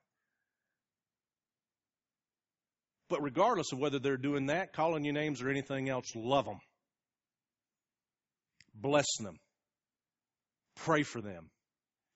But 3.10 3.22
regardless 3.22 3.72
of 3.72 3.80
whether 3.80 4.00
they're 4.00 4.18
doing 4.18 4.48
that, 4.48 4.74
calling 4.74 5.06
you 5.06 5.14
names 5.14 5.42
or 5.42 5.50
anything 5.50 5.88
else, 5.88 6.16
love 6.16 6.46
them. 6.46 6.60
Bless 8.74 9.06
them. 9.20 9.40
Pray 10.78 11.04
for 11.04 11.22
them. 11.22 11.50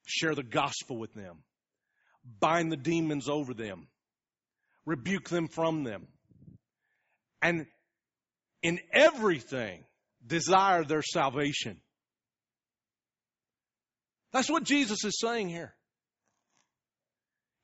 Share 0.06 0.36
the 0.36 0.44
gospel 0.44 0.98
with 0.98 1.14
them. 1.14 1.44
Bind 2.40 2.72
the 2.72 2.78
demons 2.78 3.30
over 3.30 3.54
them. 3.54 3.88
Rebuke 4.86 5.30
them 5.30 5.48
from 5.48 5.84
them. 5.84 6.08
And 7.42 7.68
in 8.64 8.80
everything, 8.92 9.84
desire 10.26 10.84
their 10.84 11.04
salvation. 11.04 11.80
That's 14.34 14.50
what 14.50 14.64
Jesus 14.64 15.04
is 15.04 15.20
saying 15.20 15.50
here. 15.50 15.74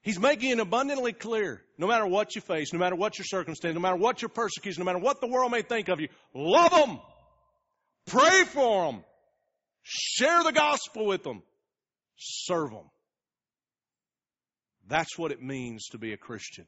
He's 0.02 0.20
making 0.20 0.52
it 0.52 0.60
abundantly 0.60 1.14
clear 1.14 1.62
no 1.78 1.88
matter 1.88 2.06
what 2.06 2.36
you 2.36 2.41
face, 2.41 2.74
no 2.74 2.80
matter 2.80 2.96
what 2.96 3.18
your 3.18 3.26
circumstance, 3.26 3.74
no 3.74 3.80
matter 3.80 3.96
what 3.96 4.22
your 4.22 4.30
persecution, 4.30 4.82
no 4.82 4.86
matter 4.86 5.00
what 5.00 5.22
the 5.22 5.28
world 5.28 5.52
may 5.52 5.62
think 5.62 5.88
of 5.88 6.02
you, 6.02 6.10
love 6.34 6.72
them. 6.72 7.00
Pray 8.06 8.43
for 8.43 8.91
them. 8.91 9.04
Share 9.84 10.43
the 10.43 10.51
gospel 10.51 11.06
with 11.06 11.24
them. 11.24 11.43
Serve 12.18 12.72
them. 12.72 12.89
That's 14.88 15.18
what 15.18 15.32
it 15.32 15.41
means 15.41 15.88
to 15.91 15.97
be 15.97 16.14
a 16.14 16.18
Christian. 16.18 16.66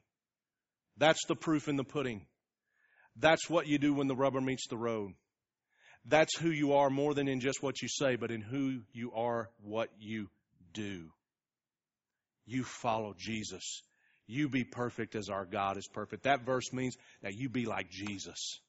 That's 0.98 1.26
the 1.28 1.36
proof 1.36 1.68
in 1.68 1.76
the 1.76 1.84
pudding. 1.84 2.26
That's 3.18 3.50
what 3.50 3.68
you 3.68 3.78
do 3.78 3.94
when 3.94 4.08
the 4.08 4.16
rubber 4.16 4.42
meets 4.42 4.68
the 4.68 4.78
road. 4.78 5.12
That's 6.06 6.38
who 6.38 6.50
you 6.50 6.74
are 6.74 6.90
more 6.90 7.14
than 7.14 7.28
in 7.28 7.40
just 7.40 7.64
what 7.64 7.82
you 7.82 7.88
say, 7.90 8.16
but 8.16 8.32
in 8.32 8.42
who 8.42 8.82
you 8.94 9.12
are, 9.14 9.50
what 9.64 9.90
you 10.00 10.30
do. 10.74 11.10
You 12.46 12.64
follow 12.64 13.16
Jesus. 13.18 13.82
You 14.28 14.50
be 14.50 14.64
perfect 14.64 15.16
as 15.16 15.30
our 15.30 15.46
God 15.46 15.78
is 15.78 15.88
perfect. 15.92 16.24
That 16.24 16.46
verse 16.46 16.72
means 16.72 16.96
that 17.22 17.34
you 17.34 17.50
be 17.50 17.66
like 17.66 17.90
Jesus. 17.90 18.60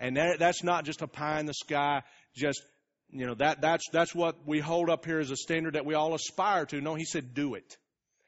And 0.00 0.16
that, 0.16 0.38
that's 0.38 0.62
not 0.62 0.84
just 0.84 1.02
a 1.02 1.06
pie 1.06 1.40
in 1.40 1.46
the 1.46 1.54
sky, 1.54 2.02
just, 2.34 2.62
you 3.10 3.26
know, 3.26 3.34
that, 3.34 3.60
that's, 3.60 3.84
that's 3.92 4.14
what 4.14 4.46
we 4.46 4.60
hold 4.60 4.90
up 4.90 5.04
here 5.04 5.18
as 5.18 5.30
a 5.30 5.36
standard 5.36 5.74
that 5.74 5.84
we 5.84 5.94
all 5.94 6.14
aspire 6.14 6.66
to. 6.66 6.80
No, 6.80 6.94
he 6.94 7.04
said 7.04 7.34
do 7.34 7.54
it. 7.54 7.76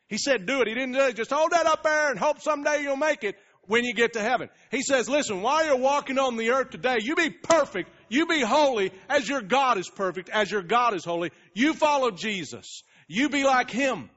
He 0.08 0.18
said 0.18 0.46
do 0.46 0.60
it. 0.60 0.68
He 0.68 0.74
didn't 0.74 0.94
say 0.94 1.12
just 1.12 1.30
hold 1.30 1.52
that 1.52 1.66
up 1.66 1.84
there 1.84 2.10
and 2.10 2.18
hope 2.18 2.40
someday 2.40 2.82
you'll 2.82 2.96
make 2.96 3.22
it 3.22 3.36
when 3.66 3.84
you 3.84 3.94
get 3.94 4.14
to 4.14 4.20
heaven. 4.20 4.48
He 4.72 4.82
says, 4.82 5.08
listen, 5.08 5.42
while 5.42 5.64
you're 5.64 5.76
walking 5.76 6.18
on 6.18 6.36
the 6.36 6.50
earth 6.50 6.70
today, 6.70 6.98
you 7.00 7.14
be 7.14 7.30
perfect, 7.30 7.88
you 8.08 8.26
be 8.26 8.40
holy 8.40 8.90
as 9.08 9.28
your 9.28 9.42
God 9.42 9.78
is 9.78 9.88
perfect, 9.88 10.28
as 10.28 10.50
your 10.50 10.62
God 10.62 10.94
is 10.94 11.04
holy. 11.04 11.30
You 11.54 11.74
follow 11.74 12.10
Jesus. 12.10 12.82
You 13.06 13.28
be 13.28 13.44
like 13.44 13.70
Him. 13.70 14.10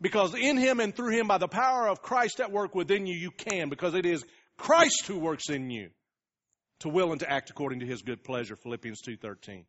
Because 0.00 0.34
in 0.34 0.56
Him 0.56 0.80
and 0.80 0.96
through 0.96 1.10
Him, 1.10 1.28
by 1.28 1.38
the 1.38 1.46
power 1.46 1.86
of 1.86 2.02
Christ 2.02 2.40
at 2.40 2.50
work 2.50 2.74
within 2.74 3.06
you, 3.06 3.14
you 3.14 3.30
can, 3.30 3.68
because 3.68 3.94
it 3.94 4.06
is 4.06 4.24
Christ 4.56 5.06
who 5.06 5.18
works 5.18 5.50
in 5.50 5.70
you 5.70 5.90
to 6.80 6.88
will 6.88 7.12
and 7.12 7.20
to 7.20 7.30
act 7.30 7.50
according 7.50 7.80
to 7.80 7.86
His 7.86 8.02
good 8.02 8.24
pleasure. 8.24 8.56
Philippians 8.56 9.02
2.13. 9.02 9.64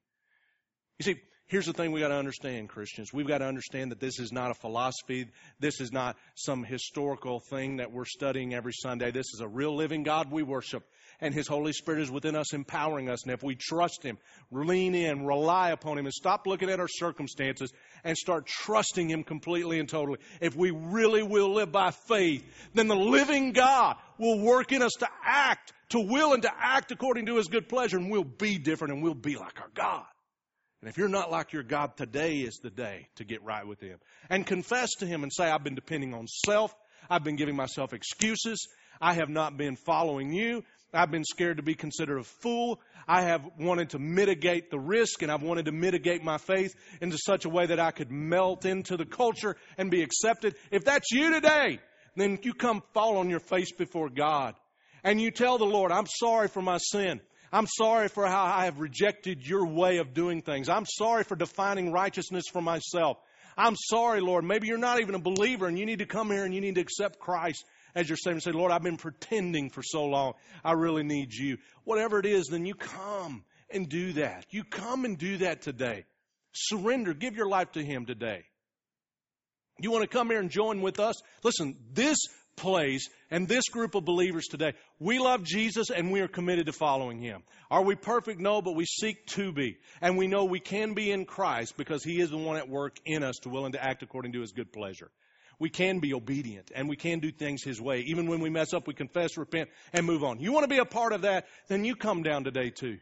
You 0.99 1.03
see, 1.03 1.21
Here's 1.51 1.65
the 1.65 1.73
thing 1.73 1.91
we 1.91 1.99
got 1.99 2.07
to 2.07 2.15
understand, 2.15 2.69
Christians. 2.69 3.11
We've 3.11 3.27
got 3.27 3.39
to 3.39 3.45
understand 3.45 3.91
that 3.91 3.99
this 3.99 4.19
is 4.19 4.31
not 4.31 4.51
a 4.51 4.53
philosophy. 4.53 5.27
This 5.59 5.81
is 5.81 5.91
not 5.91 6.15
some 6.33 6.63
historical 6.63 7.41
thing 7.41 7.75
that 7.75 7.91
we're 7.91 8.05
studying 8.05 8.53
every 8.53 8.71
Sunday. 8.71 9.11
This 9.11 9.33
is 9.33 9.41
a 9.41 9.49
real 9.49 9.75
living 9.75 10.03
God 10.03 10.31
we 10.31 10.43
worship. 10.43 10.85
And 11.21 11.35
His 11.35 11.47
Holy 11.47 11.71
Spirit 11.71 12.01
is 12.01 12.11
within 12.11 12.35
us, 12.35 12.53
empowering 12.53 13.07
us. 13.07 13.23
And 13.23 13.31
if 13.31 13.43
we 13.43 13.55
trust 13.55 14.03
Him, 14.03 14.17
lean 14.51 14.95
in, 14.95 15.25
rely 15.25 15.69
upon 15.69 15.99
Him, 15.99 16.05
and 16.05 16.13
stop 16.13 16.47
looking 16.47 16.69
at 16.69 16.79
our 16.79 16.87
circumstances 16.87 17.71
and 18.03 18.17
start 18.17 18.47
trusting 18.47 19.09
Him 19.09 19.23
completely 19.23 19.79
and 19.79 19.87
totally, 19.87 20.17
if 20.41 20.55
we 20.55 20.71
really 20.71 21.21
will 21.21 21.53
live 21.53 21.71
by 21.71 21.91
faith, 21.91 22.43
then 22.73 22.87
the 22.87 22.95
living 22.95 23.51
God 23.51 23.97
will 24.17 24.39
work 24.39 24.71
in 24.71 24.81
us 24.81 24.93
to 24.99 25.07
act, 25.23 25.73
to 25.89 25.99
will 25.99 26.33
and 26.33 26.41
to 26.43 26.51
act 26.59 26.91
according 26.91 27.27
to 27.27 27.37
His 27.37 27.47
good 27.47 27.69
pleasure, 27.69 27.97
and 27.97 28.09
we'll 28.09 28.23
be 28.23 28.57
different 28.57 28.93
and 28.93 29.03
we'll 29.03 29.13
be 29.13 29.35
like 29.35 29.61
our 29.61 29.71
God. 29.75 30.05
And 30.81 30.89
if 30.89 30.97
you're 30.97 31.07
not 31.07 31.29
like 31.29 31.53
your 31.53 31.63
God, 31.63 31.95
today 31.95 32.37
is 32.37 32.59
the 32.63 32.71
day 32.71 33.07
to 33.17 33.23
get 33.23 33.43
right 33.43 33.67
with 33.67 33.79
Him. 33.79 33.99
And 34.29 34.45
confess 34.45 34.89
to 34.99 35.05
Him 35.05 35.21
and 35.21 35.31
say, 35.31 35.43
I've 35.43 35.63
been 35.63 35.75
depending 35.75 36.15
on 36.15 36.25
self. 36.27 36.73
I've 37.07 37.23
been 37.23 37.35
giving 37.35 37.55
myself 37.55 37.93
excuses. 37.93 38.67
I 38.99 39.13
have 39.13 39.29
not 39.29 39.57
been 39.57 39.75
following 39.75 40.33
you. 40.33 40.63
I've 40.93 41.11
been 41.11 41.23
scared 41.23 41.57
to 41.57 41.63
be 41.63 41.73
considered 41.73 42.19
a 42.19 42.23
fool. 42.23 42.81
I 43.07 43.21
have 43.23 43.43
wanted 43.57 43.91
to 43.91 43.99
mitigate 43.99 44.69
the 44.69 44.79
risk 44.79 45.21
and 45.21 45.31
I've 45.31 45.43
wanted 45.43 45.65
to 45.65 45.71
mitigate 45.71 46.23
my 46.23 46.37
faith 46.37 46.75
into 47.01 47.17
such 47.17 47.45
a 47.45 47.49
way 47.49 47.65
that 47.65 47.79
I 47.79 47.91
could 47.91 48.11
melt 48.11 48.65
into 48.65 48.97
the 48.97 49.05
culture 49.05 49.55
and 49.77 49.89
be 49.89 50.03
accepted. 50.03 50.55
If 50.69 50.83
that's 50.83 51.11
you 51.11 51.31
today, 51.31 51.79
then 52.15 52.39
you 52.41 52.53
come 52.53 52.83
fall 52.93 53.17
on 53.17 53.29
your 53.29 53.39
face 53.39 53.71
before 53.71 54.09
God 54.09 54.55
and 55.03 55.19
you 55.21 55.31
tell 55.31 55.57
the 55.57 55.65
Lord, 55.65 55.91
I'm 55.91 56.07
sorry 56.07 56.47
for 56.47 56.61
my 56.61 56.77
sin. 56.77 57.21
I'm 57.53 57.67
sorry 57.67 58.07
for 58.07 58.25
how 58.27 58.43
I 58.43 58.65
have 58.65 58.79
rejected 58.79 59.45
your 59.45 59.65
way 59.65 59.97
of 59.97 60.13
doing 60.13 60.41
things. 60.41 60.69
I'm 60.69 60.85
sorry 60.85 61.23
for 61.23 61.35
defining 61.35 61.91
righteousness 61.91 62.45
for 62.51 62.61
myself. 62.61 63.17
I'm 63.57 63.75
sorry, 63.75 64.21
Lord. 64.21 64.45
Maybe 64.45 64.67
you're 64.67 64.77
not 64.77 65.01
even 65.01 65.15
a 65.15 65.19
believer 65.19 65.67
and 65.67 65.77
you 65.77 65.85
need 65.85 65.99
to 65.99 66.05
come 66.05 66.31
here 66.31 66.45
and 66.45 66.53
you 66.55 66.61
need 66.61 66.75
to 66.75 66.81
accept 66.81 67.19
Christ 67.19 67.65
as 67.95 68.09
your 68.09 68.17
Savior 68.17 68.33
and 68.33 68.43
say, 68.43 68.51
Lord, 68.51 68.71
I've 68.71 68.83
been 68.83 68.97
pretending 68.97 69.69
for 69.69 69.83
so 69.83 70.05
long. 70.05 70.33
I 70.63 70.73
really 70.73 71.03
need 71.03 71.33
you. 71.33 71.57
Whatever 71.83 72.19
it 72.19 72.25
is, 72.25 72.47
then 72.47 72.65
you 72.65 72.75
come 72.75 73.43
and 73.69 73.87
do 73.89 74.13
that. 74.13 74.45
You 74.49 74.63
come 74.63 75.05
and 75.05 75.17
do 75.17 75.37
that 75.37 75.61
today. 75.61 76.05
Surrender. 76.53 77.13
Give 77.13 77.35
your 77.35 77.47
life 77.47 77.71
to 77.73 77.83
Him 77.83 78.05
today. 78.05 78.43
You 79.79 79.91
want 79.91 80.03
to 80.03 80.17
come 80.17 80.29
here 80.29 80.39
and 80.39 80.49
join 80.49 80.81
with 80.81 80.99
us? 80.99 81.15
Listen, 81.43 81.75
this 81.93 82.17
place 82.55 83.09
and 83.31 83.47
this 83.47 83.69
group 83.69 83.95
of 83.95 84.05
believers 84.05 84.45
today, 84.47 84.73
we 84.99 85.17
love 85.17 85.43
Jesus 85.43 85.89
and 85.89 86.11
we 86.11 86.19
are 86.19 86.27
committed 86.27 86.67
to 86.67 86.73
following 86.73 87.19
Him. 87.19 87.43
Are 87.69 87.83
we 87.83 87.95
perfect? 87.95 88.39
No, 88.39 88.61
but 88.61 88.75
we 88.75 88.85
seek 88.85 89.25
to 89.27 89.51
be. 89.51 89.77
And 90.01 90.17
we 90.17 90.27
know 90.27 90.45
we 90.45 90.59
can 90.59 90.93
be 90.93 91.11
in 91.11 91.25
Christ 91.25 91.75
because 91.77 92.03
He 92.03 92.19
is 92.21 92.29
the 92.29 92.37
one 92.37 92.57
at 92.57 92.69
work 92.69 92.97
in 93.05 93.23
us 93.23 93.37
to 93.43 93.49
willing 93.49 93.71
to 93.71 93.83
act 93.83 94.03
according 94.03 94.33
to 94.33 94.41
His 94.41 94.51
good 94.51 94.71
pleasure. 94.71 95.09
We 95.61 95.69
can 95.69 95.99
be 95.99 96.15
obedient 96.15 96.71
and 96.73 96.89
we 96.89 96.95
can 96.95 97.19
do 97.19 97.31
things 97.31 97.63
His 97.63 97.79
way. 97.79 97.99
Even 98.07 98.25
when 98.25 98.39
we 98.39 98.49
mess 98.49 98.73
up, 98.73 98.87
we 98.87 98.95
confess, 98.95 99.37
repent, 99.37 99.69
and 99.93 100.07
move 100.07 100.23
on. 100.23 100.39
You 100.39 100.51
want 100.51 100.63
to 100.63 100.67
be 100.67 100.79
a 100.79 100.85
part 100.85 101.13
of 101.13 101.21
that? 101.21 101.45
Then 101.67 101.85
you 101.85 101.95
come 101.95 102.23
down 102.23 102.43
today 102.43 102.71
too. 102.71 102.97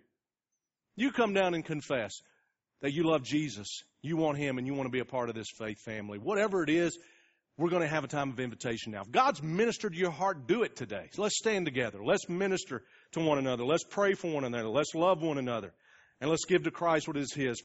You 0.97 1.13
come 1.13 1.33
down 1.33 1.53
and 1.53 1.63
confess 1.63 2.11
that 2.81 2.91
you 2.91 3.03
love 3.09 3.23
Jesus. 3.23 3.83
You 4.01 4.17
want 4.17 4.37
Him 4.37 4.57
and 4.57 4.67
you 4.67 4.73
want 4.73 4.87
to 4.87 4.91
be 4.91 4.99
a 4.99 5.05
part 5.05 5.29
of 5.29 5.35
this 5.35 5.47
faith 5.57 5.79
family. 5.79 6.17
Whatever 6.17 6.61
it 6.61 6.69
is, 6.69 6.99
we're 7.57 7.69
going 7.69 7.81
to 7.81 7.87
have 7.87 8.03
a 8.03 8.09
time 8.09 8.29
of 8.29 8.41
invitation 8.41 8.91
now. 8.91 9.03
If 9.03 9.11
God's 9.11 9.41
ministered 9.41 9.93
to 9.93 9.97
your 9.97 10.11
heart, 10.11 10.45
do 10.45 10.63
it 10.63 10.75
today. 10.75 11.07
So 11.13 11.21
let's 11.21 11.37
stand 11.37 11.65
together. 11.65 12.03
Let's 12.03 12.27
minister 12.27 12.83
to 13.13 13.21
one 13.21 13.37
another. 13.37 13.63
Let's 13.63 13.85
pray 13.85 14.15
for 14.15 14.29
one 14.33 14.43
another. 14.43 14.67
Let's 14.67 14.93
love 14.93 15.21
one 15.21 15.37
another. 15.37 15.71
And 16.19 16.29
let's 16.29 16.43
give 16.43 16.63
to 16.63 16.71
Christ 16.71 17.07
what 17.07 17.15
is 17.15 17.33
His. 17.33 17.57